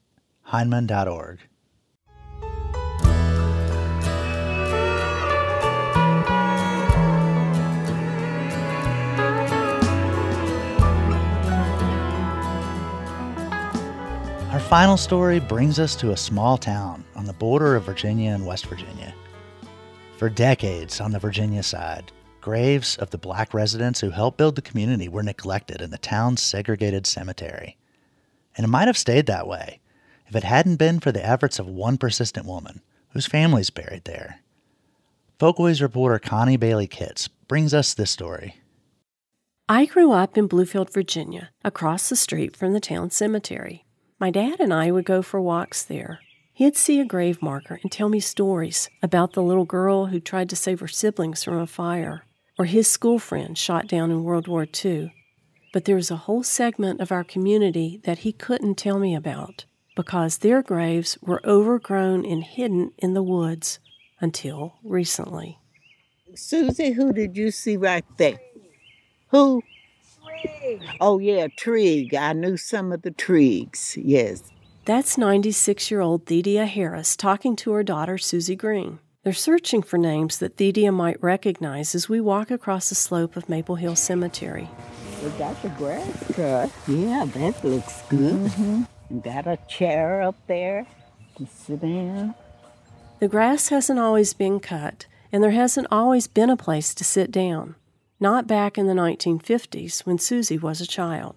hindman.org. 0.46 1.38
final 14.72 14.96
story 14.96 15.38
brings 15.38 15.78
us 15.78 15.94
to 15.94 16.12
a 16.12 16.16
small 16.16 16.56
town 16.56 17.04
on 17.14 17.26
the 17.26 17.32
border 17.34 17.76
of 17.76 17.84
Virginia 17.84 18.30
and 18.30 18.46
West 18.46 18.64
Virginia. 18.64 19.14
For 20.16 20.30
decades 20.30 20.98
on 20.98 21.10
the 21.10 21.18
Virginia 21.18 21.62
side, 21.62 22.10
graves 22.40 22.96
of 22.96 23.10
the 23.10 23.18
black 23.18 23.52
residents 23.52 24.00
who 24.00 24.08
helped 24.08 24.38
build 24.38 24.56
the 24.56 24.62
community 24.62 25.10
were 25.10 25.22
neglected 25.22 25.82
in 25.82 25.90
the 25.90 25.98
town's 25.98 26.40
segregated 26.40 27.06
cemetery. 27.06 27.76
And 28.56 28.64
it 28.64 28.68
might 28.68 28.86
have 28.86 28.96
stayed 28.96 29.26
that 29.26 29.46
way 29.46 29.80
if 30.26 30.34
it 30.34 30.42
hadn't 30.42 30.76
been 30.76 31.00
for 31.00 31.12
the 31.12 31.22
efforts 31.22 31.58
of 31.58 31.66
one 31.66 31.98
persistent 31.98 32.46
woman 32.46 32.80
whose 33.10 33.26
family's 33.26 33.68
buried 33.68 34.04
there. 34.04 34.40
Folkways 35.38 35.82
reporter 35.82 36.18
Connie 36.18 36.56
Bailey 36.56 36.86
Kitts 36.86 37.28
brings 37.28 37.74
us 37.74 37.92
this 37.92 38.10
story. 38.10 38.56
I 39.68 39.84
grew 39.84 40.12
up 40.12 40.38
in 40.38 40.48
Bluefield, 40.48 40.90
Virginia, 40.90 41.50
across 41.62 42.08
the 42.08 42.16
street 42.16 42.56
from 42.56 42.72
the 42.72 42.80
town 42.80 43.10
cemetery. 43.10 43.84
My 44.22 44.30
dad 44.30 44.60
and 44.60 44.72
I 44.72 44.92
would 44.92 45.04
go 45.04 45.20
for 45.20 45.40
walks 45.40 45.82
there. 45.82 46.20
He'd 46.52 46.76
see 46.76 47.00
a 47.00 47.04
grave 47.04 47.42
marker 47.42 47.80
and 47.82 47.90
tell 47.90 48.08
me 48.08 48.20
stories 48.20 48.88
about 49.02 49.32
the 49.32 49.42
little 49.42 49.64
girl 49.64 50.06
who 50.06 50.20
tried 50.20 50.48
to 50.50 50.54
save 50.54 50.78
her 50.78 50.86
siblings 50.86 51.42
from 51.42 51.58
a 51.58 51.66
fire, 51.66 52.22
or 52.56 52.66
his 52.66 52.88
school 52.88 53.18
friend 53.18 53.58
shot 53.58 53.88
down 53.88 54.12
in 54.12 54.22
World 54.22 54.46
War 54.46 54.64
II. 54.84 55.12
But 55.72 55.86
there 55.86 55.96
was 55.96 56.08
a 56.08 56.22
whole 56.28 56.44
segment 56.44 57.00
of 57.00 57.10
our 57.10 57.24
community 57.24 58.00
that 58.04 58.18
he 58.18 58.30
couldn't 58.30 58.76
tell 58.76 59.00
me 59.00 59.12
about 59.16 59.64
because 59.96 60.38
their 60.38 60.62
graves 60.62 61.18
were 61.20 61.44
overgrown 61.44 62.24
and 62.24 62.44
hidden 62.44 62.92
in 62.98 63.14
the 63.14 63.24
woods 63.24 63.80
until 64.20 64.74
recently. 64.84 65.58
Susie, 66.36 66.92
who 66.92 67.12
did 67.12 67.36
you 67.36 67.50
see 67.50 67.76
right 67.76 68.04
there? 68.18 68.38
Who? 69.30 69.64
Oh, 71.00 71.18
yeah, 71.18 71.48
Trigg. 71.56 72.14
I 72.14 72.32
knew 72.32 72.56
some 72.56 72.92
of 72.92 73.02
the 73.02 73.10
Triggs, 73.10 73.96
yes. 73.96 74.42
That's 74.84 75.16
96 75.16 75.90
year 75.90 76.00
old 76.00 76.26
Thedia 76.26 76.66
Harris 76.66 77.16
talking 77.16 77.54
to 77.56 77.72
her 77.72 77.82
daughter 77.84 78.18
Susie 78.18 78.56
Green. 78.56 78.98
They're 79.22 79.32
searching 79.32 79.82
for 79.82 79.98
names 79.98 80.38
that 80.38 80.56
Thedia 80.56 80.92
might 80.92 81.22
recognize 81.22 81.94
as 81.94 82.08
we 82.08 82.20
walk 82.20 82.50
across 82.50 82.88
the 82.88 82.96
slope 82.96 83.36
of 83.36 83.48
Maple 83.48 83.76
Hill 83.76 83.94
Cemetery. 83.94 84.68
We 85.22 85.30
got 85.30 85.62
the 85.62 85.68
grass 85.68 86.32
cut. 86.34 86.70
Yeah, 86.88 87.26
that 87.26 87.64
looks 87.64 88.02
good. 88.08 88.50
Mm-hmm. 88.50 89.18
Got 89.20 89.46
a 89.46 89.58
chair 89.68 90.22
up 90.22 90.34
there 90.48 90.86
to 91.36 91.46
sit 91.46 91.84
in. 91.84 92.34
The 93.20 93.28
grass 93.28 93.68
hasn't 93.68 94.00
always 94.00 94.34
been 94.34 94.58
cut, 94.58 95.06
and 95.30 95.44
there 95.44 95.52
hasn't 95.52 95.86
always 95.92 96.26
been 96.26 96.50
a 96.50 96.56
place 96.56 96.92
to 96.94 97.04
sit 97.04 97.30
down. 97.30 97.76
Not 98.22 98.46
back 98.46 98.78
in 98.78 98.86
the 98.86 98.92
1950s 98.92 100.06
when 100.06 100.16
Susie 100.16 100.56
was 100.56 100.80
a 100.80 100.86
child. 100.86 101.34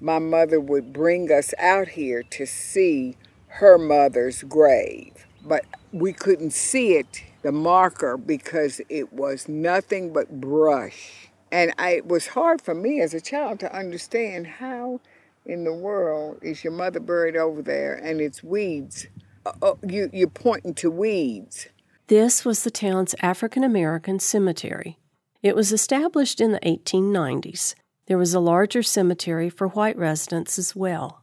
My 0.00 0.18
mother 0.18 0.58
would 0.58 0.92
bring 0.92 1.30
us 1.30 1.54
out 1.60 1.86
here 1.86 2.24
to 2.24 2.44
see 2.44 3.16
her 3.46 3.78
mother's 3.78 4.42
grave, 4.42 5.28
but 5.44 5.64
we 5.92 6.12
couldn't 6.12 6.50
see 6.50 6.94
it, 6.94 7.22
the 7.42 7.52
marker, 7.52 8.16
because 8.16 8.80
it 8.88 9.12
was 9.12 9.48
nothing 9.48 10.12
but 10.12 10.40
brush. 10.40 11.28
And 11.52 11.72
I, 11.78 11.90
it 11.90 12.06
was 12.06 12.26
hard 12.26 12.60
for 12.60 12.74
me 12.74 13.00
as 13.00 13.14
a 13.14 13.20
child 13.20 13.60
to 13.60 13.72
understand 13.72 14.48
how 14.48 15.00
in 15.46 15.62
the 15.62 15.72
world 15.72 16.40
is 16.42 16.64
your 16.64 16.72
mother 16.72 16.98
buried 16.98 17.36
over 17.36 17.62
there 17.62 17.94
and 17.94 18.20
it's 18.20 18.42
weeds. 18.42 19.06
Uh, 19.46 19.52
uh, 19.62 19.74
you, 19.86 20.10
you're 20.12 20.26
pointing 20.26 20.74
to 20.74 20.90
weeds. 20.90 21.68
This 22.08 22.44
was 22.44 22.64
the 22.64 22.72
town's 22.72 23.14
African 23.22 23.62
American 23.62 24.18
cemetery. 24.18 24.98
It 25.44 25.54
was 25.54 25.72
established 25.72 26.40
in 26.40 26.52
the 26.52 26.60
1890s. 26.60 27.74
There 28.06 28.16
was 28.16 28.32
a 28.32 28.40
larger 28.40 28.82
cemetery 28.82 29.50
for 29.50 29.68
white 29.68 29.98
residents 29.98 30.58
as 30.58 30.74
well. 30.74 31.22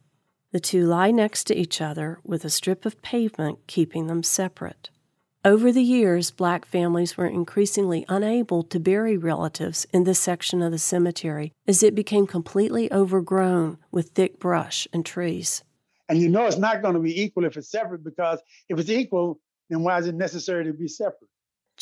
The 0.52 0.60
two 0.60 0.86
lie 0.86 1.10
next 1.10 1.48
to 1.48 1.56
each 1.56 1.80
other 1.80 2.20
with 2.22 2.44
a 2.44 2.48
strip 2.48 2.86
of 2.86 3.02
pavement 3.02 3.66
keeping 3.66 4.06
them 4.06 4.22
separate. 4.22 4.90
Over 5.44 5.72
the 5.72 5.82
years, 5.82 6.30
black 6.30 6.64
families 6.64 7.16
were 7.16 7.26
increasingly 7.26 8.04
unable 8.08 8.62
to 8.62 8.78
bury 8.78 9.16
relatives 9.16 9.88
in 9.92 10.04
this 10.04 10.20
section 10.20 10.62
of 10.62 10.70
the 10.70 10.78
cemetery 10.78 11.52
as 11.66 11.82
it 11.82 11.96
became 11.96 12.28
completely 12.28 12.92
overgrown 12.92 13.78
with 13.90 14.10
thick 14.10 14.38
brush 14.38 14.86
and 14.92 15.04
trees. 15.04 15.64
And 16.08 16.20
you 16.20 16.28
know 16.28 16.46
it's 16.46 16.58
not 16.58 16.80
going 16.80 16.94
to 16.94 17.00
be 17.00 17.20
equal 17.20 17.44
if 17.44 17.56
it's 17.56 17.72
separate 17.72 18.04
because 18.04 18.38
if 18.68 18.78
it's 18.78 18.88
equal, 18.88 19.40
then 19.68 19.82
why 19.82 19.98
is 19.98 20.06
it 20.06 20.14
necessary 20.14 20.64
to 20.66 20.72
be 20.72 20.86
separate? 20.86 21.28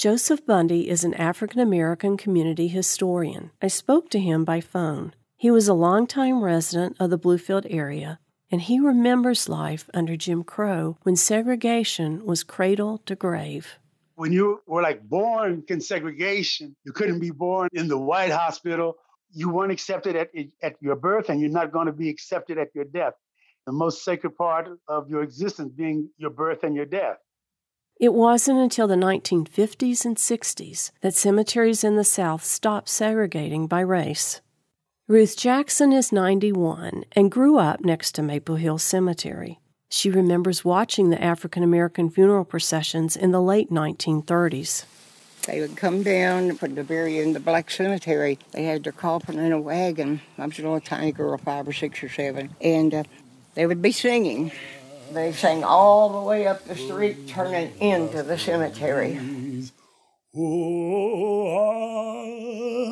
Joseph 0.00 0.46
Bundy 0.46 0.88
is 0.88 1.04
an 1.04 1.12
African 1.12 1.60
American 1.60 2.16
community 2.16 2.68
historian. 2.68 3.50
I 3.60 3.68
spoke 3.68 4.08
to 4.08 4.18
him 4.18 4.46
by 4.46 4.62
phone. 4.62 5.12
He 5.36 5.50
was 5.50 5.68
a 5.68 5.74
longtime 5.74 6.42
resident 6.42 6.96
of 6.98 7.10
the 7.10 7.18
Bluefield 7.18 7.66
area 7.68 8.18
and 8.50 8.62
he 8.62 8.80
remembers 8.80 9.46
life 9.46 9.90
under 9.92 10.16
Jim 10.16 10.42
Crow 10.42 10.96
when 11.02 11.16
segregation 11.16 12.24
was 12.24 12.42
cradle 12.42 13.02
to 13.04 13.14
grave. 13.14 13.78
When 14.14 14.32
you 14.32 14.62
were 14.66 14.80
like 14.80 15.02
born 15.02 15.64
in 15.68 15.82
segregation, 15.82 16.74
you 16.82 16.92
couldn't 16.92 17.20
be 17.20 17.30
born 17.30 17.68
in 17.74 17.86
the 17.86 17.98
white 17.98 18.32
hospital. 18.32 18.96
You 19.34 19.50
weren't 19.50 19.70
accepted 19.70 20.16
at, 20.16 20.30
at 20.62 20.76
your 20.80 20.96
birth, 20.96 21.28
and 21.28 21.42
you're 21.42 21.50
not 21.50 21.72
going 21.72 21.88
to 21.88 21.92
be 21.92 22.08
accepted 22.08 22.56
at 22.56 22.68
your 22.74 22.86
death. 22.86 23.12
The 23.66 23.72
most 23.72 24.02
sacred 24.02 24.34
part 24.34 24.66
of 24.88 25.10
your 25.10 25.22
existence 25.22 25.74
being 25.76 26.08
your 26.16 26.30
birth 26.30 26.64
and 26.64 26.74
your 26.74 26.86
death. 26.86 27.18
It 28.00 28.14
wasn't 28.14 28.60
until 28.60 28.88
the 28.88 28.94
1950s 28.94 30.06
and 30.06 30.16
60s 30.16 30.90
that 31.02 31.14
cemeteries 31.14 31.84
in 31.84 31.96
the 31.96 32.02
South 32.04 32.42
stopped 32.42 32.88
segregating 32.88 33.66
by 33.66 33.80
race. 33.80 34.40
Ruth 35.06 35.36
Jackson 35.36 35.92
is 35.92 36.10
91 36.10 37.04
and 37.12 37.30
grew 37.30 37.58
up 37.58 37.84
next 37.84 38.12
to 38.12 38.22
Maple 38.22 38.56
Hill 38.56 38.78
Cemetery. 38.78 39.60
She 39.90 40.08
remembers 40.08 40.64
watching 40.64 41.10
the 41.10 41.22
African 41.22 41.62
American 41.62 42.08
funeral 42.08 42.46
processions 42.46 43.16
in 43.16 43.32
the 43.32 43.42
late 43.42 43.70
1930s. 43.70 44.86
They 45.46 45.60
would 45.60 45.76
come 45.76 46.02
down 46.02 46.54
for 46.54 46.68
the 46.68 46.84
bury 46.84 47.18
in 47.18 47.34
the 47.34 47.40
black 47.40 47.70
cemetery. 47.70 48.38
They 48.52 48.64
had 48.64 48.82
their 48.82 48.92
coffin 48.92 49.38
in 49.38 49.52
a 49.52 49.60
wagon. 49.60 50.22
I 50.38 50.46
was 50.46 50.58
a 50.58 50.62
little 50.62 50.80
tiny 50.80 51.12
girl, 51.12 51.36
five 51.36 51.68
or 51.68 51.74
six 51.74 52.02
or 52.02 52.08
seven, 52.08 52.54
and 52.62 52.94
uh, 52.94 53.04
they 53.56 53.66
would 53.66 53.82
be 53.82 53.92
singing. 53.92 54.52
They 55.12 55.32
sang 55.32 55.64
all 55.64 56.20
the 56.20 56.28
way 56.28 56.46
up 56.46 56.64
the 56.64 56.76
street, 56.76 57.26
turning 57.26 57.72
into 57.80 58.22
the 58.22 58.38
cemetery. 58.38 59.18
Oh, 60.36 61.60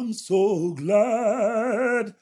I'm 0.01 0.12
so 0.12 0.73
glad. 0.73 2.14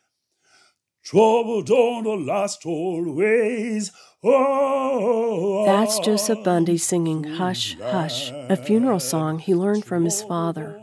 Trouble 1.02 1.62
don't 1.62 2.26
last 2.26 2.66
always. 2.66 3.90
Oh, 4.22 5.64
That's 5.64 5.98
Joseph 6.00 6.42
Bundy 6.44 6.76
singing 6.78 7.24
Hush, 7.24 7.76
Hush, 7.80 8.30
a 8.32 8.56
funeral 8.56 9.00
song 9.00 9.38
he 9.38 9.54
learned 9.54 9.84
from 9.84 10.04
his 10.04 10.22
father. 10.22 10.80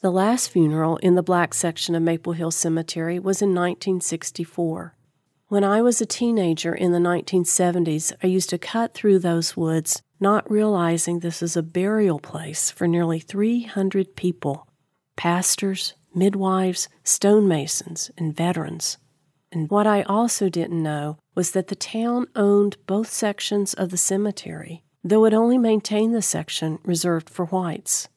The 0.00 0.10
last 0.10 0.50
funeral 0.50 0.96
in 0.98 1.16
the 1.16 1.22
black 1.22 1.54
section 1.54 1.94
of 1.94 2.02
Maple 2.02 2.32
Hill 2.32 2.50
Cemetery 2.50 3.18
was 3.18 3.42
in 3.42 3.50
1964. 3.50 4.94
When 5.48 5.64
I 5.64 5.80
was 5.80 5.98
a 6.02 6.06
teenager 6.06 6.74
in 6.74 6.92
the 6.92 6.98
1970s, 6.98 8.12
I 8.22 8.26
used 8.26 8.50
to 8.50 8.58
cut 8.58 8.92
through 8.92 9.20
those 9.20 9.56
woods 9.56 10.02
not 10.20 10.50
realizing 10.50 11.20
this 11.20 11.42
is 11.42 11.56
a 11.56 11.62
burial 11.62 12.18
place 12.18 12.70
for 12.70 12.86
nearly 12.86 13.18
300 13.18 14.14
people 14.14 14.68
pastors, 15.16 15.94
midwives, 16.14 16.90
stonemasons, 17.02 18.10
and 18.18 18.36
veterans. 18.36 18.98
And 19.50 19.70
what 19.70 19.86
I 19.86 20.02
also 20.02 20.50
didn't 20.50 20.82
know 20.82 21.16
was 21.34 21.52
that 21.52 21.68
the 21.68 21.74
town 21.74 22.26
owned 22.36 22.76
both 22.86 23.08
sections 23.08 23.72
of 23.72 23.90
the 23.90 23.96
cemetery, 23.96 24.84
though 25.02 25.24
it 25.24 25.32
only 25.32 25.56
maintained 25.56 26.14
the 26.14 26.20
section 26.20 26.78
reserved 26.84 27.30
for 27.30 27.46
whites. 27.46 28.08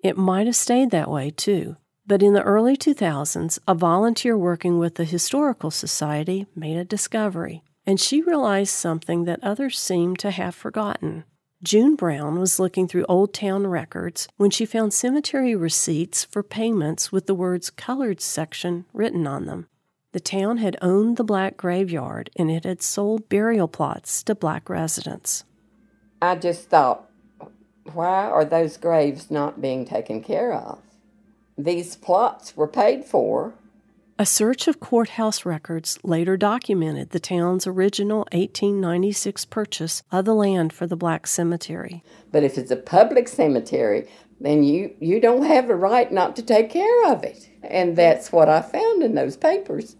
It 0.00 0.18
might 0.18 0.46
have 0.46 0.56
stayed 0.56 0.90
that 0.90 1.08
way 1.08 1.30
too, 1.30 1.76
but 2.06 2.22
in 2.22 2.32
the 2.32 2.42
early 2.42 2.76
2000s, 2.76 3.58
a 3.66 3.74
volunteer 3.74 4.36
working 4.36 4.78
with 4.78 4.96
the 4.96 5.04
Historical 5.04 5.70
Society 5.70 6.46
made 6.54 6.76
a 6.76 6.84
discovery, 6.84 7.62
and 7.86 8.00
she 8.00 8.22
realized 8.22 8.74
something 8.74 9.24
that 9.24 9.42
others 9.42 9.78
seemed 9.78 10.18
to 10.18 10.30
have 10.30 10.54
forgotten. 10.54 11.24
June 11.62 11.94
Brown 11.94 12.40
was 12.40 12.58
looking 12.58 12.88
through 12.88 13.06
Old 13.08 13.32
Town 13.32 13.68
records 13.68 14.26
when 14.36 14.50
she 14.50 14.66
found 14.66 14.92
cemetery 14.92 15.54
receipts 15.54 16.24
for 16.24 16.42
payments 16.42 17.12
with 17.12 17.26
the 17.26 17.36
words 17.36 17.70
colored 17.70 18.20
section 18.20 18.84
written 18.92 19.28
on 19.28 19.46
them. 19.46 19.68
The 20.10 20.18
town 20.18 20.58
had 20.58 20.76
owned 20.82 21.16
the 21.16 21.24
black 21.24 21.56
graveyard 21.56 22.30
and 22.36 22.50
it 22.50 22.64
had 22.64 22.82
sold 22.82 23.28
burial 23.28 23.68
plots 23.68 24.24
to 24.24 24.34
black 24.34 24.68
residents. 24.68 25.44
I 26.20 26.34
just 26.34 26.68
thought, 26.68 27.08
why 27.92 28.24
are 28.24 28.44
those 28.44 28.76
graves 28.76 29.30
not 29.30 29.60
being 29.60 29.84
taken 29.84 30.22
care 30.22 30.52
of? 30.52 30.80
These 31.56 31.96
plots 31.96 32.56
were 32.56 32.68
paid 32.68 33.04
for 33.04 33.54
a 34.22 34.26
search 34.26 34.68
of 34.68 34.78
courthouse 34.78 35.44
records 35.44 35.98
later 36.04 36.36
documented 36.36 37.10
the 37.10 37.18
town's 37.18 37.66
original 37.66 38.18
1896 38.30 39.46
purchase 39.46 40.02
of 40.12 40.26
the 40.26 40.34
land 40.34 40.72
for 40.72 40.86
the 40.86 40.96
black 40.96 41.26
cemetery. 41.26 42.04
But 42.30 42.44
if 42.44 42.56
it's 42.56 42.70
a 42.70 42.76
public 42.76 43.26
cemetery, 43.26 44.08
then 44.40 44.62
you, 44.62 44.94
you 45.00 45.18
don't 45.18 45.46
have 45.46 45.70
a 45.70 45.74
right 45.74 46.12
not 46.12 46.36
to 46.36 46.42
take 46.42 46.70
care 46.70 47.10
of 47.10 47.24
it. 47.24 47.48
And 47.64 47.96
that's 47.96 48.30
what 48.30 48.48
I 48.48 48.62
found 48.62 49.02
in 49.02 49.16
those 49.16 49.36
papers. 49.36 49.96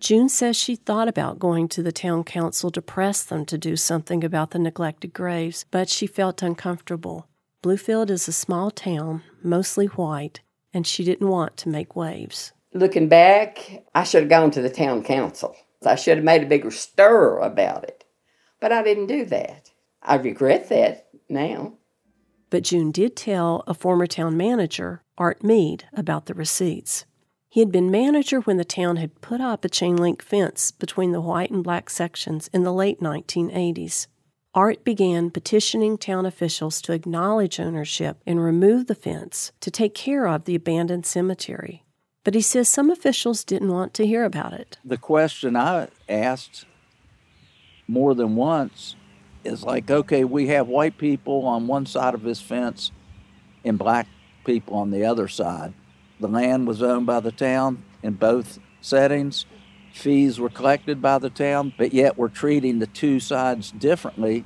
June 0.00 0.28
says 0.28 0.54
she 0.56 0.76
thought 0.76 1.08
about 1.08 1.38
going 1.38 1.68
to 1.68 1.82
the 1.82 1.92
town 1.92 2.24
council 2.24 2.70
to 2.72 2.82
press 2.82 3.22
them 3.22 3.46
to 3.46 3.56
do 3.56 3.76
something 3.76 4.22
about 4.22 4.50
the 4.50 4.58
neglected 4.58 5.14
graves, 5.14 5.64
but 5.70 5.88
she 5.88 6.06
felt 6.06 6.42
uncomfortable. 6.42 7.26
Bluefield 7.62 8.10
is 8.10 8.28
a 8.28 8.32
small 8.32 8.70
town, 8.70 9.22
mostly 9.42 9.86
white, 9.86 10.40
and 10.76 10.86
she 10.86 11.02
didn't 11.02 11.28
want 11.28 11.56
to 11.56 11.68
make 11.68 11.96
waves 11.96 12.52
looking 12.78 13.08
back, 13.08 13.84
I 13.94 14.04
should 14.04 14.22
have 14.22 14.30
gone 14.30 14.50
to 14.52 14.62
the 14.62 14.70
town 14.70 15.02
council. 15.02 15.56
I 15.84 15.94
should 15.94 16.18
have 16.18 16.24
made 16.24 16.42
a 16.42 16.46
bigger 16.46 16.70
stir 16.70 17.38
about 17.38 17.84
it. 17.84 18.04
But 18.60 18.72
I 18.72 18.82
didn't 18.82 19.06
do 19.06 19.24
that. 19.26 19.70
I 20.02 20.16
regret 20.16 20.68
that 20.68 21.08
now. 21.28 21.74
But 22.50 22.64
June 22.64 22.90
did 22.90 23.16
tell 23.16 23.64
a 23.66 23.74
former 23.74 24.06
town 24.06 24.36
manager, 24.36 25.02
Art 25.18 25.42
Mead, 25.42 25.84
about 25.92 26.26
the 26.26 26.34
receipts. 26.34 27.04
He 27.48 27.60
had 27.60 27.72
been 27.72 27.90
manager 27.90 28.40
when 28.40 28.56
the 28.56 28.64
town 28.64 28.96
had 28.96 29.20
put 29.20 29.40
up 29.40 29.64
a 29.64 29.68
chain 29.68 29.96
link 29.96 30.22
fence 30.22 30.70
between 30.70 31.12
the 31.12 31.20
white 31.20 31.50
and 31.50 31.64
black 31.64 31.90
sections 31.90 32.48
in 32.52 32.62
the 32.62 32.72
late 32.72 33.00
1980s. 33.00 34.06
Art 34.56 34.84
began 34.84 35.30
petitioning 35.30 35.98
town 35.98 36.24
officials 36.24 36.80
to 36.80 36.94
acknowledge 36.94 37.60
ownership 37.60 38.22
and 38.26 38.42
remove 38.42 38.86
the 38.86 38.94
fence 38.94 39.52
to 39.60 39.70
take 39.70 39.94
care 39.94 40.26
of 40.26 40.46
the 40.46 40.54
abandoned 40.54 41.04
cemetery. 41.04 41.84
But 42.24 42.32
he 42.34 42.40
says 42.40 42.66
some 42.66 42.90
officials 42.90 43.44
didn't 43.44 43.70
want 43.70 43.92
to 43.92 44.06
hear 44.06 44.24
about 44.24 44.54
it. 44.54 44.78
The 44.82 44.96
question 44.96 45.56
I 45.56 45.88
asked 46.08 46.64
more 47.86 48.14
than 48.14 48.34
once 48.34 48.96
is 49.44 49.62
like, 49.62 49.90
okay, 49.90 50.24
we 50.24 50.46
have 50.46 50.68
white 50.68 50.96
people 50.96 51.44
on 51.44 51.66
one 51.66 51.84
side 51.84 52.14
of 52.14 52.22
this 52.22 52.40
fence 52.40 52.92
and 53.62 53.78
black 53.78 54.08
people 54.46 54.76
on 54.76 54.90
the 54.90 55.04
other 55.04 55.28
side. 55.28 55.74
The 56.18 56.28
land 56.28 56.66
was 56.66 56.82
owned 56.82 57.04
by 57.04 57.20
the 57.20 57.30
town 57.30 57.84
in 58.02 58.14
both 58.14 58.58
settings. 58.80 59.44
Fees 59.96 60.38
were 60.38 60.50
collected 60.50 61.00
by 61.00 61.18
the 61.18 61.30
town, 61.30 61.72
but 61.78 61.94
yet 61.94 62.18
we're 62.18 62.28
treating 62.28 62.80
the 62.80 62.86
two 62.86 63.18
sides 63.18 63.72
differently. 63.72 64.44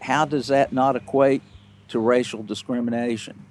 How 0.00 0.24
does 0.24 0.46
that 0.46 0.72
not 0.72 0.96
equate 0.96 1.42
to 1.88 1.98
racial 1.98 2.42
discrimination? 2.42 3.44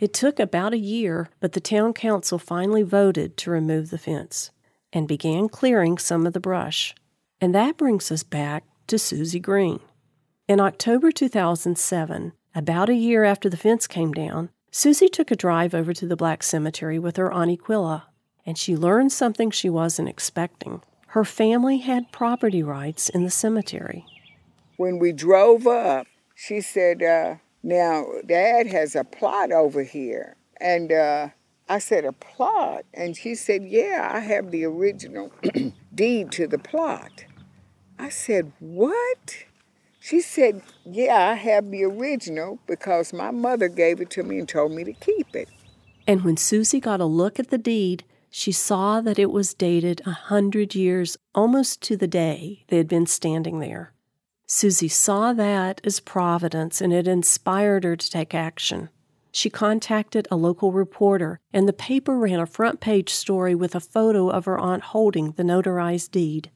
It 0.00 0.12
took 0.12 0.40
about 0.40 0.74
a 0.74 0.78
year, 0.78 1.30
but 1.38 1.52
the 1.52 1.60
town 1.60 1.92
council 1.92 2.40
finally 2.40 2.82
voted 2.82 3.36
to 3.36 3.52
remove 3.52 3.90
the 3.90 3.98
fence 3.98 4.50
and 4.92 5.06
began 5.06 5.48
clearing 5.48 5.96
some 5.96 6.26
of 6.26 6.32
the 6.32 6.40
brush. 6.40 6.92
And 7.40 7.54
that 7.54 7.76
brings 7.76 8.10
us 8.10 8.24
back 8.24 8.64
to 8.88 8.98
Susie 8.98 9.38
Green. 9.38 9.78
In 10.48 10.58
October 10.58 11.12
2007, 11.12 12.32
about 12.52 12.88
a 12.88 12.94
year 12.94 13.22
after 13.22 13.48
the 13.48 13.56
fence 13.56 13.86
came 13.86 14.12
down, 14.12 14.50
Susie 14.72 15.08
took 15.08 15.30
a 15.30 15.36
drive 15.36 15.72
over 15.72 15.92
to 15.92 16.06
the 16.06 16.16
Black 16.16 16.42
Cemetery 16.42 16.98
with 16.98 17.16
her 17.16 17.32
Auntie 17.32 17.56
Quilla, 17.56 18.02
and 18.46 18.56
she 18.56 18.76
learned 18.76 19.12
something 19.12 19.50
she 19.50 19.68
wasn't 19.68 20.08
expecting. 20.08 20.82
Her 21.08 21.24
family 21.24 21.78
had 21.78 22.12
property 22.12 22.62
rights 22.62 23.08
in 23.08 23.24
the 23.24 23.30
cemetery. 23.30 24.06
When 24.76 24.98
we 24.98 25.12
drove 25.12 25.66
up, 25.66 26.06
she 26.34 26.60
said, 26.60 27.02
uh, 27.02 27.36
Now, 27.62 28.06
Dad 28.24 28.66
has 28.68 28.94
a 28.94 29.02
plot 29.02 29.50
over 29.50 29.82
here. 29.82 30.36
And 30.60 30.92
uh, 30.92 31.28
I 31.68 31.78
said, 31.78 32.04
A 32.04 32.12
plot? 32.12 32.84
And 32.94 33.16
she 33.16 33.34
said, 33.34 33.64
Yeah, 33.64 34.10
I 34.12 34.20
have 34.20 34.50
the 34.50 34.64
original 34.64 35.32
deed 35.94 36.30
to 36.32 36.46
the 36.46 36.58
plot. 36.58 37.24
I 37.98 38.10
said, 38.10 38.52
What? 38.60 39.44
She 39.98 40.20
said, 40.20 40.62
Yeah, 40.84 41.30
I 41.30 41.34
have 41.34 41.70
the 41.70 41.84
original 41.84 42.58
because 42.66 43.12
my 43.12 43.30
mother 43.30 43.68
gave 43.68 44.00
it 44.00 44.10
to 44.10 44.22
me 44.22 44.38
and 44.38 44.48
told 44.48 44.72
me 44.72 44.84
to 44.84 44.92
keep 44.92 45.34
it. 45.34 45.48
And 46.06 46.22
when 46.22 46.36
Susie 46.36 46.78
got 46.78 47.00
a 47.00 47.06
look 47.06 47.40
at 47.40 47.50
the 47.50 47.58
deed, 47.58 48.04
she 48.38 48.52
saw 48.52 49.00
that 49.00 49.18
it 49.18 49.30
was 49.30 49.54
dated 49.54 50.02
a 50.04 50.10
hundred 50.10 50.74
years 50.74 51.16
almost 51.34 51.80
to 51.80 51.96
the 51.96 52.06
day 52.06 52.66
they 52.68 52.76
had 52.76 52.86
been 52.86 53.06
standing 53.06 53.60
there. 53.60 53.94
Susie 54.46 54.88
saw 54.88 55.32
that 55.32 55.80
as 55.84 56.00
providence 56.00 56.82
and 56.82 56.92
it 56.92 57.08
inspired 57.08 57.82
her 57.82 57.96
to 57.96 58.10
take 58.10 58.34
action. 58.34 58.90
She 59.32 59.48
contacted 59.48 60.28
a 60.30 60.36
local 60.36 60.70
reporter, 60.70 61.40
and 61.50 61.66
the 61.66 61.72
paper 61.72 62.18
ran 62.18 62.38
a 62.38 62.44
front 62.44 62.78
page 62.78 63.08
story 63.08 63.54
with 63.54 63.74
a 63.74 63.80
photo 63.80 64.28
of 64.28 64.44
her 64.44 64.58
aunt 64.58 64.82
holding 64.82 65.32
the 65.32 65.42
notarized 65.42 66.10
deed. 66.10 66.50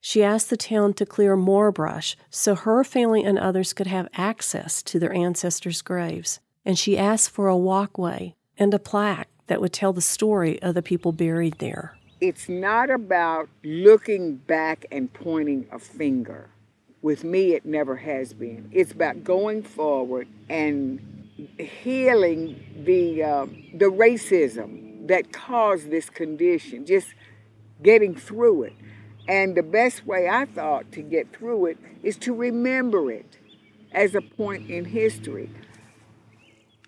She 0.00 0.22
asked 0.22 0.50
the 0.50 0.56
town 0.56 0.94
to 0.94 1.04
clear 1.04 1.34
more 1.34 1.72
brush 1.72 2.16
so 2.30 2.54
her 2.54 2.84
family 2.84 3.24
and 3.24 3.40
others 3.40 3.72
could 3.72 3.88
have 3.88 4.06
access 4.14 4.84
to 4.84 5.00
their 5.00 5.12
ancestors' 5.12 5.82
graves. 5.82 6.38
And 6.64 6.78
she 6.78 6.96
asked 6.96 7.30
for 7.30 7.48
a 7.48 7.56
walkway 7.56 8.36
and 8.56 8.72
a 8.72 8.78
plaque 8.78 9.28
that 9.46 9.60
would 9.60 9.72
tell 9.72 9.92
the 9.92 10.00
story 10.00 10.60
of 10.62 10.74
the 10.74 10.82
people 10.82 11.12
buried 11.12 11.58
there. 11.58 11.96
It's 12.20 12.48
not 12.48 12.90
about 12.90 13.48
looking 13.62 14.36
back 14.36 14.86
and 14.90 15.12
pointing 15.12 15.66
a 15.70 15.78
finger. 15.78 16.48
With 17.02 17.22
me, 17.22 17.52
it 17.52 17.66
never 17.66 17.96
has 17.96 18.32
been. 18.32 18.70
It's 18.72 18.92
about 18.92 19.24
going 19.24 19.62
forward 19.62 20.26
and 20.48 21.00
healing 21.58 22.82
the 22.84 23.22
uh, 23.22 23.46
the 23.74 23.86
racism 23.86 25.06
that 25.08 25.32
caused 25.32 25.90
this 25.90 26.08
condition. 26.08 26.86
Just 26.86 27.08
getting 27.82 28.14
through 28.14 28.64
it. 28.64 28.72
And 29.28 29.56
the 29.56 29.62
best 29.62 30.06
way 30.06 30.28
I 30.28 30.44
thought 30.44 30.92
to 30.92 31.02
get 31.02 31.32
through 31.34 31.66
it 31.66 31.78
is 32.02 32.16
to 32.18 32.34
remember 32.34 33.10
it 33.10 33.38
as 33.92 34.14
a 34.14 34.20
point 34.20 34.70
in 34.70 34.84
history. 34.86 35.50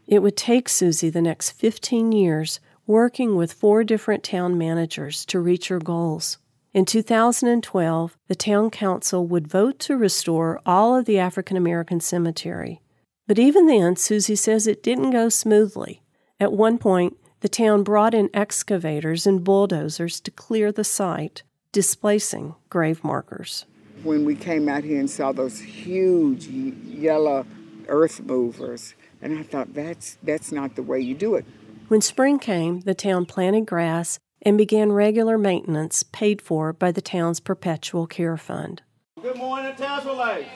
It 0.07 0.21
would 0.21 0.37
take 0.37 0.69
Susie 0.69 1.11
the 1.11 1.23
next 1.23 1.51
15 1.51 2.13
years 2.13 2.61
working 2.87 3.35
with 3.35 3.53
four 3.53 3.83
different 3.83 4.23
town 4.23 4.57
managers 4.57 5.25
to 5.27 5.41
reach 5.41 5.69
her 5.69 5.81
goals. 5.81 6.39
In 6.73 6.85
2012, 6.85 8.17
the 8.29 8.35
town 8.35 8.71
council 8.71 9.27
would 9.27 9.49
vote 9.49 9.79
to 9.81 9.97
restore 9.97 10.61
all 10.65 10.95
of 10.95 11.07
the 11.07 11.19
African 11.19 11.57
American 11.57 12.01
cemetery. 12.01 12.81
But 13.27 13.39
even 13.39 13.67
then, 13.67 13.97
Susie 13.97 14.37
says 14.37 14.67
it 14.67 14.83
didn't 14.83 15.11
go 15.11 15.29
smoothly. 15.29 16.03
At 16.39 16.53
one 16.53 16.79
point, 16.79 17.17
the 17.41 17.49
town 17.49 17.83
brought 17.83 18.15
in 18.15 18.31
excavators 18.33 19.27
and 19.27 19.43
bulldozers 19.43 20.21
to 20.21 20.31
clear 20.31 20.71
the 20.71 20.85
site, 20.85 21.43
displacing 21.73 22.55
grave 22.69 23.03
markers. 23.03 23.65
When 24.05 24.25
we 24.25 24.37
came 24.37 24.69
out 24.69 24.85
here 24.85 25.01
and 25.01 25.11
saw 25.11 25.33
those 25.33 25.59
huge 25.61 26.47
yellow 26.47 27.47
earth 27.89 28.21
movers, 28.21 28.95
and 29.27 29.41
I 29.41 29.43
thought 29.43 29.75
that's 29.75 30.19
that's 30.23 30.53
not 30.53 30.77
the 30.77 30.83
way 30.83 31.01
you 31.01 31.15
do 31.15 31.35
it. 31.35 31.45
When 31.89 32.01
spring 32.01 32.39
came, 32.39 32.81
the 32.81 32.95
town 32.95 33.27
planted 33.27 33.67
grass 33.67 34.19
and 34.43 34.57
began 34.57 34.93
regular 34.93 35.37
maintenance 35.37 36.05
paid 36.05 36.41
for 36.41 36.73
by 36.73 36.93
the 36.93 37.01
town's 37.01 37.41
perpetual 37.41 38.07
care 38.07 38.37
fund. 38.37 38.83
Good 39.21 39.37
morning, 39.37 39.73
Tazewell 39.75 40.47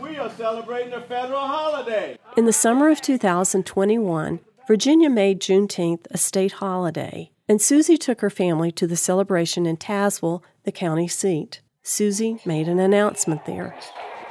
We 0.00 0.18
are 0.18 0.30
celebrating 0.30 0.92
a 0.92 1.00
federal 1.00 1.40
holiday. 1.40 2.18
In 2.36 2.44
the 2.44 2.52
summer 2.52 2.90
of 2.90 3.00
2021, 3.00 4.40
Virginia 4.68 5.08
made 5.08 5.40
Juneteenth 5.40 6.06
a 6.10 6.18
state 6.18 6.52
holiday, 6.52 7.30
and 7.48 7.62
Susie 7.62 7.96
took 7.96 8.20
her 8.20 8.30
family 8.30 8.70
to 8.72 8.86
the 8.86 8.96
celebration 8.96 9.64
in 9.64 9.78
Tazewell, 9.78 10.42
the 10.64 10.72
county 10.72 11.08
seat. 11.08 11.62
Susie 11.82 12.38
made 12.44 12.68
an 12.68 12.78
announcement 12.78 13.46
there. 13.46 13.74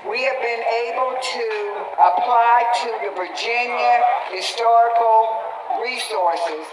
We 0.07 0.23
have 0.23 0.41
been 0.41 0.63
able 0.89 1.17
to 1.21 1.60
apply 2.61 2.83
to 2.83 3.05
the 3.05 3.15
Virginia 3.15 4.01
Historical 4.31 5.39
Resources 5.81 6.65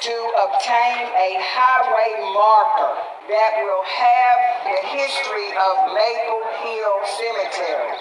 to 0.00 0.32
obtain 0.46 1.06
a 1.06 1.36
highway 1.40 2.14
marker 2.32 2.94
that 3.28 3.52
will 3.62 3.84
have 3.84 4.38
the 4.64 4.88
history 4.88 5.50
of 5.50 5.92
Maple 5.94 6.44
Hill 6.62 6.96
Cemetery. 7.18 7.96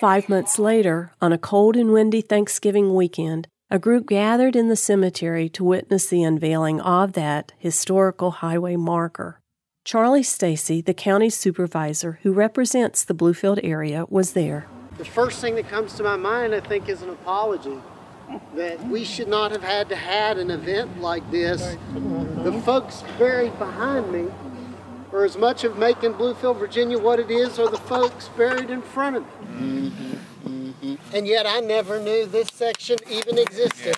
Five 0.00 0.28
months 0.28 0.58
later, 0.58 1.12
on 1.20 1.32
a 1.32 1.38
cold 1.38 1.76
and 1.76 1.92
windy 1.92 2.22
Thanksgiving 2.22 2.94
weekend, 2.94 3.48
a 3.70 3.78
group 3.78 4.06
gathered 4.06 4.56
in 4.56 4.68
the 4.68 4.76
cemetery 4.76 5.48
to 5.50 5.62
witness 5.62 6.06
the 6.06 6.22
unveiling 6.22 6.80
of 6.80 7.12
that 7.12 7.52
historical 7.58 8.30
highway 8.30 8.76
marker. 8.76 9.40
Charlie 9.84 10.22
Stacy, 10.22 10.80
the 10.80 10.94
county 10.94 11.30
supervisor 11.30 12.18
who 12.22 12.32
represents 12.32 13.04
the 13.04 13.14
Bluefield 13.14 13.60
area, 13.62 14.04
was 14.08 14.32
there. 14.32 14.66
The 15.00 15.06
first 15.06 15.40
thing 15.40 15.54
that 15.54 15.66
comes 15.66 15.94
to 15.94 16.02
my 16.02 16.16
mind, 16.16 16.54
I 16.54 16.60
think, 16.60 16.86
is 16.90 17.00
an 17.00 17.08
apology 17.08 17.78
that 18.54 18.86
we 18.86 19.02
should 19.02 19.28
not 19.28 19.50
have 19.50 19.62
had 19.62 19.88
to 19.88 19.96
had 19.96 20.36
an 20.36 20.50
event 20.50 21.00
like 21.00 21.28
this. 21.30 21.78
The 21.94 22.60
folks 22.66 23.02
buried 23.18 23.58
behind 23.58 24.12
me 24.12 24.26
are 25.10 25.24
as 25.24 25.38
much 25.38 25.64
of 25.64 25.78
making 25.78 26.12
Bluefield, 26.12 26.58
Virginia 26.58 26.98
what 26.98 27.18
it 27.18 27.30
is, 27.30 27.58
or 27.58 27.70
the 27.70 27.78
folks 27.78 28.28
buried 28.36 28.68
in 28.68 28.82
front 28.82 29.16
of 29.16 29.22
me. 29.22 29.88
Mm-hmm, 29.88 30.72
mm-hmm. 30.74 31.16
And 31.16 31.26
yet 31.26 31.46
I 31.46 31.60
never 31.60 31.98
knew 31.98 32.26
this 32.26 32.48
section 32.48 32.98
even 33.10 33.38
existed. 33.38 33.96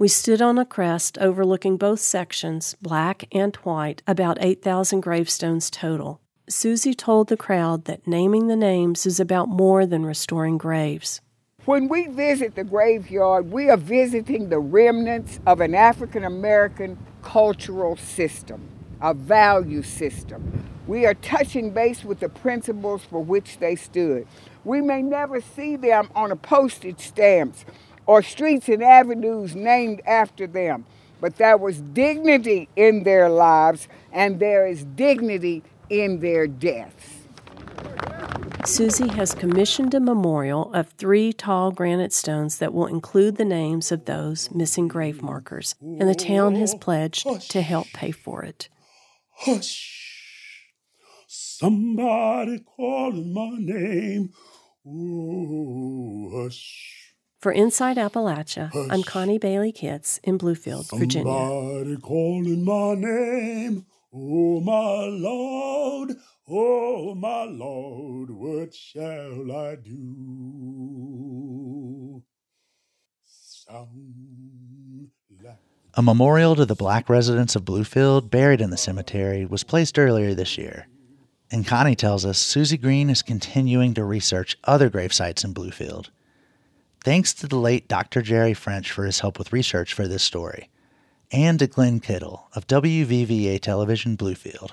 We 0.00 0.08
stood 0.08 0.42
on 0.42 0.58
a 0.58 0.64
crest 0.64 1.18
overlooking 1.18 1.76
both 1.76 2.00
sections, 2.00 2.74
black 2.82 3.28
and 3.30 3.54
white, 3.58 4.02
about 4.08 4.38
8,000 4.40 5.02
gravestones 5.02 5.70
total. 5.70 6.20
Susie 6.48 6.94
told 6.94 7.26
the 7.26 7.36
crowd 7.36 7.86
that 7.86 8.06
naming 8.06 8.46
the 8.46 8.54
names 8.54 9.04
is 9.04 9.18
about 9.18 9.48
more 9.48 9.84
than 9.84 10.06
restoring 10.06 10.56
graves. 10.56 11.20
When 11.64 11.88
we 11.88 12.06
visit 12.06 12.54
the 12.54 12.62
graveyard, 12.62 13.50
we 13.50 13.68
are 13.68 13.76
visiting 13.76 14.48
the 14.48 14.60
remnants 14.60 15.40
of 15.44 15.60
an 15.60 15.74
African 15.74 16.22
American 16.22 16.98
cultural 17.20 17.96
system, 17.96 18.60
a 19.00 19.12
value 19.12 19.82
system. 19.82 20.64
We 20.86 21.04
are 21.04 21.14
touching 21.14 21.70
base 21.70 22.04
with 22.04 22.20
the 22.20 22.28
principles 22.28 23.02
for 23.02 23.24
which 23.24 23.58
they 23.58 23.74
stood. 23.74 24.28
We 24.62 24.80
may 24.80 25.02
never 25.02 25.40
see 25.40 25.74
them 25.74 26.08
on 26.14 26.30
a 26.30 26.36
postage 26.36 27.00
stamps 27.00 27.64
or 28.06 28.22
streets 28.22 28.68
and 28.68 28.84
avenues 28.84 29.56
named 29.56 30.00
after 30.06 30.46
them, 30.46 30.86
but 31.20 31.38
there 31.38 31.56
was 31.56 31.80
dignity 31.80 32.68
in 32.76 33.02
their 33.02 33.28
lives 33.28 33.88
and 34.12 34.38
there 34.38 34.64
is 34.64 34.84
dignity 34.84 35.64
in 35.90 36.20
their 36.20 36.46
deaths. 36.46 37.12
Susie 38.64 39.08
has 39.08 39.32
commissioned 39.32 39.94
a 39.94 40.00
memorial 40.00 40.72
of 40.74 40.88
three 40.88 41.32
tall 41.32 41.70
granite 41.70 42.12
stones 42.12 42.58
that 42.58 42.74
will 42.74 42.86
include 42.86 43.36
the 43.36 43.44
names 43.44 43.92
of 43.92 44.06
those 44.06 44.50
missing 44.52 44.88
grave 44.88 45.22
markers, 45.22 45.76
and 45.80 46.08
the 46.08 46.14
town 46.14 46.56
has 46.56 46.74
pledged 46.74 47.26
to 47.50 47.62
help 47.62 47.86
pay 47.92 48.10
for 48.10 48.42
it. 48.42 48.68
Hush! 49.36 49.92
Somebody 51.28 52.58
calling 52.76 53.32
my 53.32 53.50
name. 53.58 54.30
Ooh, 54.86 56.42
hush. 56.42 56.92
For 57.38 57.52
Inside 57.52 57.98
Appalachia, 57.98 58.70
I'm 58.90 59.04
Connie 59.04 59.38
Bailey 59.38 59.70
Kitts 59.70 60.18
in 60.24 60.38
Bluefield, 60.38 60.90
Virginia. 60.98 61.32
Somebody 61.32 61.96
calling 61.98 62.64
my 62.64 62.94
name. 62.94 63.86
Oh, 64.18 64.60
my 64.60 65.04
Lord. 65.04 66.16
Oh, 66.48 67.14
my 67.14 67.44
Lord. 67.44 68.30
What 68.30 68.74
shall 68.74 69.52
I 69.52 69.76
do? 69.76 70.96
A 75.94 76.02
memorial 76.02 76.56
to 76.56 76.64
the 76.64 76.74
black 76.74 77.10
residents 77.10 77.56
of 77.56 77.64
Bluefield 77.64 78.30
buried 78.30 78.62
in 78.62 78.70
the 78.70 78.78
cemetery 78.78 79.44
was 79.44 79.64
placed 79.64 79.98
earlier 79.98 80.34
this 80.34 80.56
year. 80.56 80.86
And 81.50 81.66
Connie 81.66 81.96
tells 81.96 82.24
us 82.24 82.38
Susie 82.38 82.78
Green 82.78 83.10
is 83.10 83.20
continuing 83.22 83.92
to 83.94 84.04
research 84.04 84.56
other 84.64 84.88
grave 84.88 85.12
sites 85.12 85.44
in 85.44 85.52
Bluefield. 85.52 86.08
Thanks 87.04 87.34
to 87.34 87.46
the 87.46 87.58
late 87.58 87.86
Dr. 87.86 88.22
Jerry 88.22 88.54
French 88.54 88.90
for 88.90 89.04
his 89.04 89.20
help 89.20 89.38
with 89.38 89.52
research 89.52 89.92
for 89.94 90.08
this 90.08 90.22
story, 90.22 90.70
and 91.32 91.58
to 91.58 91.66
Glenn 91.66 92.00
Kittle 92.00 92.48
of 92.54 92.66
WVVA 92.66 93.60
Television 93.60 94.16
Bluefield. 94.16 94.72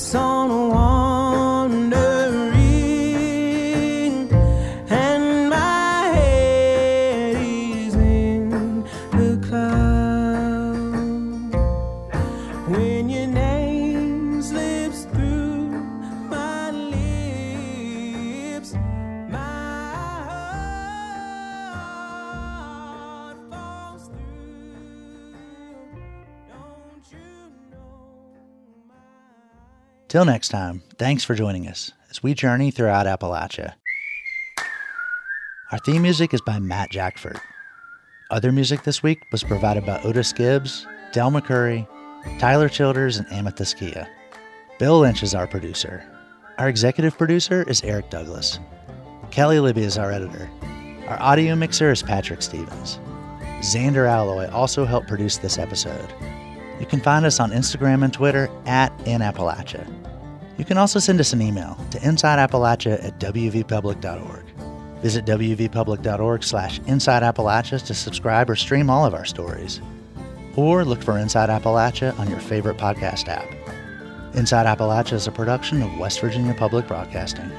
Keeps 0.00 0.14
Till 30.10 30.24
next 30.24 30.48
time, 30.48 30.82
thanks 30.98 31.22
for 31.22 31.36
joining 31.36 31.68
us 31.68 31.92
as 32.10 32.20
we 32.20 32.34
journey 32.34 32.72
throughout 32.72 33.06
Appalachia. 33.06 33.74
Our 35.70 35.78
theme 35.78 36.02
music 36.02 36.34
is 36.34 36.40
by 36.40 36.58
Matt 36.58 36.90
Jackfert. 36.90 37.40
Other 38.28 38.50
music 38.50 38.82
this 38.82 39.04
week 39.04 39.22
was 39.30 39.44
provided 39.44 39.86
by 39.86 40.00
Otis 40.02 40.32
Gibbs, 40.32 40.84
Del 41.12 41.30
McCoury, 41.30 41.86
Tyler 42.40 42.68
Childers, 42.68 43.18
and 43.18 43.28
Amythyst 43.28 43.76
Kiah. 43.78 44.08
Bill 44.80 44.98
Lynch 44.98 45.22
is 45.22 45.32
our 45.32 45.46
producer. 45.46 46.04
Our 46.58 46.68
executive 46.68 47.16
producer 47.16 47.62
is 47.68 47.80
Eric 47.84 48.10
Douglas. 48.10 48.58
Kelley 49.30 49.60
Libby 49.60 49.84
is 49.84 49.96
our 49.96 50.10
editor. 50.10 50.50
Our 51.06 51.22
audio 51.22 51.54
mixer 51.54 51.92
is 51.92 52.02
Patrick 52.02 52.42
Stevens. 52.42 52.98
Zander 53.60 54.08
Aloi 54.08 54.52
also 54.52 54.84
helped 54.84 55.06
produce 55.06 55.36
this 55.36 55.56
episode. 55.56 56.12
You 56.80 56.86
can 56.86 57.00
find 57.00 57.26
us 57.26 57.38
on 57.38 57.50
Instagram 57.52 58.02
and 58.02 58.12
Twitter 58.12 58.48
at 58.66 58.96
InAppalachia. 59.00 59.86
You 60.58 60.64
can 60.64 60.78
also 60.78 60.98
send 60.98 61.20
us 61.20 61.32
an 61.32 61.42
email 61.42 61.76
to 61.90 61.98
insideappalachia 61.98 63.04
at 63.04 63.20
wvpublic.org. 63.20 64.44
Visit 65.02 65.24
wvpublic.org 65.24 66.44
slash 66.44 66.80
insideappalachia 66.80 67.84
to 67.86 67.94
subscribe 67.94 68.50
or 68.50 68.56
stream 68.56 68.90
all 68.90 69.06
of 69.06 69.14
our 69.14 69.24
stories. 69.24 69.80
Or 70.56 70.84
look 70.84 71.02
for 71.02 71.18
Inside 71.18 71.48
Appalachia 71.48 72.18
on 72.18 72.28
your 72.28 72.40
favorite 72.40 72.76
podcast 72.76 73.28
app. 73.28 73.48
Inside 74.34 74.66
Appalachia 74.66 75.14
is 75.14 75.26
a 75.26 75.32
production 75.32 75.82
of 75.82 75.98
West 75.98 76.20
Virginia 76.20 76.54
Public 76.54 76.86
Broadcasting. 76.86 77.50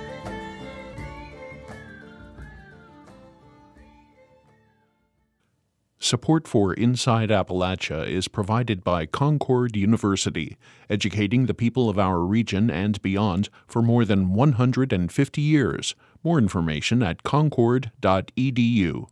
Support 6.04 6.48
for 6.48 6.74
Inside 6.74 7.30
Appalachia 7.30 8.08
is 8.08 8.28
provided 8.28 8.84
by 8.84 9.06
Concord 9.06 9.76
University, 9.76 10.58
educating 10.90 11.46
the 11.46 11.54
people 11.54 11.90
of 11.90 12.00
our 12.00 12.22
region 12.22 12.72
and 12.72 13.00
beyond 13.04 13.50
for 13.68 13.84
more 13.84 14.04
than 14.04 14.34
150 14.34 15.42
years. 15.42 15.94
More 16.24 16.40
information 16.40 17.04
at 17.04 17.22
concord.edu. 17.22 19.10